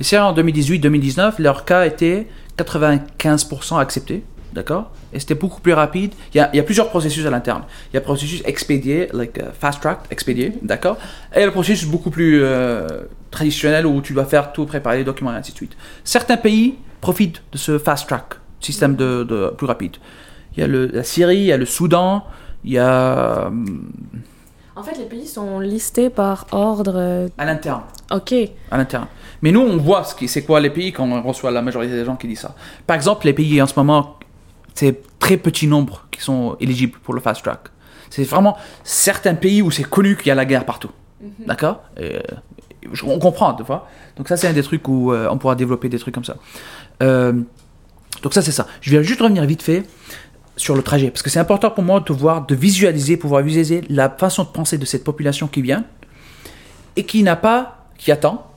Les 0.00 0.04
Syriens 0.04 0.26
en 0.26 0.32
2018-2019, 0.32 1.38
leur 1.38 1.64
cas 1.64 1.86
était 1.86 2.26
95% 2.58 3.78
accepté, 3.80 4.24
d'accord? 4.52 4.90
Et 5.12 5.20
c'était 5.20 5.34
beaucoup 5.34 5.60
plus 5.60 5.72
rapide. 5.72 6.12
Il 6.34 6.38
y, 6.38 6.40
a, 6.40 6.50
il 6.52 6.56
y 6.56 6.60
a 6.60 6.62
plusieurs 6.62 6.88
processus 6.90 7.24
à 7.26 7.30
l'interne. 7.30 7.62
Il 7.90 7.94
y 7.94 7.96
a 7.96 8.00
le 8.00 8.04
processus 8.04 8.42
expédié, 8.44 9.08
like 9.12 9.36
uh, 9.38 9.44
fast 9.58 9.80
track, 9.80 10.00
expédié, 10.10 10.52
d'accord? 10.62 10.96
Et 11.34 11.44
le 11.44 11.50
processus 11.50 11.86
beaucoup 11.88 12.10
plus 12.10 12.40
euh, 12.42 12.86
traditionnel 13.30 13.86
où 13.86 14.00
tu 14.00 14.12
dois 14.12 14.24
faire 14.26 14.52
tout, 14.52 14.64
préparer 14.66 14.98
les 14.98 15.04
documents 15.04 15.32
et 15.32 15.36
ainsi 15.36 15.52
de 15.52 15.56
suite. 15.56 15.76
Certains 16.04 16.36
pays 16.36 16.76
profitent 17.00 17.42
de 17.52 17.58
ce 17.58 17.78
fast 17.78 18.06
track, 18.08 18.34
système 18.60 18.94
de, 18.96 19.24
de 19.24 19.52
plus 19.56 19.66
rapide. 19.66 19.96
Il 20.56 20.60
y 20.60 20.62
a 20.62 20.66
le, 20.66 20.86
la 20.86 21.02
Syrie, 21.04 21.38
il 21.38 21.44
y 21.44 21.52
a 21.52 21.56
le 21.56 21.66
Soudan, 21.66 22.24
il 22.64 22.72
y 22.72 22.78
a 22.78 23.46
hum, 23.46 23.90
En 24.76 24.82
fait, 24.82 24.96
les 24.98 25.06
pays 25.06 25.26
sont 25.26 25.60
listés 25.60 26.10
par 26.10 26.46
ordre. 26.52 26.92
euh, 26.96 27.28
à 27.38 27.44
l'interne. 27.44 27.82
Ok. 28.10 28.34
à 28.70 28.76
l'interne. 28.76 29.06
Mais 29.42 29.50
nous, 29.50 29.60
on 29.60 29.76
voit 29.76 30.04
ce 30.04 30.14
qui, 30.14 30.28
c'est 30.28 30.44
quoi 30.44 30.60
les 30.60 30.70
pays 30.70 30.92
quand 30.92 31.04
on 31.04 31.22
reçoit 31.22 31.50
la 31.50 31.62
majorité 31.62 31.92
des 31.94 32.04
gens 32.04 32.16
qui 32.16 32.28
disent 32.28 32.40
ça. 32.40 32.54
Par 32.86 32.94
exemple, 32.96 33.26
les 33.26 33.32
pays 33.32 33.60
en 33.60 33.66
ce 33.66 33.74
moment, 33.76 34.18
c'est 34.74 35.02
très 35.18 35.36
petit 35.36 35.66
nombre 35.66 36.06
qui 36.10 36.20
sont 36.20 36.56
éligibles 36.60 36.98
pour 37.02 37.14
le 37.14 37.20
fast 37.20 37.42
track. 37.42 37.60
C'est 38.10 38.24
vraiment 38.24 38.56
certains 38.84 39.34
pays 39.34 39.62
où 39.62 39.70
c'est 39.70 39.84
connu 39.84 40.16
qu'il 40.16 40.28
y 40.28 40.30
a 40.30 40.34
la 40.34 40.44
guerre 40.44 40.64
partout. 40.64 40.90
D'accord? 41.46 41.82
Et, 41.96 42.16
euh, 42.16 43.04
On 43.04 43.18
comprend, 43.18 43.54
tu 43.54 43.62
vois. 43.62 43.88
Donc 44.16 44.28
ça, 44.28 44.36
c'est 44.36 44.48
un 44.48 44.52
des 44.52 44.62
trucs 44.62 44.86
où 44.88 45.12
euh, 45.12 45.28
on 45.30 45.38
pourra 45.38 45.54
développer 45.54 45.88
des 45.88 45.98
trucs 45.98 46.14
comme 46.14 46.24
ça. 46.24 46.36
Euh, 47.02 47.32
donc 48.22 48.34
ça, 48.34 48.42
c'est 48.42 48.52
ça. 48.52 48.66
Je 48.80 48.96
vais 48.96 49.04
juste 49.04 49.20
revenir 49.20 49.44
vite 49.44 49.62
fait 49.62 49.84
sur 50.56 50.76
le 50.76 50.82
trajet, 50.82 51.10
parce 51.10 51.22
que 51.22 51.30
c'est 51.30 51.38
important 51.38 51.70
pour 51.70 51.82
moi 51.82 52.00
de 52.00 52.12
voir, 52.12 52.46
de 52.46 52.54
visualiser, 52.54 53.16
pouvoir 53.16 53.42
visualiser 53.42 53.82
la 53.88 54.10
façon 54.10 54.44
de 54.44 54.48
penser 54.48 54.76
de 54.76 54.84
cette 54.84 55.02
population 55.02 55.48
qui 55.48 55.62
vient 55.62 55.84
et 56.96 57.04
qui 57.04 57.22
n'a 57.22 57.36
pas, 57.36 57.86
qui 57.96 58.12
attend, 58.12 58.51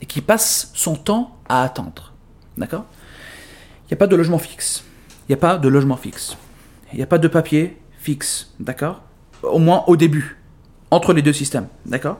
et 0.00 0.06
qui 0.06 0.20
passe 0.20 0.70
son 0.74 0.96
temps 0.96 1.36
à 1.48 1.62
attendre. 1.62 2.12
D'accord? 2.56 2.84
Il 3.84 3.92
n'y 3.92 3.94
a 3.94 3.96
pas 3.98 4.06
de 4.06 4.16
logement 4.16 4.38
fixe. 4.38 4.84
Il 5.28 5.32
n'y 5.32 5.34
a 5.34 5.38
pas 5.38 5.58
de 5.58 5.68
logement 5.68 5.96
fixe. 5.96 6.36
Il 6.92 6.96
n'y 6.96 7.02
a 7.02 7.06
pas 7.06 7.18
de 7.18 7.28
papier 7.28 7.80
fixe. 7.98 8.52
D'accord? 8.60 9.02
Au 9.42 9.58
moins 9.58 9.84
au 9.86 9.96
début, 9.96 10.38
entre 10.90 11.12
les 11.12 11.22
deux 11.22 11.32
systèmes. 11.32 11.68
D'accord? 11.86 12.18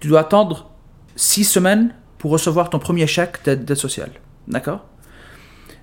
Tu 0.00 0.08
dois 0.08 0.20
attendre 0.20 0.70
six 1.16 1.44
semaines 1.44 1.94
pour 2.18 2.30
recevoir 2.30 2.70
ton 2.70 2.78
premier 2.78 3.06
chèque 3.06 3.44
d'aide 3.44 3.74
sociale. 3.74 4.10
D'accord? 4.46 4.84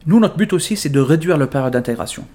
Nous, 0.06 0.20
notre 0.20 0.38
but 0.38 0.54
aussi, 0.54 0.78
c'est 0.78 0.90
de 0.90 1.00
réduire 1.00 1.38
le 1.38 1.48
période 1.48 1.74
d'intégration. 1.74 2.26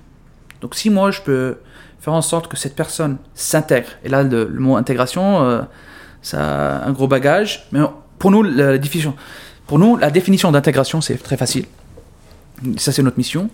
Donc 0.60 0.74
si 0.74 0.90
moi, 0.90 1.10
je 1.10 1.22
peux 1.22 1.58
faire 1.98 2.14
en 2.14 2.22
sorte 2.22 2.48
que 2.48 2.56
cette 2.56 2.74
personne 2.74 3.18
s'intègre, 3.34 3.90
et 4.04 4.08
là, 4.08 4.22
le, 4.22 4.44
le 4.44 4.60
mot 4.60 4.76
intégration, 4.76 5.42
euh, 5.42 5.62
ça 6.22 6.78
a 6.78 6.86
un 6.86 6.92
gros 6.92 7.08
bagage, 7.08 7.68
mais 7.72 7.80
pour 8.20 8.30
nous, 8.30 8.42
la, 8.42 8.78
définition, 10.10 10.52
d'intégration, 10.52 11.00
c'est 11.00 11.16
très 11.16 11.38
facile. 11.38 11.64
Ça, 12.76 12.92
c'est 12.92 13.02
notre 13.02 13.16
mission. 13.16 13.48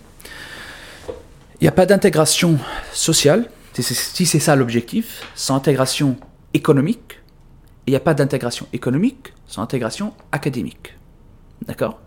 Il 1.07 1.63
n'y 1.63 1.67
a 1.69 1.71
pas 1.71 1.85
d'intégration 1.85 2.59
sociale, 2.91 3.49
si 3.73 4.25
c'est- 4.25 4.39
ça 4.39 4.55
l'objectif, 4.57 5.23
sans 5.35 5.55
intégration 5.55 6.17
économique. 6.53 7.21
Il 7.87 7.91
n'y 7.91 7.95
a 7.95 8.01
pas 8.01 8.13
d'intégration 8.13 8.67
économique 8.73 9.33
sans 9.47 9.61
intégration 9.61 10.13
académique. 10.33 10.95
D'accord? 11.65 12.01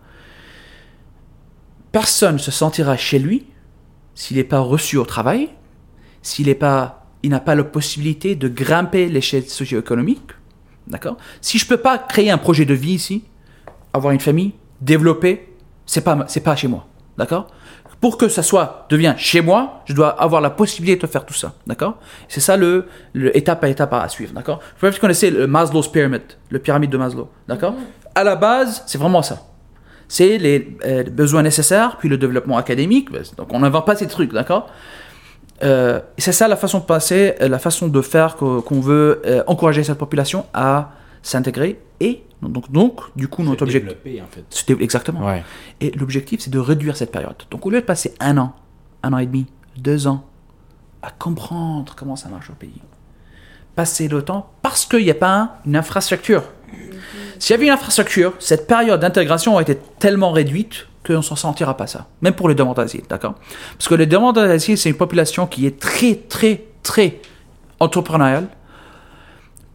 Personne 1.92 2.34
ne 2.34 2.38
se 2.38 2.50
sentira 2.50 2.98
chez 2.98 3.18
lui 3.18 3.46
s'il 4.14 4.36
n'est 4.36 4.44
pas 4.44 4.60
reçu 4.60 4.98
au 4.98 5.06
travail, 5.06 5.48
s'il 6.20 6.46
n'est 6.48 6.54
pas, 6.54 7.06
n'a 7.24 7.40
pas 7.40 7.54
la 7.54 7.64
possibilité 7.64 8.36
de 8.36 8.48
grimper 8.48 9.08
l'échelle 9.08 9.48
socio-économique. 9.48 10.32
D'accord? 10.90 11.16
Si 11.40 11.56
je 11.56 11.66
peux 11.66 11.78
pas 11.78 11.96
créer 11.98 12.30
un 12.30 12.38
projet 12.38 12.64
de 12.64 12.74
vie 12.74 12.92
ici, 12.92 13.24
avoir 13.94 14.12
une 14.12 14.20
famille, 14.20 14.52
développer, 14.80 15.48
c'est 15.86 16.02
pas 16.02 16.24
c'est 16.28 16.40
pas 16.42 16.56
chez 16.56 16.68
moi. 16.68 16.86
D'accord? 17.16 17.46
Pour 18.00 18.16
que 18.16 18.28
ça 18.28 18.42
soit 18.42 18.86
devient 18.88 19.14
chez 19.18 19.42
moi, 19.42 19.82
je 19.84 19.92
dois 19.92 20.08
avoir 20.08 20.40
la 20.40 20.50
possibilité 20.50 21.06
de 21.06 21.10
faire 21.10 21.26
tout 21.26 21.34
ça. 21.34 21.52
D'accord? 21.66 21.98
C'est 22.28 22.40
ça 22.40 22.56
le, 22.56 22.86
le 23.12 23.36
étape 23.36 23.62
à 23.62 23.68
étape 23.68 23.92
à 23.92 24.08
suivre. 24.08 24.32
D'accord? 24.32 24.60
Vous 24.80 24.90
connaissez 25.00 25.30
le 25.30 25.46
Maslow's 25.46 25.88
Pyramid, 25.88 26.22
le 26.48 26.58
pyramide 26.58 26.90
de 26.90 26.96
Maslow. 26.96 27.28
D'accord? 27.46 27.74
À 28.14 28.24
la 28.24 28.36
base, 28.36 28.82
c'est 28.86 28.98
vraiment 28.98 29.22
ça. 29.22 29.42
C'est 30.08 30.38
les 30.38 30.76
euh, 30.84 31.04
besoins 31.04 31.42
nécessaires, 31.42 31.98
puis 31.98 32.08
le 32.08 32.16
développement 32.16 32.56
académique. 32.56 33.10
Donc 33.36 33.48
on 33.52 33.60
n'invente 33.60 33.86
pas 33.86 33.94
ces 33.94 34.08
trucs, 34.08 34.32
d'accord? 34.32 34.68
Euh, 35.62 36.00
et 36.16 36.20
c'est 36.20 36.32
ça 36.32 36.48
la 36.48 36.56
façon 36.56 36.78
de 36.78 36.84
passer, 36.84 37.34
euh, 37.40 37.48
la 37.48 37.58
façon 37.58 37.88
de 37.88 38.00
faire 38.02 38.36
qu'on 38.36 38.80
veut 38.80 39.22
euh, 39.26 39.42
encourager 39.46 39.82
cette 39.84 39.98
population 39.98 40.46
à 40.54 40.92
s'intégrer. 41.22 41.80
Et 42.00 42.22
donc, 42.42 42.70
donc, 42.72 43.00
du 43.16 43.28
coup, 43.28 43.42
notre 43.42 43.62
objectif. 43.64 43.92
En 44.22 44.26
fait. 44.30 44.82
Exactement. 44.82 45.26
Ouais. 45.26 45.42
Et 45.80 45.90
l'objectif, 45.92 46.40
c'est 46.40 46.50
de 46.50 46.58
réduire 46.58 46.96
cette 46.96 47.12
période. 47.12 47.36
Donc, 47.50 47.66
au 47.66 47.70
lieu 47.70 47.80
de 47.80 47.84
passer 47.86 48.14
un 48.20 48.38
an, 48.38 48.54
un 49.02 49.12
an 49.12 49.18
et 49.18 49.26
demi, 49.26 49.46
deux 49.76 50.06
ans 50.06 50.24
à 51.02 51.10
comprendre 51.10 51.94
comment 51.96 52.16
ça 52.16 52.28
marche 52.30 52.50
au 52.50 52.54
pays, 52.54 52.80
passer 53.74 54.08
le 54.08 54.22
temps 54.22 54.50
parce 54.62 54.84
qu'il 54.86 55.04
n'y 55.04 55.10
a 55.10 55.14
pas 55.14 55.34
un- 55.38 55.50
une 55.66 55.76
infrastructure. 55.76 56.42
S'il 57.38 57.54
y 57.54 57.58
avait 57.58 57.66
une 57.66 57.72
infrastructure, 57.72 58.34
cette 58.38 58.66
période 58.66 59.00
d'intégration 59.00 59.54
aurait 59.54 59.62
été 59.62 59.78
tellement 59.98 60.30
réduite 60.32 60.86
qu'on 61.06 61.14
ne 61.14 61.22
s'en 61.22 61.36
sentira 61.36 61.76
pas 61.76 61.86
ça. 61.86 62.06
Même 62.22 62.34
pour 62.34 62.48
les 62.48 62.54
demandeurs 62.54 62.84
d'asile, 62.84 63.02
d'accord? 63.08 63.34
Parce 63.78 63.88
que 63.88 63.94
les 63.94 64.06
demandeurs 64.06 64.46
d'asile, 64.46 64.76
c'est 64.76 64.90
une 64.90 64.96
population 64.96 65.46
qui 65.46 65.66
est 65.66 65.78
très, 65.80 66.14
très, 66.14 66.64
très 66.82 67.20
entrepreneuriale 67.78 68.48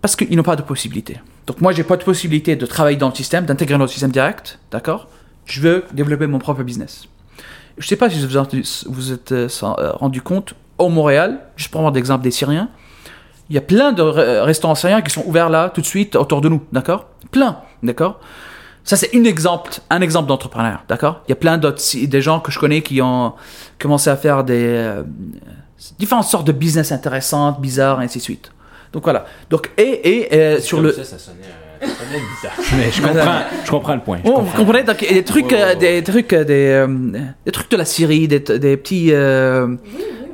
parce 0.02 0.16
qu'ils 0.16 0.36
n'ont 0.38 0.44
pas 0.44 0.56
de 0.56 0.62
possibilité. 0.62 1.20
Donc 1.48 1.62
moi, 1.62 1.72
j'ai 1.72 1.84
pas 1.84 1.98
de 1.98 2.04
possibilité 2.04 2.56
de 2.56 2.66
travailler 2.66 2.98
dans 2.98 3.10
le 3.10 3.16
système, 3.16 3.46
d'intégrer 3.46 3.78
notre 3.78 3.92
système 3.92 4.12
direct, 4.12 4.60
d'accord? 4.72 5.08
Je 5.46 5.62
veux 5.62 5.86
développer 5.94 6.28
mon 6.28 6.40
propre 6.40 6.64
business. 6.64 7.06
Je 7.78 7.88
sais 7.88 7.96
pas 7.96 8.10
si 8.10 8.24
vous 8.26 8.30
vous 8.88 9.12
êtes 9.12 9.32
euh, 9.32 9.48
euh, 9.64 9.92
rendu 9.94 10.22
compte, 10.22 10.54
au 10.78 10.90
Montréal, 10.90 11.40
juste 11.56 11.72
pour 11.72 11.82
prendre 11.82 11.96
l'exemple 11.96 12.24
des 12.24 12.32
Syriens, 12.32 12.70
il 13.50 13.56
y 13.56 13.58
a 13.58 13.62
plein 13.62 13.92
de 13.94 14.02
re- 14.02 14.42
restaurants 14.42 14.76
syriens 14.76 15.02
qui 15.02 15.12
sont 15.12 15.24
ouverts 15.26 15.50
là, 15.50 15.70
tout 15.70 15.82
de 15.82 15.86
suite, 15.86 16.16
autour 16.16 16.42
de 16.42 16.50
nous, 16.50 16.64
d'accord? 16.72 17.08
Plein, 17.32 17.60
d'accord? 17.84 18.20
Ça, 18.86 18.96
c'est 18.96 19.10
un 19.16 19.24
exemple, 19.24 19.72
un 19.90 20.00
exemple 20.02 20.28
d'entrepreneur, 20.30 20.84
d'accord? 20.88 21.22
Il 21.28 21.32
y 21.32 21.34
a 21.34 21.36
plein 21.36 21.58
d'autres, 21.58 21.82
des 22.06 22.22
gens 22.22 22.40
que 22.40 22.52
je 22.52 22.60
connais 22.60 22.82
qui 22.82 23.02
ont 23.02 23.34
commencé 23.80 24.10
à 24.12 24.16
faire 24.16 24.44
des 24.44 24.54
euh, 24.64 25.04
différentes 26.00 26.26
sortes 26.26 26.46
de 26.48 26.52
business 26.52 26.92
intéressantes, 26.92 27.60
bizarres, 27.60 28.02
et 28.02 28.06
ainsi 28.06 28.20
de 28.20 28.24
suite. 28.24 28.52
Donc 28.94 29.04
voilà. 29.04 29.26
Donc, 29.50 29.72
et, 29.78 30.18
et 30.18 30.34
euh, 30.36 30.60
sur 30.60 30.82
le... 30.82 30.92
Ça, 30.94 31.04
ça 31.04 31.18
sonnait, 31.18 31.38
euh, 31.82 31.88
ça 31.88 31.94
sonnait 32.06 32.20
bizarre. 32.20 32.54
Mais 32.78 32.92
je 32.92 33.02
comprends, 33.02 33.40
je 33.66 33.72
comprends 33.72 33.96
le 33.96 34.02
point. 34.02 34.18
je 34.24 34.30
Oh, 34.30 34.34
vous 34.36 34.42
comprends. 34.42 34.58
comprenez? 34.60 34.84
Donc, 34.84 35.02
il 35.02 35.08
y 35.08 35.12
a 35.12 35.14
des 35.16 35.24
trucs, 35.24 35.56
des 35.80 36.04
trucs, 36.04 36.30
des, 36.36 36.68
euh, 36.68 36.88
des 37.46 37.52
trucs 37.52 37.72
de 37.72 37.78
la 37.78 37.86
Syrie, 37.86 38.28
des, 38.28 38.40
des 38.40 38.78
petits, 38.78 39.10
euh, 39.12 39.76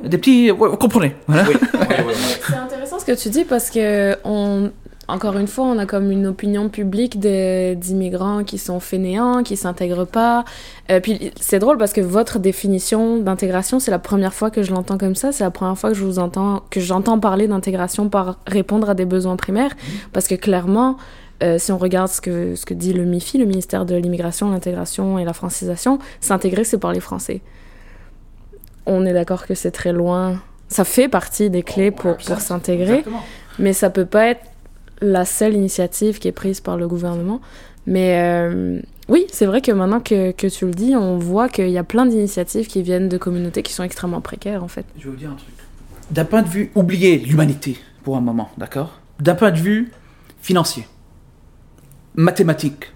des 0.04 0.18
petits, 0.18 0.50
ouais, 0.50 0.68
vous 0.68 0.76
comprenez? 0.76 1.16
Voilà. 1.26 1.44
Oui, 1.48 1.54
ouais, 1.74 1.80
ouais, 1.80 2.04
ouais. 2.04 2.12
C'est 2.46 2.54
intéressant 2.54 2.98
ce 2.98 3.06
que 3.06 3.12
tu 3.12 3.30
dis 3.30 3.44
parce 3.44 3.70
que 3.70 4.14
on, 4.24 4.70
encore 5.08 5.36
une 5.36 5.48
fois, 5.48 5.64
on 5.64 5.78
a 5.78 5.86
comme 5.86 6.10
une 6.10 6.26
opinion 6.26 6.68
publique 6.68 7.18
d'immigrants 7.18 8.44
qui 8.44 8.58
sont 8.58 8.78
fainéants, 8.78 9.42
qui 9.42 9.56
s'intègrent 9.56 10.06
pas. 10.06 10.44
Euh, 10.90 11.00
puis 11.00 11.32
c'est 11.40 11.58
drôle 11.58 11.76
parce 11.76 11.92
que 11.92 12.00
votre 12.00 12.38
définition 12.38 13.18
d'intégration, 13.18 13.80
c'est 13.80 13.90
la 13.90 13.98
première 13.98 14.32
fois 14.32 14.50
que 14.50 14.62
je 14.62 14.72
l'entends 14.72 14.98
comme 14.98 15.16
ça. 15.16 15.32
C'est 15.32 15.44
la 15.44 15.50
première 15.50 15.76
fois 15.76 15.90
que 15.90 15.96
je 15.96 16.04
vous 16.04 16.18
entends, 16.18 16.62
que 16.70 16.80
j'entends 16.80 17.18
parler 17.18 17.48
d'intégration 17.48 18.08
par 18.08 18.38
répondre 18.46 18.88
à 18.90 18.94
des 18.94 19.04
besoins 19.04 19.36
primaires. 19.36 19.72
Parce 20.12 20.28
que 20.28 20.36
clairement, 20.36 20.96
euh, 21.42 21.58
si 21.58 21.72
on 21.72 21.78
regarde 21.78 22.08
ce 22.08 22.20
que, 22.20 22.54
ce 22.54 22.64
que 22.64 22.74
dit 22.74 22.92
le 22.92 23.04
MIFI, 23.04 23.38
le 23.38 23.46
ministère 23.46 23.84
de 23.84 23.96
l'immigration, 23.96 24.50
l'intégration 24.50 25.18
et 25.18 25.24
la 25.24 25.32
francisation, 25.32 25.98
s'intégrer, 26.20 26.62
c'est 26.62 26.78
parler 26.78 27.00
français. 27.00 27.40
On 28.86 29.04
est 29.04 29.12
d'accord 29.12 29.46
que 29.46 29.54
c'est 29.54 29.72
très 29.72 29.92
loin. 29.92 30.40
Ça 30.68 30.84
fait 30.84 31.08
partie 31.08 31.50
des 31.50 31.62
clés 31.62 31.90
pour, 31.90 32.16
pour 32.16 32.40
s'intégrer, 32.40 33.04
mais 33.58 33.72
ça 33.72 33.90
peut 33.90 34.06
pas 34.06 34.28
être 34.28 34.51
la 35.02 35.24
seule 35.24 35.54
initiative 35.54 36.18
qui 36.18 36.28
est 36.28 36.32
prise 36.32 36.60
par 36.60 36.76
le 36.76 36.88
gouvernement. 36.88 37.40
Mais 37.86 38.20
euh, 38.20 38.80
oui, 39.08 39.26
c'est 39.32 39.46
vrai 39.46 39.60
que 39.60 39.72
maintenant 39.72 40.00
que, 40.00 40.30
tu 40.48 40.66
le 40.66 40.72
dis, 40.72 40.94
on 40.96 41.18
voit 41.18 41.48
qu'il 41.48 41.70
y 41.70 41.78
a 41.78 41.84
plein 41.84 42.06
d'initiatives 42.06 42.66
qui 42.66 42.82
viennent 42.82 43.08
de 43.08 43.18
communautés 43.18 43.62
qui 43.62 43.72
sont 43.72 43.82
extrêmement 43.82 44.20
précaires, 44.20 44.62
en 44.62 44.68
fait. 44.68 44.86
Je 44.96 45.04
vais 45.04 45.10
vous 45.10 45.16
dire 45.16 45.30
un 45.30 45.34
truc. 45.34 45.54
D'un 46.10 46.24
point 46.24 46.42
de 46.42 46.48
vue, 46.48 46.70
oubliez 46.74 47.18
l'humanité 47.18 47.76
pour 48.04 48.16
un 48.16 48.20
moment, 48.20 48.50
d'accord? 48.58 49.00
D'un 49.20 49.34
point 49.34 49.50
de 49.50 49.58
vue 49.58 49.92
financier, 50.40 50.86
mathématique, 52.14 52.92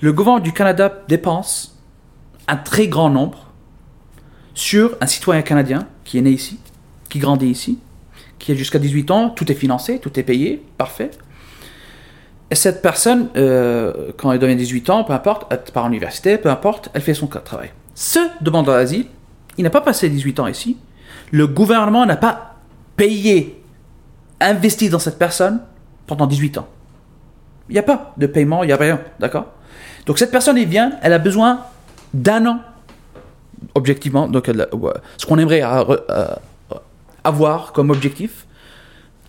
le 0.00 0.12
gouvernement 0.12 0.42
du 0.42 0.52
Canada 0.52 1.04
dépense 1.08 1.76
un 2.46 2.56
très 2.56 2.88
grand 2.88 3.10
nombre 3.10 3.48
sur 4.54 4.96
un 5.00 5.06
citoyen 5.06 5.42
canadien 5.42 5.86
qui 6.04 6.18
est 6.18 6.22
né 6.22 6.30
ici, 6.30 6.58
qui 7.08 7.18
grandit 7.18 7.48
ici, 7.48 7.78
jusqu'à 8.56 8.78
18 8.78 9.10
ans, 9.10 9.30
tout 9.30 9.50
est 9.50 9.54
financé, 9.54 9.98
tout 9.98 10.18
est 10.18 10.22
payé, 10.22 10.62
parfait. 10.76 11.10
Et 12.50 12.54
cette 12.54 12.80
personne, 12.80 13.28
euh, 13.36 14.12
quand 14.16 14.32
elle 14.32 14.38
devient 14.38 14.56
18 14.56 14.90
ans, 14.90 15.04
peu 15.04 15.12
importe, 15.12 15.46
elle 15.50 15.60
part 15.72 15.84
à 15.84 15.88
l'université, 15.88 16.38
peu 16.38 16.48
importe, 16.48 16.88
elle 16.94 17.02
fait 17.02 17.14
son 17.14 17.26
travail. 17.26 17.70
Ce 17.94 18.20
demandeur 18.40 18.76
d'asile, 18.76 19.06
il 19.58 19.64
n'a 19.64 19.70
pas 19.70 19.80
passé 19.80 20.08
18 20.08 20.40
ans 20.40 20.46
ici. 20.46 20.78
Le 21.30 21.46
gouvernement 21.46 22.06
n'a 22.06 22.16
pas 22.16 22.54
payé, 22.96 23.62
investi 24.40 24.88
dans 24.88 24.98
cette 24.98 25.18
personne 25.18 25.60
pendant 26.06 26.26
18 26.26 26.58
ans. 26.58 26.68
Il 27.68 27.74
n'y 27.74 27.78
a 27.78 27.82
pas 27.82 28.14
de 28.16 28.26
paiement, 28.26 28.62
il 28.62 28.68
n'y 28.68 28.72
a 28.72 28.76
rien, 28.76 29.00
d'accord? 29.20 29.46
Donc 30.06 30.18
cette 30.18 30.30
personne, 30.30 30.56
elle 30.56 30.68
vient, 30.68 30.92
elle 31.02 31.12
a 31.12 31.18
besoin 31.18 31.60
d'un 32.14 32.46
an, 32.46 32.60
objectivement, 33.74 34.26
donc 34.26 34.48
elle 34.48 34.66
ce 35.18 35.26
qu'on 35.26 35.38
aimerait 35.38 35.62
euh, 35.62 36.26
avoir 37.28 37.72
comme 37.72 37.90
objectif, 37.90 38.46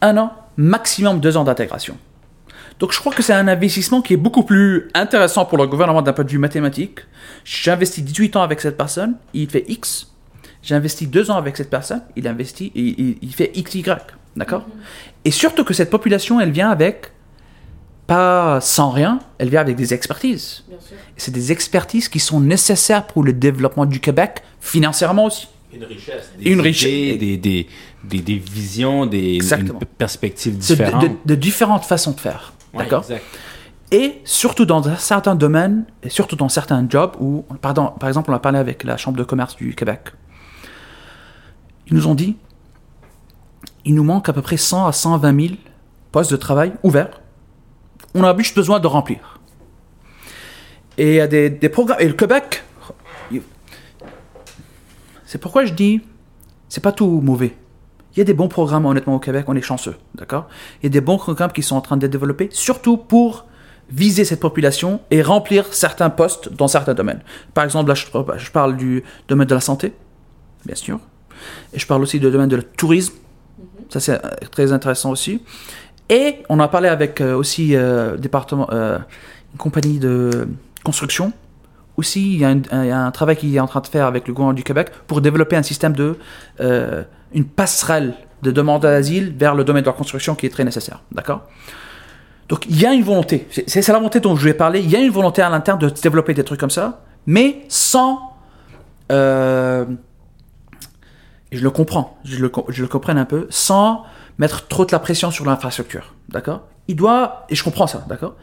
un 0.02 0.18
an, 0.18 0.34
maximum 0.58 1.20
deux 1.20 1.38
ans 1.38 1.44
d'intégration. 1.44 1.98
Donc 2.80 2.94
je 2.94 3.00
crois 3.00 3.14
que 3.14 3.22
c'est 3.22 3.34
un 3.34 3.48
investissement 3.50 4.02
qui 4.02 4.14
est 4.14 4.18
beaucoup 4.18 4.44
plus 4.44 4.88
intéressant 4.94 5.46
pour 5.46 5.58
le 5.58 5.68
gouvernement 5.68 6.02
d'un 6.02 6.14
point 6.14 6.24
de 6.24 6.30
vue 6.32 6.38
mathématique. 6.38 7.00
J'ai 7.44 7.72
investi 7.72 8.02
18 8.02 8.38
ans 8.38 8.42
avec 8.42 8.62
cette 8.62 8.78
personne, 8.78 9.16
il 9.34 9.50
fait 9.50 9.66
X. 9.68 10.08
J'ai 10.64 10.76
investi 10.76 11.06
deux 11.08 11.30
ans 11.32 11.36
avec 11.38 11.56
cette 11.58 11.70
personne, 11.70 12.02
il 12.16 12.28
investit, 12.28 12.72
il, 12.76 12.88
il- 13.00 13.18
il 13.22 13.34
fait 13.34 13.52
XY. 13.56 13.84
D'accord? 14.36 14.66
Et 15.26 15.32
surtout 15.32 15.64
que 15.66 15.74
cette 15.74 15.90
population, 15.90 16.40
elle 16.40 16.52
vient 16.52 16.70
avec, 16.70 17.12
pas 18.08 18.60
sans 18.62 18.90
rien, 18.92 19.20
elle 19.38 19.50
vient 19.50 19.62
avec 19.62 19.76
des 19.76 19.94
expertises. 19.94 20.64
C'est 21.18 21.32
des 21.32 21.52
expertises 21.52 22.08
qui 22.10 22.20
sont 22.20 22.40
nécessaires 22.40 23.06
pour 23.06 23.24
le 23.24 23.34
développement 23.34 23.86
du 23.86 24.00
Québec, 24.00 24.42
financièrement 24.62 25.26
aussi. 25.26 25.48
Une 25.74 25.84
richesse. 25.84 26.32
Des 26.40 26.50
Une 26.50 26.62
richesse. 26.62 27.20
des, 27.20 27.68
des, 28.04 28.20
des 28.22 28.38
visions, 28.38 29.06
des 29.06 29.40
perspectives 29.98 30.56
de, 30.56 30.60
différentes. 30.62 31.04
de- 31.04 31.12
de 31.26 31.36
différentes 31.36 31.86
façons 31.86 32.12
de 32.12 32.20
faire. 32.20 32.54
Ouais, 32.74 32.84
D'accord. 32.84 33.04
Et 33.92 34.22
surtout 34.24 34.66
dans 34.66 34.88
un 34.88 34.96
certain 34.98 35.34
domaine, 35.36 35.86
et 36.04 36.10
surtout 36.10 36.36
dans 36.36 36.50
certains 36.50 36.86
jobs 36.88 37.14
où, 37.20 37.44
pardon, 37.62 37.88
par 38.00 38.08
exemple, 38.08 38.30
on 38.32 38.36
a 38.36 38.40
parlé 38.40 38.60
avec 38.60 38.84
la 38.84 38.98
Chambre 38.98 39.18
de 39.18 39.24
commerce 39.24 39.56
du 39.56 39.74
Québec. 39.74 40.02
Ils 41.88 41.96
nous 41.96 42.06
ont 42.08 42.14
dit, 42.14 42.38
il 43.86 43.96
nous 43.96 44.04
manque 44.04 44.30
à 44.30 44.34
peu 44.34 44.44
près 44.44 44.58
100 44.58 44.86
à 44.86 44.92
120 44.92 45.42
000 45.48 45.54
postes 46.12 46.30
de 46.32 46.36
travail 46.38 46.72
ouverts. 46.84 47.20
On 48.14 48.24
a 48.24 48.38
juste 48.38 48.56
besoin 48.56 48.80
de 48.80 48.86
remplir. 48.88 49.40
Et 51.00 51.10
il 51.10 51.16
y 51.16 51.20
a 51.22 51.28
des, 51.28 51.50
des 51.50 51.70
programmes. 51.70 52.00
Et 52.00 52.08
le 52.08 52.14
Québec, 52.14 52.64
c'est 55.26 55.38
pourquoi 55.40 55.66
je 55.66 55.74
dis, 55.74 56.02
c'est 56.70 56.82
pas 56.84 56.92
tout 56.92 57.22
mauvais. 57.22 57.56
Il 58.16 58.20
y 58.20 58.22
a 58.22 58.26
des 58.26 58.34
bons 58.34 58.48
programmes, 58.48 58.86
honnêtement, 58.86 59.16
au 59.16 59.20
Québec, 59.20 59.46
on 59.48 59.56
est 59.56 59.62
chanceux, 59.62 59.96
d'accord? 60.16 60.48
Il 60.82 60.86
y 60.86 60.88
a 60.88 60.90
des 60.90 61.02
bons 61.02 61.18
programmes 61.18 61.52
qui 61.52 61.62
sont 61.64 61.76
en 61.76 61.82
train 61.82 61.96
d'être 61.98 62.12
développés, 62.12 62.50
surtout 62.52 62.98
pour 62.98 63.46
viser 63.92 64.24
cette 64.26 64.40
population 64.40 65.00
et 65.12 65.22
remplir 65.22 65.74
certains 65.74 66.10
postes 66.10 66.52
dans 66.54 66.68
certains 66.68 66.94
domaines. 66.94 67.22
Par 67.54 67.64
exemple, 67.64 67.90
là, 67.90 67.96
je, 67.96 68.52
parle 68.52 68.78
du 68.78 69.04
domaine 69.28 69.48
de 69.48 69.56
la 69.56 69.62
santé, 69.62 69.94
bien 70.66 70.76
sûr, 70.76 71.00
et 71.74 71.80
je 71.80 71.88
parle 71.88 72.02
aussi 72.04 72.20
du 72.20 72.30
domaine 72.30 72.50
de 72.50 72.56
le 72.56 72.64
tourisme. 72.64 73.14
Ça, 73.90 74.00
c'est 74.00 74.14
euh, 74.14 74.30
très 74.52 74.72
intéressant 74.72 75.12
aussi. 75.12 75.42
Et 76.10 76.38
on 76.50 76.60
a 76.60 76.68
parlé 76.68 76.90
avec 76.90 77.22
euh, 77.22 77.36
aussi 77.36 77.76
euh, 77.76 78.18
département, 78.18 78.68
euh, 78.72 78.98
une 79.54 79.58
compagnie 79.58 80.00
de 80.00 80.48
construction. 80.84 81.32
Aussi, 81.98 82.34
il 82.34 82.40
y, 82.40 82.46
a 82.46 82.50
un, 82.50 82.62
un- 82.72 82.84
il 82.84 82.88
y 82.90 82.92
a 82.92 83.00
un 83.04 83.12
travail 83.12 83.36
qui 83.38 83.56
est 83.56 83.60
en 83.60 83.68
train 83.68 83.82
de 83.82 83.88
faire 83.88 84.06
avec 84.06 84.28
le 84.28 84.34
gouvernement 84.34 84.56
du 84.56 84.64
Québec 84.64 84.92
pour 85.08 85.22
développer 85.22 85.56
un 85.56 85.64
système 85.64 85.94
de 85.94 86.18
une 87.34 87.46
passerelle 87.46 88.14
de 88.42 88.52
demande 88.52 88.84
d'asile 88.84 89.36
vers 89.38 89.56
le 89.56 89.64
domaine 89.64 89.84
de 89.84 89.90
la 89.90 89.94
construction 89.94 90.36
qui 90.36 90.46
est 90.46 90.50
très 90.50 90.64
nécessaire. 90.64 91.02
D'accord? 91.12 91.48
Donc, 92.48 92.66
il 92.68 92.80
y 92.80 92.86
a 92.86 92.94
une 92.94 93.04
volonté. 93.04 93.48
C'est 93.68 93.88
la 93.88 93.98
volonté 93.98 94.20
dont 94.20 94.36
je 94.36 94.44
vais 94.44 94.54
parler. 94.54 94.80
Il 94.80 94.90
y 94.90 94.96
a 94.96 95.00
une 95.00 95.12
volonté 95.12 95.42
à 95.42 95.50
l'interne 95.50 95.78
de 95.78 95.90
développer 95.90 96.34
des 96.34 96.44
trucs 96.44 96.60
comme 96.60 96.70
ça, 96.72 97.04
mais 97.28 97.62
sans. 97.68 98.34
euh, 99.12 99.86
je 101.52 101.62
le 101.62 101.70
comprends, 101.72 102.18
je 102.24 102.38
le, 102.38 102.52
je 102.70 102.82
le 102.82 102.88
comprends 102.88 103.16
un 103.16 103.26
peu, 103.26 103.48
sans 103.50 104.04
mettre 104.38 104.68
trop 104.68 104.86
de 104.86 104.92
la 104.92 105.00
pression 105.00 105.32
sur 105.32 105.46
l'infrastructure. 105.46 106.14
D'accord? 106.30 106.62
Il 106.88 106.96
doit. 106.96 107.46
Et 107.50 107.56
je 107.56 107.64
comprends 107.64 107.88
ça, 107.88 108.06
d'accord? 108.08 108.36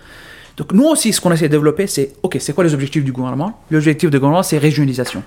Donc, 0.57 0.73
nous 0.73 0.85
aussi, 0.85 1.13
ce 1.13 1.21
qu'on 1.21 1.33
essaie 1.33 1.49
de 1.49 1.53
développer, 1.53 1.87
c'est 1.87 2.15
OK, 2.23 2.37
c'est 2.41 2.53
quoi 2.53 2.65
les 2.65 2.75
objectifs 2.75 3.05
du 3.05 3.13
gouvernement? 3.13 3.61
L'objectif 3.71 4.11
du 4.11 4.19
gouvernement, 4.19 4.43
c'est 4.43 4.59
régionalisation. 4.59 5.23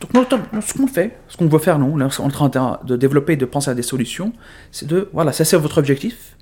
Donc, 0.00 0.26
ce 0.66 0.74
qu'on 0.74 0.86
fait, 0.86 1.16
ce 1.28 1.36
qu'on 1.36 1.46
veut 1.46 1.58
faire, 1.58 1.78
nous, 1.78 1.86
on 1.86 2.00
est 2.00 2.20
en 2.20 2.28
train 2.28 2.50
de- 2.84 2.96
développer, 2.96 3.36
de 3.36 3.44
penser 3.44 3.70
à 3.70 3.74
des 3.74 3.82
solutions, 3.82 4.32
c'est 4.70 4.86
de, 4.86 5.08
voilà, 5.12 5.32
ça 5.32 5.44
c'est 5.44 5.56
votre 5.56 5.78
objectif. 5.78 6.36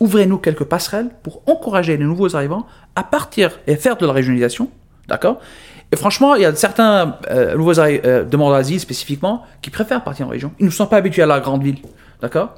Ouvrez-nous 0.00 0.38
quelques 0.38 0.64
passerelles 0.64 1.10
pour 1.22 1.42
encourager 1.46 1.96
les 1.96 2.04
nouveaux 2.04 2.34
arrivants 2.34 2.66
à 2.96 3.04
partir 3.04 3.60
et 3.66 3.76
faire 3.76 3.96
de 3.96 4.06
la 4.06 4.12
régionalisation, 4.12 4.68
d'accord? 5.06 5.40
Et 5.92 5.96
franchement, 5.96 6.34
il 6.34 6.42
y 6.42 6.44
a 6.46 6.54
certains 6.54 7.18
euh, 7.30 7.54
nouveaux 7.54 7.78
euh, 7.78 8.24
demandeurs 8.24 8.56
d'asile 8.56 8.80
spécifiquement 8.80 9.42
qui 9.60 9.70
préfèrent 9.70 10.02
partir 10.02 10.26
en 10.26 10.30
région. 10.30 10.50
Ils 10.58 10.66
ne 10.66 10.70
sont 10.70 10.86
pas 10.86 10.96
habitués 10.96 11.22
à 11.22 11.26
la 11.26 11.38
grande 11.40 11.62
ville, 11.62 11.78
d'accord? 12.20 12.54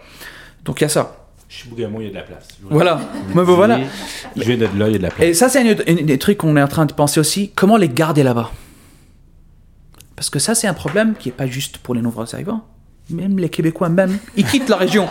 Donc 0.64 0.80
il 0.80 0.84
y 0.84 0.86
a 0.86 0.88
ça. 0.88 1.16
Chibougamau, 1.48 2.00
il 2.00 2.04
y 2.04 2.06
a 2.06 2.10
de 2.10 2.14
la 2.14 2.22
place. 2.22 2.48
Voilà. 2.62 3.00
Mais 3.34 3.42
voilà. 3.42 3.80
Je 4.36 4.42
viens 4.42 4.56
de 4.56 4.64
là, 4.78 4.88
il 4.88 4.92
y 4.92 4.94
a 4.94 4.98
de 4.98 5.02
la 5.02 5.10
place. 5.10 5.28
Et 5.28 5.34
ça, 5.34 5.48
c'est 5.48 5.60
un, 5.60 5.76
un 5.86 6.02
des 6.04 6.18
trucs 6.18 6.38
qu'on 6.38 6.56
est 6.56 6.62
en 6.62 6.68
train 6.68 6.86
de 6.86 6.92
penser 6.92 7.20
aussi. 7.20 7.50
Comment 7.54 7.76
les 7.76 7.88
garder 7.88 8.22
là-bas? 8.22 8.50
Parce 10.24 10.30
que 10.30 10.38
ça, 10.38 10.54
c'est 10.54 10.66
un 10.66 10.72
problème 10.72 11.12
qui 11.18 11.28
n'est 11.28 11.34
pas 11.34 11.46
juste 11.46 11.76
pour 11.76 11.94
les 11.94 12.00
nouveaux 12.00 12.22
arrivants. 12.34 12.64
Même 13.10 13.38
les 13.38 13.50
Québécois, 13.50 13.90
même, 13.90 14.16
ils 14.36 14.46
quittent 14.46 14.70
la 14.70 14.78
région. 14.78 15.06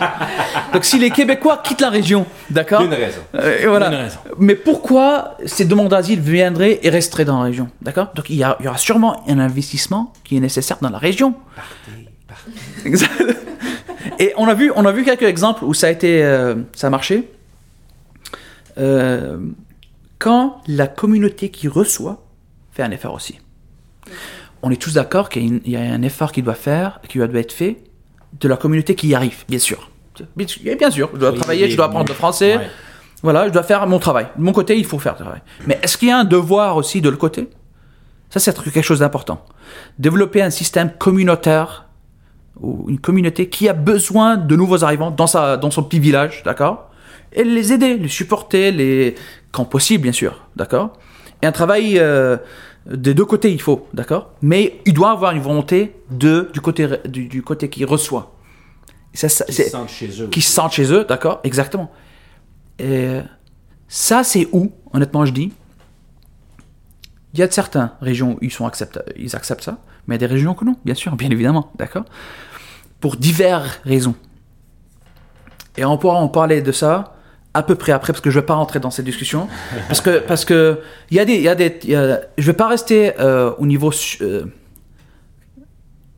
Donc, 0.72 0.84
si 0.84 0.98
les 0.98 1.10
Québécois 1.10 1.60
quittent 1.62 1.82
la 1.82 1.90
région, 1.90 2.26
d'accord? 2.50 2.80
Une 2.82 2.92
raison. 2.92 3.20
Euh, 3.36 3.58
voilà. 3.68 3.90
Une 3.90 3.94
raison. 3.94 4.18
Mais 4.40 4.56
pourquoi 4.56 5.38
ces 5.46 5.66
demandes 5.66 5.90
d'asile 5.90 6.18
viendraient 6.18 6.80
et 6.82 6.90
resteraient 6.90 7.24
dans 7.24 7.38
la 7.38 7.44
région 7.44 7.68
D'accord? 7.80 8.08
Donc, 8.16 8.28
il 8.28 8.34
y, 8.34 8.42
a- 8.42 8.56
il 8.58 8.64
y 8.64 8.68
aura 8.68 8.76
sûrement 8.76 9.22
un 9.28 9.38
investissement 9.38 10.12
qui 10.24 10.36
est 10.36 10.40
nécessaire 10.40 10.78
dans 10.80 10.90
la 10.90 10.98
région. 10.98 11.36
Exact. 12.84 13.12
Et 14.18 14.32
on 14.36 14.48
a 14.48 14.54
vu, 14.54 14.72
on 14.74 14.84
a 14.84 14.90
vu 14.90 15.04
quelques 15.04 15.22
exemples 15.22 15.62
où 15.64 15.74
ça 15.74 15.86
a 15.86 15.90
été, 15.90 16.24
euh, 16.24 16.56
ça 16.72 16.88
a 16.88 16.90
marché. 16.90 17.30
Euh, 18.78 19.38
quand 20.18 20.60
la 20.66 20.88
communauté 20.88 21.50
qui 21.50 21.68
reçoit 21.68 22.24
fait 22.72 22.82
un 22.82 22.90
effort 22.90 23.14
aussi. 23.14 23.38
On 24.66 24.70
est 24.70 24.80
tous 24.80 24.94
d'accord 24.94 25.28
qu'il 25.28 25.60
y, 25.68 25.76
a 25.76 25.84
y 25.84 25.88
un 25.88 26.00
effort 26.00 26.32
qui 26.32 26.40
doit 26.40 26.54
faire, 26.54 27.00
qui 27.06 27.18
doit 27.18 27.28
être 27.38 27.52
fait 27.52 27.84
de 28.40 28.48
la 28.48 28.56
communauté 28.56 28.94
qui 28.94 29.08
y 29.08 29.14
arrive, 29.14 29.44
bien 29.46 29.58
sûr. 29.58 29.90
Bien 30.34 30.46
bien 30.78 30.90
sûr, 30.90 31.10
je 31.12 31.18
dois 31.18 31.32
Oui, 31.32 31.38
travailler, 31.38 31.68
je 31.68 31.76
dois 31.76 31.84
apprendre 31.84 32.08
le 32.08 32.14
français. 32.14 32.56
Ouais. 32.56 32.70
Voilà, 33.22 33.46
je 33.46 33.52
dois 33.52 33.62
faire 33.62 33.86
mon 33.86 33.98
travail. 33.98 34.26
De 34.38 34.42
mon 34.42 34.52
côté, 34.52 34.78
il 34.78 34.86
faut 34.86 34.98
faire 34.98 35.16
le 35.18 35.18
travail. 35.18 35.42
Mais 35.66 35.78
est-ce 35.82 35.98
qu'il 35.98 36.08
y 36.08 36.10
a 36.10 36.16
un 36.16 36.24
devoir 36.24 36.76
aussi 36.76 37.02
de 37.02 37.10
l'autre 37.10 37.20
côté? 37.20 37.50
Ça, 38.30 38.40
c'est 38.40 38.58
quelque 38.62 38.80
chose 38.80 39.00
d'important. 39.00 39.44
Développer 39.98 40.40
un 40.40 40.48
système 40.48 40.92
communautaire 40.98 41.84
ou 42.58 42.86
une 42.88 43.00
communauté 43.00 43.50
qui 43.50 43.68
a 43.68 43.74
besoin 43.74 44.38
de 44.38 44.56
nouveaux 44.56 44.82
arrivants 44.82 45.10
dans, 45.10 45.26
sa, 45.26 45.58
dans 45.58 45.70
son 45.70 45.82
petit 45.82 46.00
village, 46.00 46.42
d'accord? 46.42 46.90
Et 47.34 47.44
les 47.44 47.70
aider, 47.74 47.98
les 47.98 48.08
supporter, 48.08 48.72
les 48.72 49.14
quand 49.52 49.66
possible, 49.66 50.04
bien 50.04 50.12
sûr, 50.12 50.46
d'accord? 50.56 50.94
Et 51.42 51.46
un 51.46 51.52
travail 51.52 51.98
euh, 51.98 52.38
des 52.86 53.14
deux 53.14 53.24
côtés, 53.24 53.50
il 53.52 53.60
faut, 53.60 53.86
d'accord? 53.94 54.32
Mais 54.42 54.80
il 54.84 54.92
doit 54.94 55.10
avoir 55.10 55.32
une 55.32 55.40
volonté 55.42 55.96
de, 56.10 56.50
du, 56.52 56.60
côté, 56.60 56.86
du, 57.06 57.26
du 57.28 57.42
côté 57.42 57.68
qui 57.70 57.84
reçoit. 57.84 58.34
Ça, 59.14 59.28
ça- 59.28 59.44
c'est- 59.48 59.64
se 59.64 59.70
sentent 59.70 59.88
chez 59.88 60.22
eux. 60.22 60.28
qui 60.28 60.42
se 60.42 60.52
sentent 60.52 60.72
chez 60.72 60.92
eux, 60.92 61.04
d'accord? 61.04 61.40
Exactement. 61.44 61.90
Et 62.78 63.20
ça, 63.88 64.24
c'est 64.24 64.48
où, 64.52 64.72
honnêtement, 64.92 65.24
je 65.24 65.32
dis? 65.32 65.52
Il 67.32 67.40
y 67.40 67.42
a 67.42 67.46
de 67.46 67.52
certaines 67.52 67.90
régions 68.00 68.34
où 68.34 68.38
ils, 68.42 68.50
sont 68.52 68.70
ils 69.16 69.34
acceptent 69.36 69.64
ça, 69.64 69.78
mais 70.06 70.16
il 70.16 70.20
y 70.20 70.24
a 70.24 70.28
des 70.28 70.32
régions 70.34 70.54
que 70.54 70.64
non, 70.64 70.76
bien 70.84 70.94
sûr, 70.94 71.16
bien 71.16 71.30
évidemment, 71.30 71.72
d'accord? 71.76 72.04
Pour 73.00 73.16
diverses 73.16 73.80
raisons. 73.84 74.14
Et 75.76 75.84
on 75.84 75.96
pourra 75.98 76.16
en 76.16 76.28
parler 76.28 76.60
de 76.62 76.70
ça 76.72 77.13
à 77.54 77.62
peu 77.62 77.76
près 77.76 77.92
après, 77.92 78.12
parce 78.12 78.20
que 78.20 78.30
je 78.30 78.36
ne 78.36 78.42
vais 78.42 78.46
pas 78.46 78.54
rentrer 78.54 78.80
dans 78.80 78.90
cette 78.90 79.04
discussion. 79.04 79.48
Parce 79.88 80.00
que, 80.00 80.18
parce 80.18 80.44
que 80.44 80.80
il 81.10 81.16
y 81.16 81.20
a 81.20 81.24
des. 81.24 81.34
il 81.36 81.42
Y 81.42 81.48
a 81.48 81.54
des 81.54 81.78
y 81.84 81.94
a- 81.94 82.20
je 82.36 82.42
ne 82.42 82.46
vais 82.46 82.52
pas 82.56 82.68
rester 82.68 83.12
euh, 83.20 83.52
au 83.58 83.66
niveau. 83.66 83.90
euh, 84.20 84.44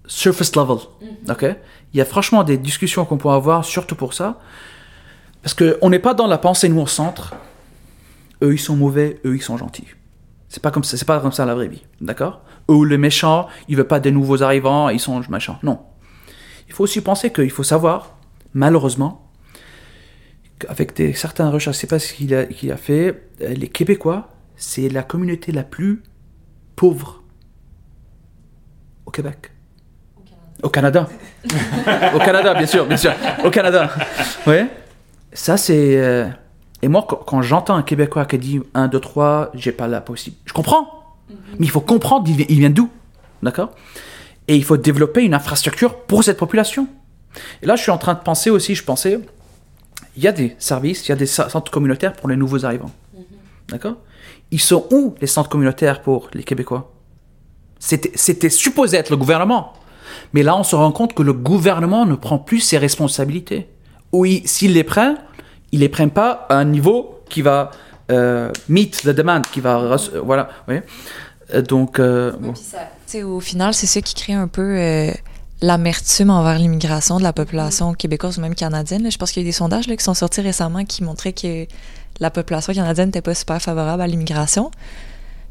surface 0.06 0.54
level. 0.54 0.78
Ok? 1.28 1.44
Il 1.92 1.98
y 1.98 2.00
a 2.00 2.04
franchement 2.04 2.44
des 2.44 2.58
discussions 2.58 3.04
qu'on 3.04 3.16
peut 3.16 3.28
avoir, 3.28 3.64
surtout 3.64 3.96
pour 3.96 4.14
ça. 4.14 4.38
Parce 5.42 5.54
qu'on 5.54 5.90
n'est 5.90 5.98
pas 5.98 6.14
dans 6.14 6.26
la 6.26 6.38
pensée, 6.38 6.68
nous, 6.68 6.80
au 6.80 6.86
centre. 6.86 7.34
Eux, 8.42 8.54
ils 8.54 8.58
sont 8.58 8.76
mauvais, 8.76 9.20
eux, 9.24 9.34
ils 9.36 9.42
sont 9.42 9.56
gentils. 9.56 9.86
C'est 10.48 10.62
pas 10.62 10.70
comme 10.70 10.84
ça, 10.84 10.96
c'est 10.96 11.04
pas 11.06 11.20
comme 11.20 11.32
ça 11.32 11.44
la 11.46 11.54
vraie 11.54 11.68
vie. 11.68 11.82
D'accord? 12.00 12.40
Eux, 12.70 12.84
les 12.84 12.98
méchants, 12.98 13.48
ils 13.68 13.76
veulent 13.76 13.86
pas 13.86 14.00
des 14.00 14.10
nouveaux 14.10 14.42
arrivants, 14.42 14.88
ils 14.90 15.00
sont 15.00 15.20
méchants. 15.28 15.58
Non. 15.62 15.80
Il 16.68 16.72
faut 16.74 16.84
aussi 16.84 17.00
penser 17.00 17.32
qu'il 17.32 17.50
faut 17.50 17.62
savoir, 17.62 18.16
malheureusement, 18.54 19.25
qu'avec 20.58 20.96
des, 20.96 21.12
certaines 21.12 21.48
recherches, 21.48 21.76
je 21.76 21.80
sais 21.80 21.86
pas 21.86 21.98
ce 21.98 22.12
qu'il 22.12 22.34
a, 22.34 22.40
a 22.72 22.76
fait, 22.76 23.28
euh, 23.42 23.48
les 23.54 23.68
Québécois, 23.68 24.28
c'est 24.56 24.88
la 24.88 25.02
communauté 25.02 25.52
la 25.52 25.62
plus 25.64 26.02
pauvre 26.76 27.22
au 29.04 29.10
Québec. 29.10 29.50
Au 30.62 30.68
Canada. 30.70 31.08
Au 32.14 32.18
Canada, 32.18 32.54
bien 32.58 32.66
sûr, 32.66 32.86
bien 32.86 32.96
sûr. 32.96 33.12
Au 33.44 33.50
Canada. 33.50 33.90
Ouais. 34.46 34.66
Ça, 35.32 35.56
c'est. 35.58 35.98
euh, 35.98 36.26
Et 36.82 36.88
moi, 36.88 37.06
quand, 37.06 37.42
j'entends 37.42 37.76
un 37.76 37.82
Québécois 37.82 38.24
qui 38.24 38.38
dit 38.38 38.60
1, 38.74 38.88
2, 38.88 38.98
3, 39.00 39.50
j'ai 39.54 39.72
pas 39.72 39.86
la 39.86 40.00
possibilité. 40.00 40.42
Je 40.46 40.52
comprends. 40.54 40.88
Mais 41.58 41.66
il 41.66 41.70
faut 41.70 41.80
comprendre, 41.80 42.26
il 42.28 42.58
vient 42.58 42.70
d'où? 42.70 42.88
D'accord? 43.42 43.72
Et 44.48 44.56
il 44.56 44.64
faut 44.64 44.76
développer 44.76 45.24
une 45.24 45.34
infrastructure 45.34 46.04
pour 46.04 46.24
cette 46.24 46.38
population. 46.38 46.86
Et 47.62 47.66
là, 47.66 47.76
je 47.76 47.82
suis 47.82 47.90
en 47.90 47.98
train 47.98 48.14
de 48.14 48.20
penser 48.20 48.48
aussi, 48.48 48.74
je 48.74 48.82
pensais, 48.84 49.18
il 50.16 50.22
y 50.22 50.28
a 50.28 50.32
des 50.32 50.56
services, 50.58 51.06
il 51.06 51.10
y 51.10 51.12
a 51.12 51.16
des 51.16 51.26
centres 51.26 51.70
communautaires 51.70 52.12
pour 52.14 52.28
les 52.28 52.36
nouveaux 52.36 52.64
arrivants. 52.64 52.90
D'accord? 53.68 53.96
Ils 54.50 54.60
sont 54.60 54.86
où 54.90 55.14
les 55.20 55.26
centres 55.26 55.48
communautaires 55.48 56.02
pour 56.02 56.28
les 56.32 56.44
Québécois? 56.44 56.92
C'était 57.78 58.12
c'était 58.14 58.48
supposé 58.48 58.96
être 58.96 59.10
le 59.10 59.16
gouvernement. 59.16 59.72
Mais 60.32 60.42
là, 60.42 60.56
on 60.56 60.62
se 60.62 60.74
rend 60.76 60.92
compte 60.92 61.14
que 61.14 61.22
le 61.22 61.32
gouvernement 61.32 62.06
ne 62.06 62.14
prend 62.14 62.38
plus 62.38 62.60
ses 62.60 62.78
responsabilités. 62.78 63.68
Oui, 64.12 64.42
s'il 64.46 64.72
les 64.72 64.84
prend, 64.84 65.16
il 65.72 65.80
les 65.80 65.88
prend 65.88 66.08
pas 66.08 66.46
à 66.48 66.54
un 66.56 66.64
niveau 66.64 67.20
qui 67.28 67.42
va 67.42 67.70
euh, 68.10 68.50
meet 68.68 69.02
the 69.02 69.10
demand, 69.10 69.42
qui 69.42 69.60
va... 69.60 69.78
euh, 69.80 70.20
voilà, 70.24 70.48
oui. 70.68 70.76
Euh, 71.54 71.60
Donc, 71.62 71.98
euh, 71.98 72.32
bon. 72.32 72.54
Au 73.24 73.40
final, 73.40 73.74
c'est 73.74 73.86
ça 73.86 74.00
qui 74.00 74.14
crée 74.14 74.32
un 74.32 74.48
peu 74.48 74.62
euh, 74.62 75.10
l'amertume 75.62 76.30
envers 76.30 76.58
l'immigration 76.58 77.18
de 77.18 77.22
la 77.22 77.32
population 77.32 77.94
québécoise 77.94 78.38
ou 78.38 78.40
même 78.40 78.54
canadienne. 78.54 79.10
Je 79.10 79.16
pense 79.16 79.32
qu'il 79.32 79.42
y 79.42 79.44
a 79.44 79.46
eu 79.46 79.50
des 79.50 79.52
sondages 79.52 79.86
là, 79.88 79.96
qui 79.96 80.04
sont 80.04 80.14
sortis 80.14 80.40
récemment 80.40 80.84
qui 80.84 81.02
montraient 81.02 81.32
que 81.32 81.66
la 82.20 82.30
population 82.30 82.72
canadienne 82.72 83.08
n'était 83.08 83.22
pas 83.22 83.34
super 83.34 83.60
favorable 83.60 84.02
à 84.02 84.06
l'immigration. 84.06 84.70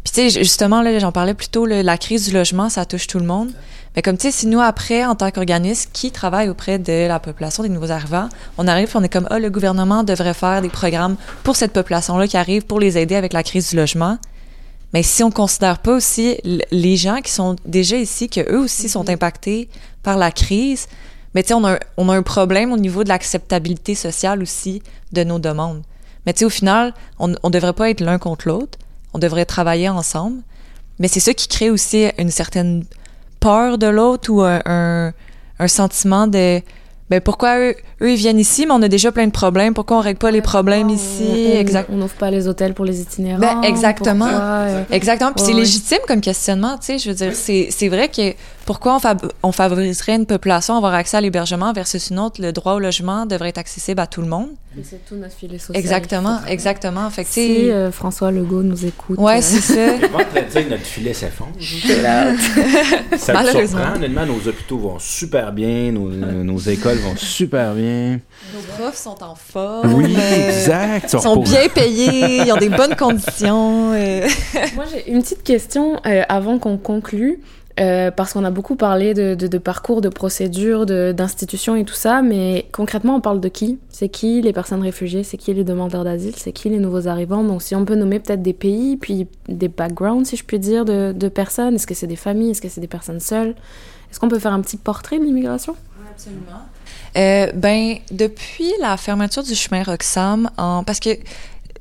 Puis 0.04 0.14
tu 0.14 0.30
sais, 0.30 0.44
justement, 0.44 0.84
là, 0.84 0.98
j'en 1.00 1.12
parlais 1.12 1.34
plus 1.34 1.50
tôt, 1.50 1.66
là, 1.66 1.82
la 1.82 1.98
crise 1.98 2.28
du 2.28 2.34
logement, 2.34 2.70
ça 2.70 2.86
touche 2.86 3.08
tout 3.08 3.18
le 3.18 3.26
monde. 3.26 3.52
Mais 3.96 4.04
comme 4.04 4.18
tu 4.18 4.24
sais, 4.24 4.32
si 4.32 4.48
nous, 4.48 4.60
après, 4.60 5.04
en 5.04 5.16
tant 5.16 5.32
qu'organisme 5.32 5.90
qui 5.94 6.12
travaille 6.12 6.48
auprès 6.50 6.78
de 6.78 7.08
la 7.08 7.20
population 7.20 7.64
des 7.64 7.70
nouveaux 7.70 7.92
arrivants, 7.92 8.30
on 8.60 8.68
arrive 8.68 8.92
on 8.94 9.04
est 9.04 9.10
comme, 9.10 9.28
ah, 9.32 9.40
le 9.40 9.50
gouvernement 9.50 10.04
devrait 10.04 10.36
faire 10.36 10.62
des 10.62 10.70
programmes 10.70 11.16
pour 11.44 11.56
cette 11.56 11.74
population-là 11.74 12.28
qui 12.28 12.38
arrive 12.38 12.66
pour 12.66 12.80
les 12.80 13.00
aider 13.00 13.16
avec 13.16 13.34
la 13.34 13.42
crise 13.42 13.72
du 13.72 13.78
logement. 13.78 14.20
Mais 14.94 15.04
si 15.04 15.24
on 15.24 15.32
considère 15.32 15.80
pas 15.80 15.94
aussi 15.94 16.38
les 16.72 16.96
gens 16.98 17.20
qui 17.22 17.32
sont 17.32 17.56
déjà 17.66 17.98
ici, 17.98 18.30
que 18.30 18.42
eux 18.52 18.60
aussi 18.60 18.88
sont 18.88 19.10
impactés 19.10 19.68
par 20.04 20.18
la 20.18 20.32
crise, 20.32 20.88
mais 21.34 21.44
tu 21.44 21.50
sais, 21.50 21.54
on 21.54 21.64
a, 21.66 21.74
un- 21.74 21.80
on 21.98 22.08
a 22.10 22.16
un 22.16 22.24
problème 22.24 22.72
au 22.72 22.78
niveau 22.78 23.04
de 23.04 23.10
l'acceptabilité 23.10 23.94
sociale 23.96 24.42
aussi 24.42 24.82
de 25.12 25.24
nos 25.24 25.40
demandes. 25.40 25.82
Mais 26.26 26.34
tu 26.34 26.40
sais, 26.40 26.46
au 26.46 26.50
final, 26.50 26.94
on 27.20 27.28
ne 27.28 27.50
devrait 27.50 27.74
pas 27.74 27.90
être 27.90 28.00
l'un 28.02 28.18
contre 28.20 28.48
l'autre. 28.48 28.78
On 29.14 29.20
devrait 29.20 29.46
travailler 29.46 29.90
ensemble. 29.90 30.42
Mais 31.00 31.08
c'est 31.10 31.20
ça 31.20 31.34
qui 31.34 31.48
crée 31.50 31.70
aussi 31.70 32.08
une 32.18 32.32
certaine 32.32 32.86
peur 33.42 33.78
de 33.78 33.88
l'autre 33.88 34.32
ou 34.32 34.42
un, 34.42 34.62
un, 34.66 35.14
un 35.60 35.68
sentiment 35.68 36.26
de 36.28 36.62
ben 37.10 37.22
pourquoi 37.22 37.60
eux, 37.60 37.76
eux 38.02 38.12
ils 38.12 38.16
viennent 38.18 38.40
ici 38.40 38.66
mais 38.66 38.72
on 38.74 38.82
a 38.82 38.88
déjà 38.88 39.12
plein 39.12 39.28
de 39.28 39.32
problèmes 39.32 39.74
pourquoi 39.76 39.98
on 39.98 40.02
règle 40.02 40.18
pas 40.20 40.32
les 40.32 40.42
problèmes 40.42 40.90
ici? 40.90 41.24
On- 41.56 41.60
exact 41.60 41.90
n'ouvre 41.90 42.14
pas 42.16 42.32
les 42.32 42.48
hôtels 42.48 42.74
pour 42.74 42.84
les 42.86 43.00
itinérants. 43.02 43.40
Ben, 43.40 43.62
exactement. 43.64 44.26
pourquoi, 44.26 44.42
euh, 44.44 44.84
Exactement. 44.92 45.32
Puis 45.34 45.42
Ouais, 45.44 45.48
c'est 45.50 45.54
ouais. 45.54 45.60
légitime 45.62 46.00
comme 46.08 46.22
questionnement, 46.22 46.78
tu 46.78 46.86
sais. 46.88 46.98
Je 47.00 47.10
veux 47.10 47.16
dire, 47.16 47.32
c'est, 47.36 47.68
c'est 47.70 47.90
vrai 47.90 48.08
que 48.10 48.34
pourquoi 48.66 48.96
on, 48.96 49.00
fab- 49.00 49.32
on 49.44 49.52
favoriserait 49.52 50.16
une 50.16 50.26
population 50.26 50.74
à 50.74 50.78
avoir 50.78 50.94
accès 50.94 51.18
à 51.18 51.22
l'hébergement 51.22 51.72
versus 51.74 52.10
une 52.10 52.20
autre, 52.20 52.42
le 52.42 52.52
droit 52.52 52.74
au 52.74 52.80
logement 52.80 53.26
devrait 53.26 53.50
être 53.50 53.58
accessible 53.60 54.00
à 54.02 54.08
tout 54.08 54.22
le 54.22 54.28
monde. 54.28 54.50
et 54.78 54.82
C'est 54.84 55.06
tout 55.06 55.16
notre 55.16 55.36
filet 55.36 55.58
social. 55.60 55.78
Exactement, 55.78 56.40
exactement. 56.48 57.10
Fait 57.10 57.24
que, 57.24 57.28
tu 57.30 57.34
Si 57.34 57.70
euh, 57.72 57.92
François 57.92 58.32
Legault 58.32 58.64
nous 58.64 58.86
écoute. 58.86 59.20
ouais, 59.20 59.38
euh, 59.38 59.42
c'est 59.42 59.62
ça. 59.62 59.98
Je 60.00 60.06
en 60.06 60.10
train 60.18 60.42
de 60.42 60.50
dire 60.50 60.66
que 60.66 60.70
notre 60.72 60.84
filet 60.84 61.14
s'effondre. 61.14 61.52
Ça 63.18 63.34
me 63.34 63.38
Malheureusement. 63.38 63.80
surprend. 63.80 63.96
Honnêtement, 63.96 64.26
nos 64.26 64.48
hôpitaux 64.48 64.78
vont 64.78 65.00
super 65.00 65.52
bien, 65.52 65.92
nos, 65.92 66.10
nos 66.10 66.58
écoles 66.58 66.98
vont 66.98 67.16
super 67.16 67.74
bien. 67.74 68.20
Nos 68.54 68.62
profs 68.78 68.98
sont 68.98 69.22
en 69.24 69.36
forme. 69.36 69.94
Oui, 69.94 70.16
euh, 70.18 70.50
exact. 70.50 71.14
Ils 71.14 71.20
sont 71.22 71.38
bien 71.38 71.68
payés, 71.74 72.42
ils 72.46 72.52
ont 72.52 72.58
des 72.58 72.70
bonnes 72.70 72.96
conditions. 72.96 73.90
Moi, 73.92 74.86
j'ai 74.92 75.12
une 75.12 75.22
petite 75.22 75.44
question 75.44 76.00
euh, 76.06 76.24
avant 76.30 76.58
qu'on 76.60 76.78
conclue. 76.78 77.40
Euh, 77.80 78.12
parce 78.12 78.34
qu'on 78.34 78.44
a 78.44 78.52
beaucoup 78.52 78.76
parlé 78.76 79.14
de, 79.14 79.36
de, 79.36 79.48
de 79.48 79.58
parcours, 79.58 80.02
de 80.02 80.10
procédures, 80.10 80.86
d'institutions 80.86 81.76
et 81.76 81.84
tout 81.84 81.94
ça, 81.94 82.22
mais 82.22 82.68
concrètement, 82.72 83.16
on 83.16 83.22
parle 83.22 83.42
de 83.42 83.50
qui? 83.50 83.80
C'est 83.90 84.10
qui 84.10 84.42
les 84.42 84.54
personnes 84.54 84.82
réfugiées? 84.82 85.24
C'est 85.24 85.38
qui 85.38 85.54
les 85.54 85.64
demandeurs 85.64 86.04
d'asile? 86.04 86.34
C'est 86.38 86.52
qui 86.52 86.70
les 86.70 86.80
nouveaux 86.80 87.08
arrivants? 87.08 87.44
Donc, 87.44 87.62
si 87.62 87.76
on 87.76 87.86
peut 87.86 87.96
nommer 87.96 88.20
peut-être 88.20 88.42
des 88.42 88.54
pays, 88.54 88.98
puis 88.98 89.28
des 89.48 89.68
backgrounds, 89.68 90.28
si 90.30 90.38
je 90.38 90.44
puis 90.44 90.60
dire, 90.60 90.86
de, 90.86 91.14
de 91.14 91.28
personnes. 91.28 91.76
Est-ce 91.76 91.88
que 91.88 91.94
c'est 91.94 92.08
des 92.08 92.16
familles? 92.16 92.52
Est-ce 92.52 92.62
que 92.62 92.70
c'est 92.70 92.82
des 92.82 92.88
personnes 92.88 93.20
seules? 93.20 93.56
Est-ce 94.10 94.20
qu'on 94.20 94.30
peut 94.30 94.40
faire 94.40 94.54
un 94.54 94.62
petit 94.62 94.78
portrait 94.78 95.20
de 95.20 95.26
l'immigration? 95.26 95.76
Absolument. 96.10 96.62
Euh, 97.18 97.52
ben, 97.54 97.96
depuis 98.12 98.72
la 98.80 98.96
fermeture 98.98 99.44
du 99.44 99.56
chemin 99.56 99.84
Roxham, 99.84 100.50
en, 100.58 100.84
parce 100.84 101.00
que 101.00 101.10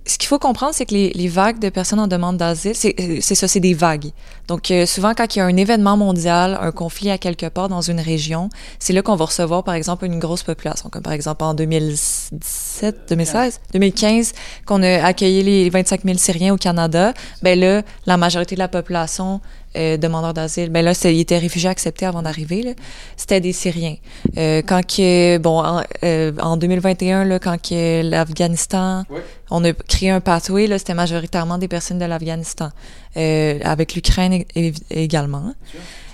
ce 0.07 0.19
qu'il 0.19 0.29
faut 0.29 0.39
comprendre, 0.39 0.75
c'est 0.75 0.85
que 0.85 0.95
les, 0.95 1.29
vagues 1.29 1.59
de 1.59 1.71
personnes 1.71 1.99
en 1.99 2.07
demande 2.07 2.37
d'asile, 2.37 2.75
c'est 2.75 2.95
euh, 3.01 3.21
ça, 3.21 3.49
c'est 3.49 3.61
des 3.61 3.73
vagues. 3.73 4.11
Donc, 4.49 4.71
euh, 4.71 4.85
souvent, 4.85 5.15
quand 5.15 5.35
il 5.35 5.39
y 5.39 5.43
a 5.43 5.47
un 5.47 5.57
événement 5.57 5.97
mondial, 5.97 6.59
un 6.61 6.73
conflit 6.73 7.11
à 7.11 7.17
quelque 7.17 7.47
part 7.47 7.71
dans 7.71 7.81
une 7.81 8.01
région, 8.01 8.51
c'est 8.79 8.93
là 8.93 9.01
qu'on 9.01 9.17
va 9.17 9.25
recevoir, 9.25 9.65
par 9.65 9.75
exemple, 9.75 10.05
une 10.05 10.19
grosse 10.19 10.43
population, 10.43 10.91
comme 10.91 11.03
par 11.03 11.15
exemple 11.15 11.43
en 11.43 11.55
2017, 11.55 13.09
2016, 13.09 13.61
2015, 13.73 14.33
qu'on 14.67 14.83
a 14.83 15.03
accueilli 15.03 15.43
les 15.43 15.71
25 15.71 16.03
000 16.05 16.19
Syriens 16.19 16.53
au 16.53 16.59
Canada. 16.59 17.15
Ben 17.43 17.59
là, 17.59 17.83
la 18.05 18.19
majorité 18.19 18.57
de 18.57 18.61
la 18.61 18.69
population 18.69 19.41
euh, 19.77 19.97
demandeurs 19.97 20.35
d'asile, 20.35 20.71
ben 20.71 20.85
là, 20.85 20.93
ils 21.05 21.21
étaient 21.21 21.39
réfugiés 21.39 21.69
acceptés 21.71 22.07
avant 22.07 22.23
d'arriver. 22.23 22.75
C'était 23.17 23.41
des 23.41 23.53
Syriens. 23.53 23.97
Euh, 24.37 24.63
quand 24.67 24.81
que, 24.87 25.39
bon, 25.39 25.61
en, 25.65 25.83
euh, 26.05 26.33
en 26.41 26.57
2021, 26.57 27.25
là, 27.25 27.39
quand 27.39 27.57
que 27.61 28.03
l'Afghanistan, 28.03 29.05
on 29.51 29.65
a 29.65 29.73
créé 29.73 30.11
un 30.11 30.21
pathway, 30.21 30.67
là, 30.67 30.79
c'était 30.79 30.95
majoritairement 30.95 31.59
des 31.59 31.69
personnes 31.69 31.99
de 31.99 32.05
l'Afghanistan, 32.05 32.71
euh, 33.17 33.59
avec 33.65 33.95
l'Ukraine 33.95 34.33
ég- 34.33 34.47
ég- 34.57 34.75
également. 34.91 35.55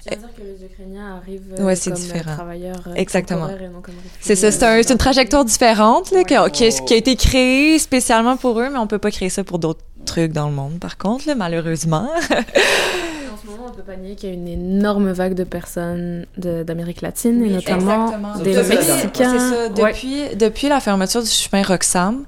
Ça 0.08 0.14
veut 0.16 0.20
dire 0.22 0.28
que 0.34 0.42
les 0.42 0.64
Ukrainiens 0.66 1.16
arrivent 1.22 1.42
Ouais, 1.64 1.76
c'est 1.76 1.90
comme 1.90 2.00
différent. 2.00 2.34
travailleurs 2.34 2.82
Exactement. 2.96 3.40
temporaires 3.46 3.62
et 3.62 3.68
non 3.68 3.82
comme 3.82 3.94
réfugiés. 3.96 4.18
C'est 4.20 4.34
ça, 4.36 4.50
c'est 4.50 4.64
un- 4.64 4.82
c'est 4.82 4.92
une 4.92 4.98
trajectoire 4.98 5.44
différente 5.44 6.10
là, 6.10 6.24
qui, 6.24 6.34
a, 6.34 6.48
qui 6.48 6.64
a- 6.64 6.70
qui 6.70 6.94
a 6.94 6.96
été 6.96 7.16
créée 7.16 7.78
spécialement 7.78 8.36
pour 8.38 8.58
eux, 8.60 8.70
mais 8.72 8.78
on 8.78 8.86
peut 8.86 8.98
pas 8.98 9.10
créer 9.10 9.28
ça 9.28 9.44
pour 9.44 9.58
d'autres 9.58 9.82
trucs 10.06 10.32
dans 10.32 10.48
le 10.48 10.54
monde, 10.54 10.78
par 10.80 10.96
contre, 10.96 11.26
là, 11.28 11.34
malheureusement. 11.34 12.08
Moment, 13.50 13.66
on 13.68 13.74
peut 13.74 13.82
pas 13.82 13.96
nier 13.96 14.14
qu'il 14.16 14.28
y 14.28 14.32
a 14.32 14.34
une 14.34 14.48
énorme 14.48 15.10
vague 15.12 15.34
de 15.34 15.44
personnes 15.44 16.26
d'Amérique 16.36 17.00
latine, 17.02 17.44
et 17.44 17.48
notamment 17.50 18.06
Exactement. 18.06 18.38
des 18.42 18.52
la 18.54 18.62
Mexicains. 18.62 19.32
C'est 19.38 19.38
ça. 19.38 19.82
Ouais. 19.82 19.92
Depuis, 19.92 20.36
depuis 20.36 20.68
la 20.68 20.80
fermeture 20.80 21.22
du 21.22 21.28
chemin 21.28 21.62
Roxham, 21.62 22.24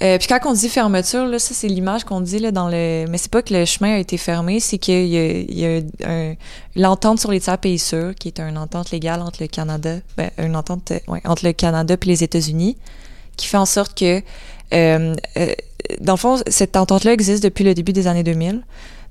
euh, 0.00 0.16
puis 0.18 0.28
quand 0.28 0.38
on 0.44 0.52
dit 0.52 0.68
fermeture, 0.68 1.26
là, 1.26 1.40
ça 1.40 1.54
c'est 1.54 1.66
l'image 1.66 2.04
qu'on 2.04 2.20
dit 2.20 2.38
là, 2.38 2.52
dans 2.52 2.68
le. 2.68 3.06
Mais 3.08 3.18
c'est 3.18 3.30
pas 3.32 3.42
que 3.42 3.52
le 3.52 3.64
chemin 3.64 3.94
a 3.96 3.98
été 3.98 4.16
fermé, 4.16 4.60
c'est 4.60 4.78
qu'il 4.78 5.06
y 5.08 5.18
a, 5.18 5.26
il 5.26 5.58
y 5.58 5.66
a 5.66 5.80
un- 6.08 6.34
l'entente 6.76 7.18
sur 7.18 7.32
les 7.32 7.40
tiers 7.40 7.58
pays 7.58 7.80
sûrs, 7.80 8.14
qui 8.14 8.28
est 8.28 8.38
une 8.38 8.58
entente 8.58 8.92
légale 8.92 9.20
entre 9.22 9.42
le 9.42 9.48
Canada, 9.48 9.96
ben, 10.16 10.30
une 10.38 10.54
entente 10.54 10.92
euh, 10.92 10.98
ouais, 11.08 11.20
entre 11.24 11.44
le 11.44 11.52
Canada 11.52 11.96
et 12.00 12.06
les 12.06 12.22
États-Unis, 12.22 12.76
qui 13.36 13.48
fait 13.48 13.56
en 13.56 13.66
sorte 13.66 13.98
que, 13.98 14.20
euh, 14.72 15.14
euh, 15.36 15.46
dans 16.00 16.12
le 16.12 16.18
fond, 16.18 16.36
cette 16.46 16.76
entente-là 16.76 17.12
existe 17.12 17.42
depuis 17.42 17.64
le 17.64 17.74
début 17.74 17.92
des 17.92 18.06
années 18.06 18.22
2000. 18.22 18.62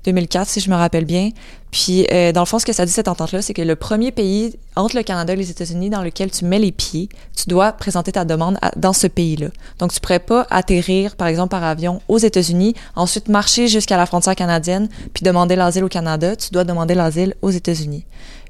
2004, 0.04 0.48
si 0.48 0.60
je 0.60 0.70
me 0.70 0.76
rappelle 0.76 1.04
bien. 1.04 1.30
Puis, 1.70 2.06
euh, 2.12 2.32
dans 2.32 2.40
le 2.40 2.46
fond, 2.46 2.58
ce 2.58 2.64
que 2.64 2.72
ça 2.72 2.86
dit, 2.86 2.92
cette 2.92 3.08
entente-là, 3.08 3.42
c'est 3.42 3.52
que 3.52 3.62
le 3.62 3.76
premier 3.76 4.10
pays 4.10 4.56
entre 4.74 4.96
le 4.96 5.02
Canada 5.02 5.34
et 5.34 5.36
les 5.36 5.50
États-Unis 5.50 5.90
dans 5.90 6.02
lequel 6.02 6.30
tu 6.30 6.44
mets 6.44 6.58
les 6.58 6.72
pieds, 6.72 7.08
tu 7.36 7.48
dois 7.48 7.72
présenter 7.72 8.12
ta 8.12 8.24
demande 8.24 8.58
dans 8.76 8.92
ce 8.92 9.06
pays-là. 9.06 9.48
Donc, 9.78 9.92
tu 9.92 10.00
pourrais 10.00 10.18
pas 10.18 10.46
atterrir, 10.50 11.16
par 11.16 11.28
exemple, 11.28 11.50
par 11.50 11.64
avion 11.64 12.00
aux 12.08 12.18
États-Unis, 12.18 12.74
ensuite 12.96 13.28
marcher 13.28 13.68
jusqu'à 13.68 13.96
la 13.96 14.06
frontière 14.06 14.34
canadienne, 14.34 14.88
puis 15.12 15.24
demander 15.24 15.56
l'asile 15.56 15.84
au 15.84 15.88
Canada. 15.88 16.36
Tu 16.36 16.50
dois 16.52 16.64
demander 16.64 16.94
l'asile 16.94 17.34
aux 17.42 17.50
États-Unis. 17.50 18.04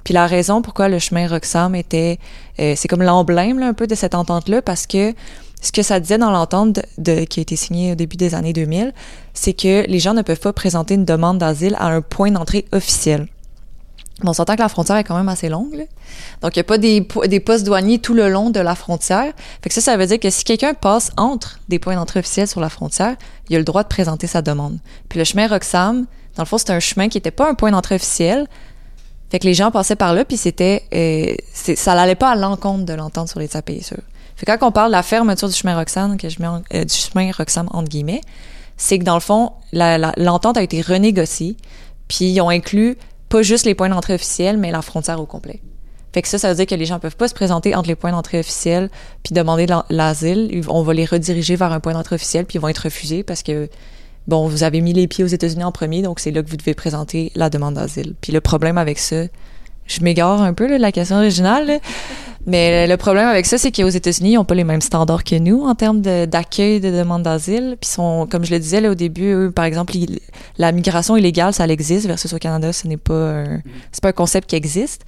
Puis 0.04 0.14
la 0.14 0.26
raison 0.26 0.62
pourquoi 0.62 0.88
le 0.88 0.98
chemin 0.98 1.28
Roxham 1.28 1.74
était, 1.74 2.18
euh, 2.60 2.74
c'est 2.76 2.88
comme 2.88 3.02
l'emblème 3.02 3.62
un 3.62 3.74
peu 3.74 3.86
de 3.86 3.94
cette 3.94 4.14
entente-là, 4.14 4.62
parce 4.62 4.86
que 4.86 5.12
ce 5.60 5.72
que 5.72 5.82
ça 5.82 5.98
disait 6.00 6.18
dans 6.18 6.30
l'entente 6.30 6.80
qui 7.28 7.40
a 7.40 7.42
été 7.42 7.56
signée 7.56 7.92
au 7.92 7.94
début 7.94 8.16
des 8.16 8.34
années 8.34 8.52
2000, 8.52 8.92
c'est 9.34 9.52
que 9.52 9.84
les 9.88 9.98
gens 9.98 10.14
ne 10.14 10.22
peuvent 10.22 10.38
pas 10.40 10.52
présenter 10.52 10.94
une 10.94 11.04
demande 11.04 11.38
d'asile 11.38 11.74
à 11.78 11.86
un 11.88 12.00
point 12.00 12.30
d'entrée 12.30 12.66
officiel. 12.72 13.26
Bon, 14.22 14.30
on 14.30 14.32
s'entend 14.32 14.56
que 14.56 14.60
la 14.62 14.68
frontière 14.68 14.96
est 14.96 15.04
quand 15.04 15.16
même 15.16 15.28
assez 15.28 15.48
longue. 15.48 15.86
Donc, 16.42 16.56
il 16.56 16.58
n'y 16.58 16.62
a 16.62 16.64
pas 16.64 16.78
des, 16.78 17.02
po- 17.02 17.24
des 17.26 17.38
postes 17.38 17.64
douaniers 17.64 18.00
tout 18.00 18.14
le 18.14 18.28
long 18.28 18.50
de 18.50 18.58
la 18.58 18.74
frontière. 18.74 19.32
Fait 19.62 19.68
que 19.68 19.74
ça, 19.74 19.80
ça 19.80 19.96
veut 19.96 20.06
dire 20.06 20.18
que 20.18 20.28
si 20.30 20.42
quelqu'un 20.42 20.74
passe 20.74 21.12
entre 21.16 21.60
des 21.68 21.78
points 21.78 21.94
d'entrée 21.94 22.18
officiels 22.18 22.48
sur 22.48 22.60
la 22.60 22.68
frontière, 22.68 23.14
il 23.48 23.54
a 23.54 23.58
le 23.60 23.64
droit 23.64 23.84
de 23.84 23.88
présenter 23.88 24.26
sa 24.26 24.42
demande. 24.42 24.78
Puis 25.08 25.20
le 25.20 25.24
chemin 25.24 25.46
Roxham, 25.46 26.06
dans 26.36 26.42
le 26.42 26.48
fond, 26.48 26.58
c'était 26.58 26.72
un 26.72 26.80
chemin 26.80 27.08
qui 27.08 27.16
n'était 27.16 27.30
pas 27.30 27.48
un 27.48 27.54
point 27.54 27.70
d'entrée 27.70 27.94
officiel. 27.94 28.48
Fait 29.30 29.38
que 29.38 29.44
les 29.46 29.54
gens 29.54 29.70
passaient 29.70 29.94
par 29.94 30.12
là, 30.14 30.24
puis 30.24 30.36
c'était, 30.36 30.82
euh, 30.94 31.34
c'est- 31.52 31.76
ça 31.76 31.94
n'allait 31.94 32.14
pas 32.16 32.30
à 32.30 32.34
l'encontre 32.34 32.84
de 32.86 32.94
l'entente 32.94 33.28
sur 33.28 33.38
les 33.38 33.46
tiers 33.46 33.62
pays 33.62 33.82
sûrs. 33.84 33.98
Quand 34.46 34.58
on 34.62 34.72
parle 34.72 34.88
de 34.88 34.96
la 34.96 35.02
fermeture 35.02 35.48
du 35.48 35.54
chemin 35.54 35.76
Roxham, 35.76 36.16
que 36.16 36.28
je 36.28 36.40
mets 36.40 36.48
euh, 36.74 36.84
du 36.84 36.94
chemin 36.94 37.30
Roxham 37.32 37.68
entre 37.72 37.88
guillemets, 37.88 38.20
c'est 38.76 38.98
que 38.98 39.04
dans 39.04 39.14
le 39.14 39.20
fond, 39.20 39.52
l'entente 39.72 40.56
a 40.56 40.62
été 40.62 40.80
renégociée, 40.80 41.56
puis 42.06 42.26
ils 42.26 42.40
ont 42.40 42.48
inclus 42.48 42.96
pas 43.28 43.42
juste 43.42 43.66
les 43.66 43.74
points 43.74 43.88
d'entrée 43.88 44.14
officiels, 44.14 44.56
mais 44.56 44.70
la 44.70 44.82
frontière 44.82 45.20
au 45.20 45.26
complet. 45.26 45.60
Fait 46.14 46.22
que 46.22 46.28
ça, 46.28 46.38
ça 46.38 46.48
veut 46.48 46.54
dire 46.54 46.66
que 46.66 46.74
les 46.74 46.86
gens 46.86 46.98
peuvent 46.98 47.16
pas 47.16 47.28
se 47.28 47.34
présenter 47.34 47.74
entre 47.74 47.88
les 47.88 47.94
points 47.94 48.12
d'entrée 48.12 48.38
officiels 48.38 48.88
puis 49.22 49.34
demander 49.34 49.66
l'asile. 49.90 50.62
On 50.68 50.82
va 50.82 50.94
les 50.94 51.04
rediriger 51.04 51.56
vers 51.56 51.72
un 51.72 51.80
point 51.80 51.92
d'entrée 51.92 52.14
officiel 52.14 52.46
puis 52.46 52.56
ils 52.56 52.60
vont 52.60 52.68
être 52.68 52.78
refusés 52.78 53.22
parce 53.22 53.42
que, 53.42 53.68
bon, 54.26 54.48
vous 54.48 54.62
avez 54.62 54.80
mis 54.80 54.94
les 54.94 55.06
pieds 55.06 55.22
aux 55.22 55.28
États-Unis 55.28 55.64
en 55.64 55.72
premier, 55.72 56.00
donc 56.00 56.20
c'est 56.20 56.30
là 56.30 56.42
que 56.42 56.48
vous 56.48 56.56
devez 56.56 56.74
présenter 56.74 57.30
la 57.34 57.50
demande 57.50 57.74
d'asile. 57.74 58.14
Puis 58.22 58.32
le 58.32 58.40
problème 58.40 58.78
avec 58.78 58.98
ça, 58.98 59.24
je 59.88 60.00
m'égare 60.02 60.40
un 60.42 60.52
peu 60.52 60.68
là, 60.68 60.76
de 60.76 60.82
la 60.82 60.92
question 60.92 61.16
originale, 61.16 61.80
mais 62.46 62.86
le 62.86 62.96
problème 62.96 63.26
avec 63.26 63.44
ça, 63.44 63.58
c'est 63.58 63.72
qu'aux 63.72 63.88
États-Unis, 63.88 64.32
ils 64.32 64.34
n'ont 64.36 64.44
pas 64.44 64.54
les 64.54 64.64
mêmes 64.64 64.80
standards 64.80 65.24
que 65.24 65.36
nous 65.36 65.64
en 65.64 65.74
termes 65.74 66.00
de- 66.00 66.24
d'accueil 66.24 66.80
de, 66.80 66.90
demandes 66.90 67.22
d'asile. 67.22 67.76
Puis 67.80 67.90
sont, 67.90 68.26
comme 68.30 68.44
je 68.44 68.52
le 68.52 68.58
disais 68.58 68.80
là, 68.80 68.90
au 68.90 68.94
début, 68.94 69.32
eux, 69.32 69.50
par 69.50 69.66
exemple, 69.66 69.92
la 70.56 70.72
migration 70.72 71.16
illégale, 71.16 71.52
ça 71.52 71.66
existe, 71.66 72.06
versus 72.06 72.32
au 72.32 72.38
Canada, 72.38 72.72
ce 72.72 72.86
n'est 72.86 72.96
pas 72.96 73.42
un, 73.42 73.60
pas 74.00 74.08
un 74.08 74.12
concept 74.12 74.48
qui 74.48 74.56
existe. 74.56 75.02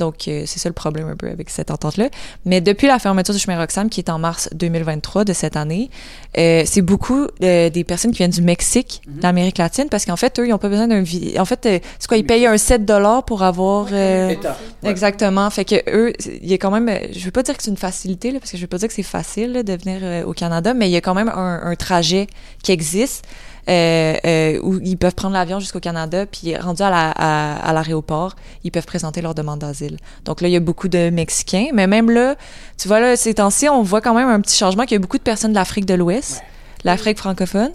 Donc, 0.00 0.26
euh, 0.28 0.44
c'est 0.46 0.58
ça 0.58 0.68
le 0.68 0.72
problème 0.72 1.08
un 1.08 1.14
peu 1.16 1.28
avec 1.28 1.50
cette 1.50 1.70
entente-là. 1.70 2.08
Mais 2.46 2.60
depuis 2.62 2.86
la 2.88 2.98
fermeture 2.98 3.34
du 3.34 3.38
chemin 3.38 3.58
Roxham, 3.58 3.90
qui 3.90 4.00
est 4.00 4.08
en 4.08 4.18
mars 4.18 4.48
2023 4.52 5.24
de 5.24 5.32
cette 5.34 5.56
année, 5.56 5.90
euh, 6.38 6.62
c'est 6.64 6.80
beaucoup 6.80 7.26
euh, 7.42 7.68
des 7.68 7.84
personnes 7.84 8.10
qui 8.10 8.18
viennent 8.18 8.30
du 8.30 8.40
Mexique, 8.40 9.02
d'Amérique 9.06 9.58
latine, 9.58 9.88
parce 9.90 10.06
qu'en 10.06 10.16
fait, 10.16 10.38
eux, 10.38 10.46
ils 10.46 10.50
n'ont 10.50 10.58
pas 10.58 10.70
besoin 10.70 10.88
d'un... 10.88 11.02
En 11.38 11.44
fait, 11.44 11.60
c'est 11.98 12.06
quoi, 12.08 12.16
ils 12.16 12.24
payent 12.26 12.46
un 12.46 12.56
7 12.56 12.82
pour 13.26 13.42
avoir... 13.42 13.88
euh, 13.92 14.34
Exactement. 14.82 15.48
Fait 15.50 15.66
que 15.66 15.76
eux, 15.94 16.12
il 16.42 16.48
y 16.48 16.54
a 16.54 16.58
quand 16.58 16.70
même, 16.70 16.90
je 17.12 17.24
veux 17.24 17.30
pas 17.30 17.42
dire 17.42 17.56
que 17.56 17.62
c'est 17.62 17.70
une 17.70 17.76
facilité, 17.76 18.30
là, 18.30 18.40
parce 18.40 18.50
que 18.50 18.56
je 18.56 18.62
veux 18.62 18.68
pas 18.68 18.78
dire 18.78 18.88
que 18.88 18.94
c'est 18.94 19.02
facile 19.02 19.52
là, 19.52 19.62
de 19.62 19.72
venir 19.74 20.26
au 20.26 20.32
Canada, 20.32 20.72
mais 20.72 20.88
il 20.88 20.92
y 20.92 20.96
a 20.96 21.02
quand 21.02 21.14
même 21.14 21.28
un, 21.28 21.60
un 21.62 21.76
trajet 21.76 22.26
qui 22.62 22.72
existe 22.72 23.24
où 23.68 24.78
ils 24.82 24.96
peuvent 24.96 25.14
prendre 25.14 25.34
l'avion 25.34 25.60
jusqu'au 25.60 25.80
Canada, 25.80 26.26
puis 26.26 26.56
rendu 26.56 26.82
à 26.82 26.90
la- 26.90 27.10
à, 27.10 27.68
à 27.68 27.72
l'aéroport, 27.72 28.34
ils 28.64 28.70
peuvent 28.70 28.86
présenter 28.86 29.20
leur 29.22 29.34
demande 29.34 29.60
d'asile. 29.60 29.96
Donc 30.24 30.40
là, 30.40 30.48
il 30.48 30.52
y 30.52 30.56
a 30.56 30.60
beaucoup 30.60 30.88
de 30.88 31.10
Mexicains, 31.10 31.68
mais 31.72 31.86
même 31.86 32.10
là, 32.10 32.36
tu 32.78 32.88
vois 32.88 33.00
là, 33.00 33.16
ces 33.16 33.34
temps-ci, 33.34 33.68
on 33.68 33.82
voit 33.82 34.00
quand 34.00 34.14
même 34.14 34.28
un 34.28 34.40
petit 34.40 34.56
changement 34.58 34.84
qu'il 34.84 34.92
y 34.92 34.96
a 34.96 35.00
beaucoup 35.00 35.18
de 35.18 35.22
personnes 35.22 35.52
de 35.52 35.56
l'Afrique 35.56 35.86
de 35.86 35.94
l'Ouest, 35.94 36.42
l'Afrique 36.84 37.18
francophone. 37.18 37.72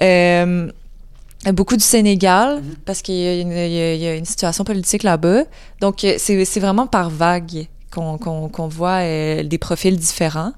Euh, 0.00 0.70
beaucoup 1.52 1.76
du 1.76 1.84
Sénégal, 1.84 2.62
parce 2.84 3.02
qu'il 3.02 3.14
y, 3.16 3.26
a 3.26 3.40
une- 3.40 3.50
il 3.52 3.72
y 3.72 3.80
a- 3.80 3.94
il 3.94 4.00
y 4.00 4.06
a 4.06 4.14
une 4.14 4.24
situation 4.24 4.64
politique 4.64 5.02
là-bas. 5.02 5.42
Donc, 5.80 6.04
euh, 6.04 6.14
c'est 6.18 6.44
c'est 6.44 6.60
vraiment 6.60 6.86
par 6.86 7.10
vague 7.10 7.66
qu'on 7.92 8.16
qu'on- 8.18 8.48
qu'on 8.48 8.68
voit 8.68 9.00
euh, 9.02 9.42
des 9.42 9.58
profils 9.58 9.96
différents. 9.96 10.52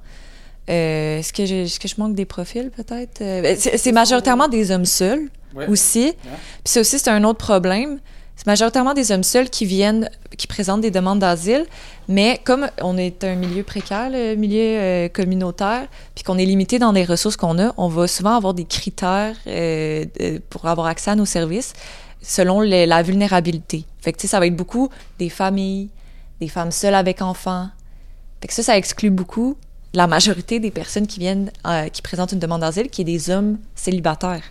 Euh, 0.70 1.18
Est-ce 1.18 1.32
que, 1.32 1.44
je- 1.46 1.54
est-ce 1.64 1.78
que 1.78 1.88
je 1.88 1.94
manque 1.98 2.14
des 2.14 2.24
profils, 2.24 2.70
peut-être? 2.70 3.20
Euh, 3.20 3.54
c'est 3.58 3.76
c'est 3.76 3.92
majoritairement 3.92 4.48
des 4.48 4.70
hommes 4.70 4.86
seuls 4.86 5.28
aussi. 5.68 6.12
Puis 6.64 6.72
ça 6.72 6.80
aussi, 6.80 6.98
c'est 6.98 7.10
un 7.10 7.22
autre 7.24 7.38
problème. 7.38 7.98
C'est 8.36 8.46
majoritairement 8.48 8.94
des 8.94 9.12
hommes 9.12 9.22
seuls 9.22 9.48
qui 9.48 9.64
viennent, 9.64 10.10
qui 10.36 10.48
présentent 10.48 10.80
des 10.80 10.90
demandes 10.90 11.20
d'asile, 11.20 11.66
mais 12.08 12.40
comme 12.42 12.66
on 12.82 12.96
est 12.98 13.22
un 13.22 13.36
milieu 13.36 13.62
précaire, 13.62 14.10
le 14.10 14.34
milieu 14.34 14.58
euh, 14.60 15.08
communautaire, 15.08 15.86
puis 16.16 16.24
qu'on 16.24 16.36
est 16.38 16.44
limité 16.44 16.80
dans 16.80 16.90
les 16.90 17.04
ressources 17.04 17.36
qu'on 17.36 17.58
a, 17.60 17.72
on 17.76 17.86
va 17.86 18.08
souvent 18.08 18.34
avoir 18.36 18.52
des 18.52 18.64
critères 18.64 19.36
pour 20.50 20.66
avoir 20.66 20.88
accès 20.88 21.10
à 21.12 21.14
nos 21.14 21.26
services 21.26 21.74
selon 22.22 22.60
les- 22.60 22.86
la 22.86 23.02
vulnérabilité. 23.02 23.84
Fait 24.00 24.12
que, 24.12 24.26
ça 24.26 24.40
va 24.40 24.46
être 24.46 24.56
beaucoup 24.56 24.88
des 25.18 25.28
familles, 25.28 25.90
des 26.40 26.48
femmes 26.48 26.72
seules 26.72 26.94
avec 26.94 27.22
enfants. 27.22 27.68
Fait 28.40 28.48
que 28.48 28.54
ça, 28.54 28.62
ça 28.64 28.76
exclut 28.76 29.10
beaucoup 29.10 29.56
la 29.94 30.06
majorité 30.06 30.60
des 30.60 30.70
personnes 30.70 31.06
qui 31.06 31.20
viennent, 31.20 31.50
euh, 31.66 31.88
qui 31.88 32.02
présentent 32.02 32.32
une 32.32 32.38
demande 32.40 32.60
d'asile, 32.62 32.88
qui 32.90 33.00
est 33.02 33.04
des 33.04 33.30
hommes 33.30 33.58
célibataires. 33.74 34.42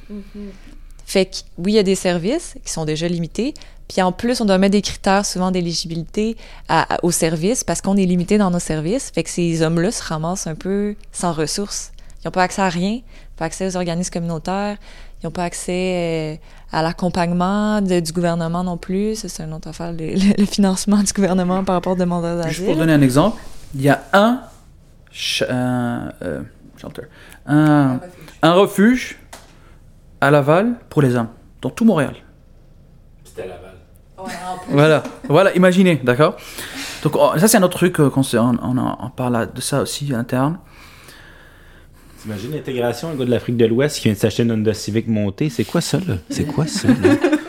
Fait 1.05 1.25
que, 1.25 1.35
oui, 1.57 1.73
il 1.73 1.75
y 1.75 1.79
a 1.79 1.83
des 1.83 1.95
services 1.95 2.55
qui 2.65 2.71
sont 2.71 2.85
déjà 2.85 3.07
limités. 3.07 3.53
Puis 3.89 4.01
en 4.01 4.11
plus, 4.13 4.39
on 4.41 4.45
doit 4.45 4.57
mettre 4.57 4.71
des 4.71 4.81
critères 4.81 5.25
souvent 5.25 5.51
d'éligibilité 5.51 6.37
à- 6.69 6.95
à- 6.95 6.99
aux 7.03 7.11
services 7.11 7.63
parce 7.63 7.81
qu'on 7.81 7.97
est 7.97 8.05
limité 8.05 8.37
dans 8.37 8.49
nos 8.49 8.59
services. 8.59 9.11
Fait 9.13 9.23
que 9.23 9.29
ces 9.29 9.61
hommes-là 9.61 9.91
se 9.91 10.01
ramassent 10.01 10.47
un 10.47 10.55
peu 10.55 10.95
sans 11.11 11.33
ressources. 11.33 11.91
Ils 12.23 12.27
n'ont 12.27 12.31
pas 12.31 12.43
accès 12.43 12.61
à 12.61 12.69
rien, 12.69 13.01
pas 13.35 13.45
accès 13.45 13.67
aux 13.67 13.75
organismes 13.75 14.11
communautaires, 14.13 14.77
ils 15.21 15.25
n'ont 15.25 15.31
pas 15.31 15.43
accès 15.43 15.71
euh, 15.73 16.35
à 16.71 16.81
l'accompagnement 16.81 17.81
de- 17.81 17.99
du 17.99 18.13
gouvernement 18.13 18.63
non 18.63 18.77
plus. 18.77 19.15
Ça, 19.15 19.27
c'est 19.27 19.43
une 19.43 19.53
autre 19.53 19.67
affaire, 19.67 19.91
le, 19.91 20.13
le- 20.13 20.33
le 20.37 20.45
financement 20.45 21.03
du 21.03 21.11
gouvernement 21.11 21.65
par 21.65 21.75
rapport 21.75 21.93
aux 21.93 21.97
demandeurs 21.97 22.41
Juste 22.47 22.59
pour 22.59 22.67
d'asile. 22.69 22.79
donner 22.79 22.93
un 22.93 23.01
exemple, 23.01 23.37
il 23.75 23.81
y 23.81 23.89
a 23.89 24.01
un, 24.13 24.41
un, 25.49 26.11
euh, 26.21 26.41
shelter, 26.77 27.03
un, 27.45 27.99
un 28.41 28.53
refuge 28.53 29.17
à 30.21 30.31
Laval 30.31 30.75
pour 30.89 31.01
les 31.01 31.15
hommes, 31.15 31.29
dans 31.61 31.69
tout 31.69 31.85
Montréal. 31.85 32.15
C'était 33.23 33.47
Laval. 33.47 33.71
Voilà, 34.69 35.03
voilà, 35.27 35.53
imaginez, 35.55 35.97
d'accord? 36.03 36.37
Donc 37.03 37.15
oh, 37.17 37.31
ça 37.37 37.47
c'est 37.49 37.57
un 37.57 37.63
autre 37.63 37.77
truc 37.77 37.99
euh, 37.99 38.09
qu'on 38.09 38.23
se- 38.23 38.37
on, 38.37 38.57
on, 38.61 38.77
en- 38.77 38.97
on 39.01 39.09
parle 39.09 39.51
de 39.53 39.59
ça 39.61 39.81
aussi 39.81 40.13
interne. 40.13 40.57
T'imagines 42.21 42.51
l'intégration, 42.53 43.09
un 43.09 43.15
gars 43.15 43.25
de 43.25 43.29
l'Afrique 43.31 43.57
de 43.57 43.65
l'Ouest 43.65 43.97
qui 43.97 44.03
vient 44.03 44.13
de 44.13 44.17
s'acheter 44.17 44.43
une 44.43 44.53
Honda 44.53 44.73
Civic 44.73 45.07
montée? 45.09 45.49
C'est 45.49 45.65
quoi 45.65 45.81
ça, 45.81 45.97
là? 46.07 46.15
C'est 46.29 46.45
quoi 46.45 46.65
ça, 46.67 46.87
là? 46.87 46.93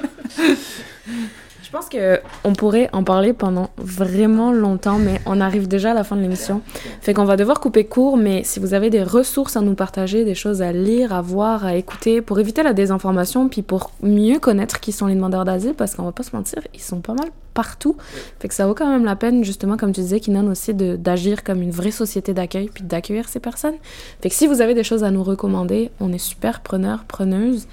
Je 1.74 1.78
pense 1.80 1.88
que 1.88 2.20
on 2.44 2.52
pourrait 2.52 2.88
en 2.92 3.02
parler 3.02 3.32
pendant 3.32 3.68
vraiment 3.78 4.52
longtemps, 4.52 4.96
mais 4.96 5.20
on 5.26 5.40
arrive 5.40 5.66
déjà 5.66 5.90
à 5.90 5.94
la 5.94 6.04
fin 6.04 6.14
de 6.14 6.20
l'émission. 6.20 6.62
Fait 7.00 7.14
qu'on 7.14 7.24
va 7.24 7.36
devoir 7.36 7.58
couper 7.58 7.84
court, 7.84 8.16
mais 8.16 8.44
si 8.44 8.60
vous 8.60 8.74
avez 8.74 8.90
des 8.90 9.02
ressources 9.02 9.56
à 9.56 9.60
nous 9.60 9.74
partager, 9.74 10.24
des 10.24 10.36
choses 10.36 10.62
à 10.62 10.70
lire, 10.70 11.12
à 11.12 11.20
voir, 11.20 11.64
à 11.64 11.74
écouter, 11.74 12.20
pour 12.22 12.38
éviter 12.38 12.62
la 12.62 12.74
désinformation, 12.74 13.48
puis 13.48 13.62
pour 13.62 13.90
mieux 14.04 14.38
connaître 14.38 14.78
qui 14.78 14.92
sont 14.92 15.06
les 15.06 15.16
demandeurs 15.16 15.44
d'asile, 15.44 15.74
parce 15.74 15.96
qu'on 15.96 16.04
va 16.04 16.12
pas 16.12 16.22
se 16.22 16.36
mentir, 16.36 16.60
ils 16.74 16.80
sont 16.80 17.00
pas 17.00 17.14
mal 17.14 17.30
partout. 17.54 17.96
Fait 18.38 18.46
que 18.46 18.54
ça 18.54 18.68
vaut 18.68 18.74
quand 18.74 18.88
même 18.88 19.04
la 19.04 19.16
peine, 19.16 19.42
justement, 19.42 19.76
comme 19.76 19.90
tu 19.90 20.00
disais, 20.00 20.20
Kinan 20.20 20.46
aussi, 20.46 20.74
d'agir 20.74 21.42
comme 21.42 21.60
une 21.60 21.72
vraie 21.72 21.90
société 21.90 22.34
d'accueil, 22.34 22.70
puis 22.72 22.84
d'accueillir 22.84 23.28
ces 23.28 23.40
personnes. 23.40 23.74
Fait 24.20 24.28
que 24.28 24.34
si 24.36 24.46
vous 24.46 24.60
avez 24.60 24.74
des 24.74 24.84
choses 24.84 25.02
à 25.02 25.10
nous 25.10 25.24
recommander, 25.24 25.90
on 25.98 26.12
est 26.12 26.18
super 26.18 26.60
preneurs, 26.60 27.02
preneuses. 27.02 27.66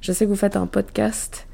Je 0.00 0.10
sais 0.10 0.24
que 0.24 0.30
vous 0.30 0.34
faites 0.34 0.56
un 0.56 0.66
podcast. 0.66 1.46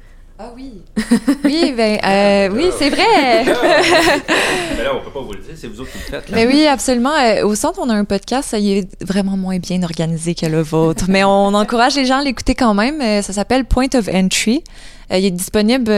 Ah 0.43 0.51
oui. 0.55 0.81
Oui, 1.43 1.73
ben, 1.77 1.99
euh, 2.03 2.49
oui, 2.51 2.69
c'est 2.79 2.89
vrai. 2.89 3.43
Mais 3.45 4.83
là, 4.83 4.95
on 4.95 5.03
peut 5.03 5.11
pas 5.11 5.21
vous 5.21 5.33
le 5.33 5.39
dire, 5.39 5.53
c'est 5.55 5.67
vous 5.67 5.81
autres 5.81 5.91
qui 5.91 5.97
le 5.99 6.03
faites. 6.19 6.29
là. 6.29 6.35
Mais 6.35 6.47
oui, 6.47 6.65
absolument. 6.65 7.13
Euh, 7.15 7.45
au 7.45 7.53
centre, 7.53 7.79
on 7.79 7.89
a 7.89 7.93
un 7.93 8.05
podcast, 8.05 8.49
ça 8.49 8.57
y 8.57 8.79
est 8.79 9.03
vraiment 9.05 9.37
moins 9.37 9.59
bien 9.59 9.83
organisé 9.83 10.33
que 10.33 10.47
le 10.47 10.61
vôtre. 10.61 11.05
Mais 11.09 11.23
on 11.23 11.47
encourage 11.53 11.95
les 11.95 12.05
gens 12.05 12.19
à 12.19 12.23
l'écouter 12.23 12.55
quand 12.55 12.73
même. 12.73 13.01
Euh, 13.01 13.21
Ça 13.21 13.33
s'appelle 13.33 13.65
Point 13.65 13.89
of 13.93 14.07
Entry. 14.07 14.63
Il 15.13 15.25
est 15.25 15.31
disponible 15.31 15.91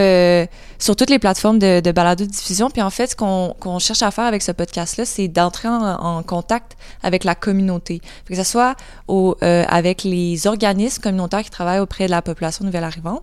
sur 0.80 0.96
toutes 0.96 1.08
les 1.08 1.20
plateformes 1.20 1.60
de, 1.60 1.78
de 1.78 1.92
balado-diffusion. 1.92 2.68
Puis 2.68 2.82
en 2.82 2.90
fait, 2.90 3.06
ce 3.12 3.14
qu'on 3.14 3.54
qu'on 3.60 3.78
cherche 3.78 4.02
à 4.02 4.10
faire 4.10 4.24
avec 4.24 4.42
ce 4.42 4.50
podcast-là, 4.50 5.04
c'est 5.04 5.28
d'entrer 5.28 5.68
en, 5.68 5.80
en 5.84 6.22
contact 6.24 6.72
avec 7.00 7.22
la 7.22 7.36
communauté. 7.36 8.00
Fait 8.26 8.34
que 8.34 8.42
ce 8.42 8.50
soit 8.50 8.74
au, 9.06 9.36
euh, 9.44 9.62
avec 9.68 10.02
les 10.02 10.48
organismes 10.48 11.00
communautaires 11.00 11.44
qui 11.44 11.50
travaillent 11.50 11.78
auprès 11.78 12.06
de 12.06 12.10
la 12.10 12.22
population 12.22 12.64
nouvelle 12.64 12.82
arrivante, 12.82 13.22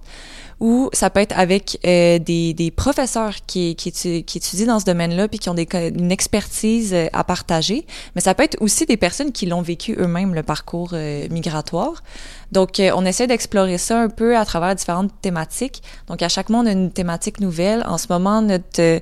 ou 0.62 0.91
ça 0.93 1.09
peut 1.09 1.20
être 1.20 1.38
avec 1.38 1.80
euh, 1.88 2.20
des, 2.20 2.74
professeurs 2.74 3.34
qui, 3.47 3.76
qui, 3.76 3.89
étu- 3.89 4.24
qui 4.24 4.38
étudient 4.38 4.68
dans 4.68 4.80
ce 4.80 4.86
domaine-là 4.86 5.28
puis 5.28 5.39
qui 5.39 5.49
ont 5.49 5.55
une 5.55 6.12
expertise 6.12 6.93
euh, 6.93 7.07
à 7.14 7.24
partager. 7.24 7.84
Mais 8.14 8.22
ça 8.22 8.36
peut 8.36 8.43
être 8.43 8.57
aussi 8.62 8.86
des 8.86 8.95
personnes 8.95 9.32
qui 9.32 9.47
l'ont 9.47 9.64
vécu 9.64 9.95
eux-mêmes, 9.99 10.36
le 10.36 10.43
parcours 10.43 10.91
euh, 10.93 11.28
migratoire. 11.32 12.03
Donc, 12.51 12.80
on 12.80 13.05
essaie 13.05 13.28
d'explorer 13.28 13.78
ça 13.78 13.99
un 13.99 14.09
peu 14.09 14.38
à 14.38 14.45
travers 14.45 14.76
différentes 14.76 15.09
thématiques. 15.22 15.82
Donc, 16.07 16.22
à 16.22 16.30
chaque 16.30 16.49
mois, 16.49 16.59
on 16.59 16.66
a 16.68 16.72
une 16.72 16.91
thématique 16.91 17.39
nouvelle. 17.39 17.82
En 17.88 17.97
ce 17.97 18.07
moment, 18.09 18.41
notre... 18.41 18.66
c'est 18.76 19.01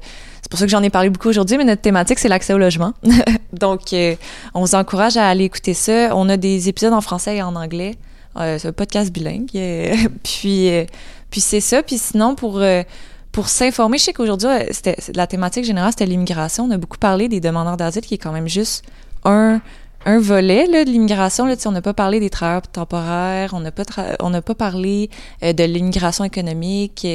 pour 0.49 0.59
ça 0.59 0.65
que 0.65 0.71
j'en 0.71 0.83
ai 0.83 0.91
parlé 0.91 1.09
beaucoup 1.09 1.29
aujourd'hui, 1.29 1.57
mais 1.57 1.65
notre 1.65 1.81
thématique, 1.81 2.19
c'est 2.19 2.29
l'accès 2.29 2.53
au 2.53 2.59
logement. 2.59 2.93
Donc, 3.53 3.93
on 4.53 4.61
vous 4.61 4.75
encourage 4.75 5.17
à 5.17 5.27
aller 5.27 5.45
écouter 5.45 5.73
ça. 5.73 6.15
On 6.15 6.29
a 6.29 6.37
des 6.37 6.69
épisodes 6.69 6.93
en 6.93 7.01
français 7.01 7.37
et 7.37 7.41
en 7.41 7.55
anglais. 7.55 7.95
C'est 8.35 8.67
un 8.67 8.71
podcast 8.71 9.11
bilingue. 9.11 9.49
Puis, 10.23 10.69
puis 11.29 11.41
c'est 11.41 11.61
ça. 11.61 11.83
Puis 11.83 11.97
sinon, 11.97 12.35
pour, 12.35 12.59
euh, 12.59 12.83
pour 13.31 13.49
s'informer, 13.49 13.97
je 13.97 14.05
sais 14.05 14.13
qu'aujourd'hui, 14.13 14.47
euh, 14.47 14.63
c'était, 14.71 14.97
la 15.15 15.27
thématique 15.27 15.65
générale, 15.65 15.91
c'était 15.91 16.05
l'immigration. 16.05 16.65
On 16.65 16.71
a 16.71 16.77
beaucoup 16.77 16.97
parlé 16.97 17.27
des 17.27 17.39
demandeurs 17.39 17.77
d'asile, 17.77 18.01
qui 18.03 18.15
est 18.15 18.17
quand 18.19 18.31
même 18.31 18.47
juste 18.47 18.83
un, 19.25 19.61
un 20.05 20.19
volet 20.19 20.65
là, 20.67 20.85
de 20.85 20.89
l'immigration. 20.89 21.45
Là, 21.45 21.55
on 21.65 21.71
n'a 21.71 21.81
pas 21.81 21.93
parlé 21.93 22.19
des 22.19 22.29
travailleurs 22.29 22.67
temporaires, 22.67 23.51
on 23.53 23.59
n'a 23.59 23.71
pas, 23.71 23.83
tra- 23.83 24.15
on 24.21 24.29
n'a 24.29 24.41
pas 24.41 24.55
parlé 24.55 25.09
euh, 25.43 25.53
de 25.53 25.63
l'immigration 25.63 26.23
économique. 26.23 27.05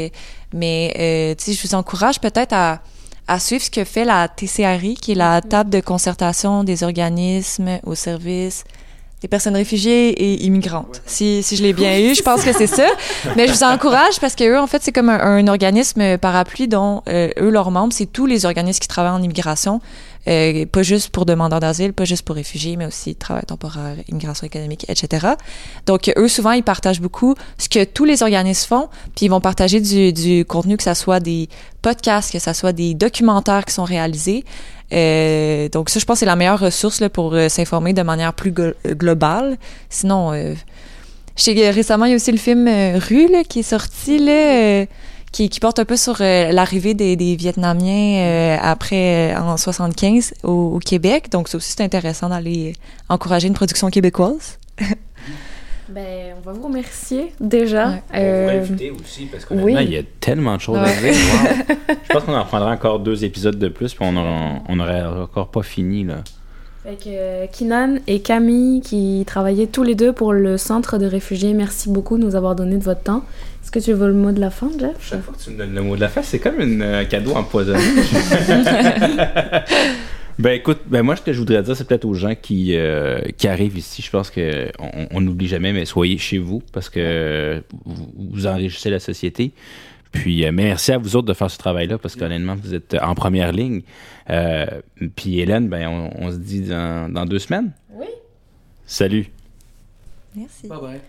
mais 0.53 0.95
euh, 0.99 1.35
je 1.47 1.63
vous 1.67 1.75
encourage 1.75 2.21
peut-être 2.21 2.53
à, 2.53 2.81
à 3.27 3.41
suivre 3.41 3.65
ce 3.65 3.71
que 3.71 3.85
fait 3.85 4.05
la 4.05 4.29
TCRI, 4.29 4.95
qui 4.95 5.13
est 5.13 5.17
la 5.17 5.41
table 5.41 5.71
de 5.71 5.81
concertation 5.81 6.63
des 6.63 6.83
organismes 6.85 7.81
au 7.85 7.95
service 7.95 8.65
des 9.25 9.29
personnes 9.29 9.57
réfugiées 9.57 10.11
et 10.11 10.45
immigrantes. 10.45 11.01
Si, 11.07 11.43
si 11.43 11.57
je 11.57 11.63
l'ai 11.63 11.73
bien 11.73 11.99
eu, 11.99 12.15
je 12.15 12.21
pense 12.21 12.45
que 12.45 12.53
c'est 12.53 12.67
ça. 12.67 12.87
Mais 13.37 13.49
je 13.49 13.55
vous 13.55 13.63
encourage 13.63 14.21
parce 14.21 14.35
que 14.35 14.45
eux, 14.45 14.59
en 14.59 14.67
fait, 14.67 14.83
c'est 14.83 14.93
comme 14.93 15.09
un, 15.09 15.19
un 15.19 15.47
organisme 15.47 16.19
parapluie 16.19 16.69
dont 16.69 17.01
euh, 17.09 17.31
eux, 17.41 17.49
leurs 17.49 17.71
membres, 17.71 17.95
c'est 17.95 18.05
tous 18.05 18.27
les 18.27 18.45
organismes 18.45 18.81
qui 18.81 18.89
travaillent 18.89 19.13
en 19.19 19.23
immigration. 19.23 19.81
Euh, 20.27 20.65
pas 20.65 20.83
juste 20.83 21.11
pour 21.11 21.27
demandeurs 21.27 21.61
d'asile, 21.61 21.93
pas 21.93 22.05
juste 22.07 22.23
pour 22.23 22.37
réfugiés, 22.37 22.77
mais 22.77 22.87
aussi 22.87 23.15
travail 23.15 23.45
temporaire, 23.45 23.97
immigration 24.09 24.47
économique, 24.47 24.87
etc. 24.89 25.27
Donc, 25.85 26.11
eux, 26.17 26.29
souvent, 26.29 26.53
ils 26.53 26.63
partagent 26.63 27.01
beaucoup 27.01 27.35
ce 27.59 27.69
que 27.69 27.85
tous 27.85 28.07
les 28.07 28.23
organismes 28.23 28.67
font, 28.69 28.89
puis 29.15 29.27
ils 29.27 29.29
vont 29.29 29.41
partager 29.43 29.81
du, 29.83 30.13
du 30.15 30.45
contenu, 30.47 30.79
que 30.79 30.83
ça 30.83 30.95
soit 30.95 31.21
des 31.21 31.49
podcasts, 31.83 32.33
que 32.33 32.39
ça 32.39 32.55
soit 32.55 32.73
des 32.73 32.95
documentaires 32.95 33.67
qui 33.67 33.75
sont 33.75 33.85
réalisés. 33.85 34.45
Euh, 34.93 35.69
donc, 35.69 35.91
ça, 35.91 36.01
je 36.01 36.05
pense 36.07 36.21
c'est 36.21 36.27
la 36.27 36.37
meilleure 36.37 36.61
ressource 36.61 37.01
là, 37.01 37.11
pour 37.11 37.35
euh, 37.35 37.49
s'informer 37.49 37.93
de 37.93 38.03
manière 38.03 38.33
plus 38.33 38.53
glo- 38.53 38.75
globale. 38.87 39.59
Sinon, 39.91 40.33
euh, 40.33 40.55
je 41.37 41.43
sais 41.43 41.71
récemment, 41.71 42.05
il 42.07 42.11
y 42.11 42.13
a 42.13 42.17
aussi 42.17 42.33
le 42.33 42.39
film 42.39 42.67
euh, 42.69 42.99
Rue 42.99 43.29
là, 43.31 43.43
qui 43.45 43.59
est 43.61 43.63
sorti, 43.63 44.19
là, 44.19 44.33
euh, 44.33 44.87
qui, 45.35 45.49
qui 45.49 45.59
porte 45.59 45.81
un 45.81 45.85
peu 45.85 45.97
sur 45.97 46.21
euh, 46.21 46.53
l'arrivée 46.53 46.95
des, 46.95 47.17
des 47.17 47.35
Vietnamiens 47.35 48.21
euh, 48.21 48.57
après, 48.63 49.35
euh, 49.35 49.41
en 49.41 49.57
75 49.57 50.33
au, 50.45 50.77
au 50.77 50.79
Québec. 50.79 51.29
Donc, 51.33 51.49
ça 51.49 51.57
aussi, 51.57 51.73
c'est 51.77 51.83
intéressant 51.83 52.29
d'aller 52.29 52.75
encourager 53.09 53.49
une 53.49 53.55
production 53.55 53.91
québécoise. 53.91 54.59
Ben, 55.87 56.35
on 56.39 56.41
va 56.41 56.53
vous 56.53 56.67
remercier 56.67 57.35
déjà. 57.41 57.89
Ouais. 57.91 58.03
Euh, 58.15 58.65
aussi, 58.99 59.27
parce 59.27 59.45
oui. 59.51 59.77
il 59.83 59.93
y 59.93 59.99
a 59.99 60.03
tellement 60.19 60.57
de 60.57 60.61
choses 60.63 60.79
à 60.79 60.87
dire. 60.87 61.13
Wow. 61.13 61.75
Je 62.09 62.13
pense 62.15 62.25
qu'on 62.25 62.35
en 62.35 62.45
prendra 62.47 62.71
encore 62.73 63.01
deux 63.01 63.23
épisodes 63.23 63.59
de 63.59 63.69
plus, 63.69 63.93
puis 63.93 64.03
on 64.09 64.17
aura- 64.17 64.63
on 64.67 64.77
n'aurait 64.77 65.05
encore 65.05 65.49
pas 65.51 65.63
fini. 65.63 66.05
Là. 66.05 66.25
Fait 66.85 66.97
que 66.97 67.09
euh, 67.09 67.47
Kinan 67.53 67.97
et 68.07 68.21
Camille, 68.21 68.81
qui 68.81 69.25
travaillaient 69.27 69.67
tous 69.67 69.83
les 69.83 69.95
deux 69.95 70.15
pour 70.15 70.33
le 70.33 70.57
centre 70.57 70.97
de 70.97 71.05
réfugiés, 71.05 71.53
merci 71.53 71.91
beaucoup 71.91 72.17
de 72.17 72.25
nous 72.25 72.35
avoir 72.35 72.55
donné 72.55 72.77
de 72.77 72.83
votre 72.85 73.03
temps. 73.03 73.23
Est-ce 73.65 73.71
que 73.71 73.79
tu 73.79 73.95
veux 73.95 74.09
le 74.09 74.13
mot 74.15 74.31
de 74.31 74.41
la 74.41 74.51
fin, 74.51 74.71
Jeff? 74.79 74.95
Chaque 75.01 75.23
fois 75.23 75.33
que 75.33 75.43
tu 75.43 75.49
me 75.51 75.57
donnes 75.57 75.75
le 75.75 75.81
mot 75.81 75.97
de 75.97 76.01
la 76.03 76.11
fin, 76.11 76.21
c'est 76.23 76.39
comme 76.39 76.61
une, 76.61 76.83
euh, 76.83 77.01
un 77.01 77.07
cadeau 77.07 77.33
empoisonné. 77.33 77.81
ben 80.39 80.51
écoute, 80.51 80.81
ben 80.87 81.03
moi 81.03 81.17
ce 81.17 81.23
que 81.23 81.33
je 81.33 81.39
voudrais 81.39 81.63
dire, 81.63 81.75
c'est 81.75 81.89
peut-être 81.89 82.05
aux 82.05 82.13
gens 82.13 82.35
qui, 82.35 82.77
euh, 82.77 83.21
qui 83.39 83.49
arrivent 83.49 83.79
ici, 83.79 84.03
je 84.03 84.11
pense 84.11 84.29
que 84.29 84.71
on 84.79 85.07
on 85.13 85.21
n'oublie 85.23 85.49
jamais, 85.49 85.73
mais 85.73 85.87
soyez 85.87 86.19
chez 86.19 86.37
vous 86.37 86.63
parce 86.75 86.91
que 86.91 87.63
vous, 87.87 88.13
vous 88.33 88.47
enrichissez 88.47 88.91
la 88.91 89.01
société. 89.01 89.53
Puis 90.13 90.45
euh, 90.45 90.53
merci 90.53 90.93
à 90.93 90.99
vous 90.99 91.17
autres 91.17 91.27
de 91.27 91.33
faire 91.33 91.51
ce 91.51 91.57
travail-là 91.57 91.97
parce 91.97 92.17
qu'honnêtement, 92.17 92.57
vous 92.57 92.75
êtes 92.75 92.95
en 93.01 93.15
première 93.15 93.53
ligne. 93.53 93.81
Euh, 94.29 94.67
puis 95.17 95.41
Hélène, 95.41 95.71
ben 95.71 95.89
on, 95.89 96.11
on 96.27 96.31
se 96.31 96.37
dit 96.37 96.61
dans, 96.61 97.11
dans 97.11 97.25
deux 97.25 97.39
semaines. 97.39 97.73
Oui. 97.95 98.09
Salut. 98.85 99.31
Merci. 100.37 100.69
Bye 100.69 100.79
bye. 100.83 101.01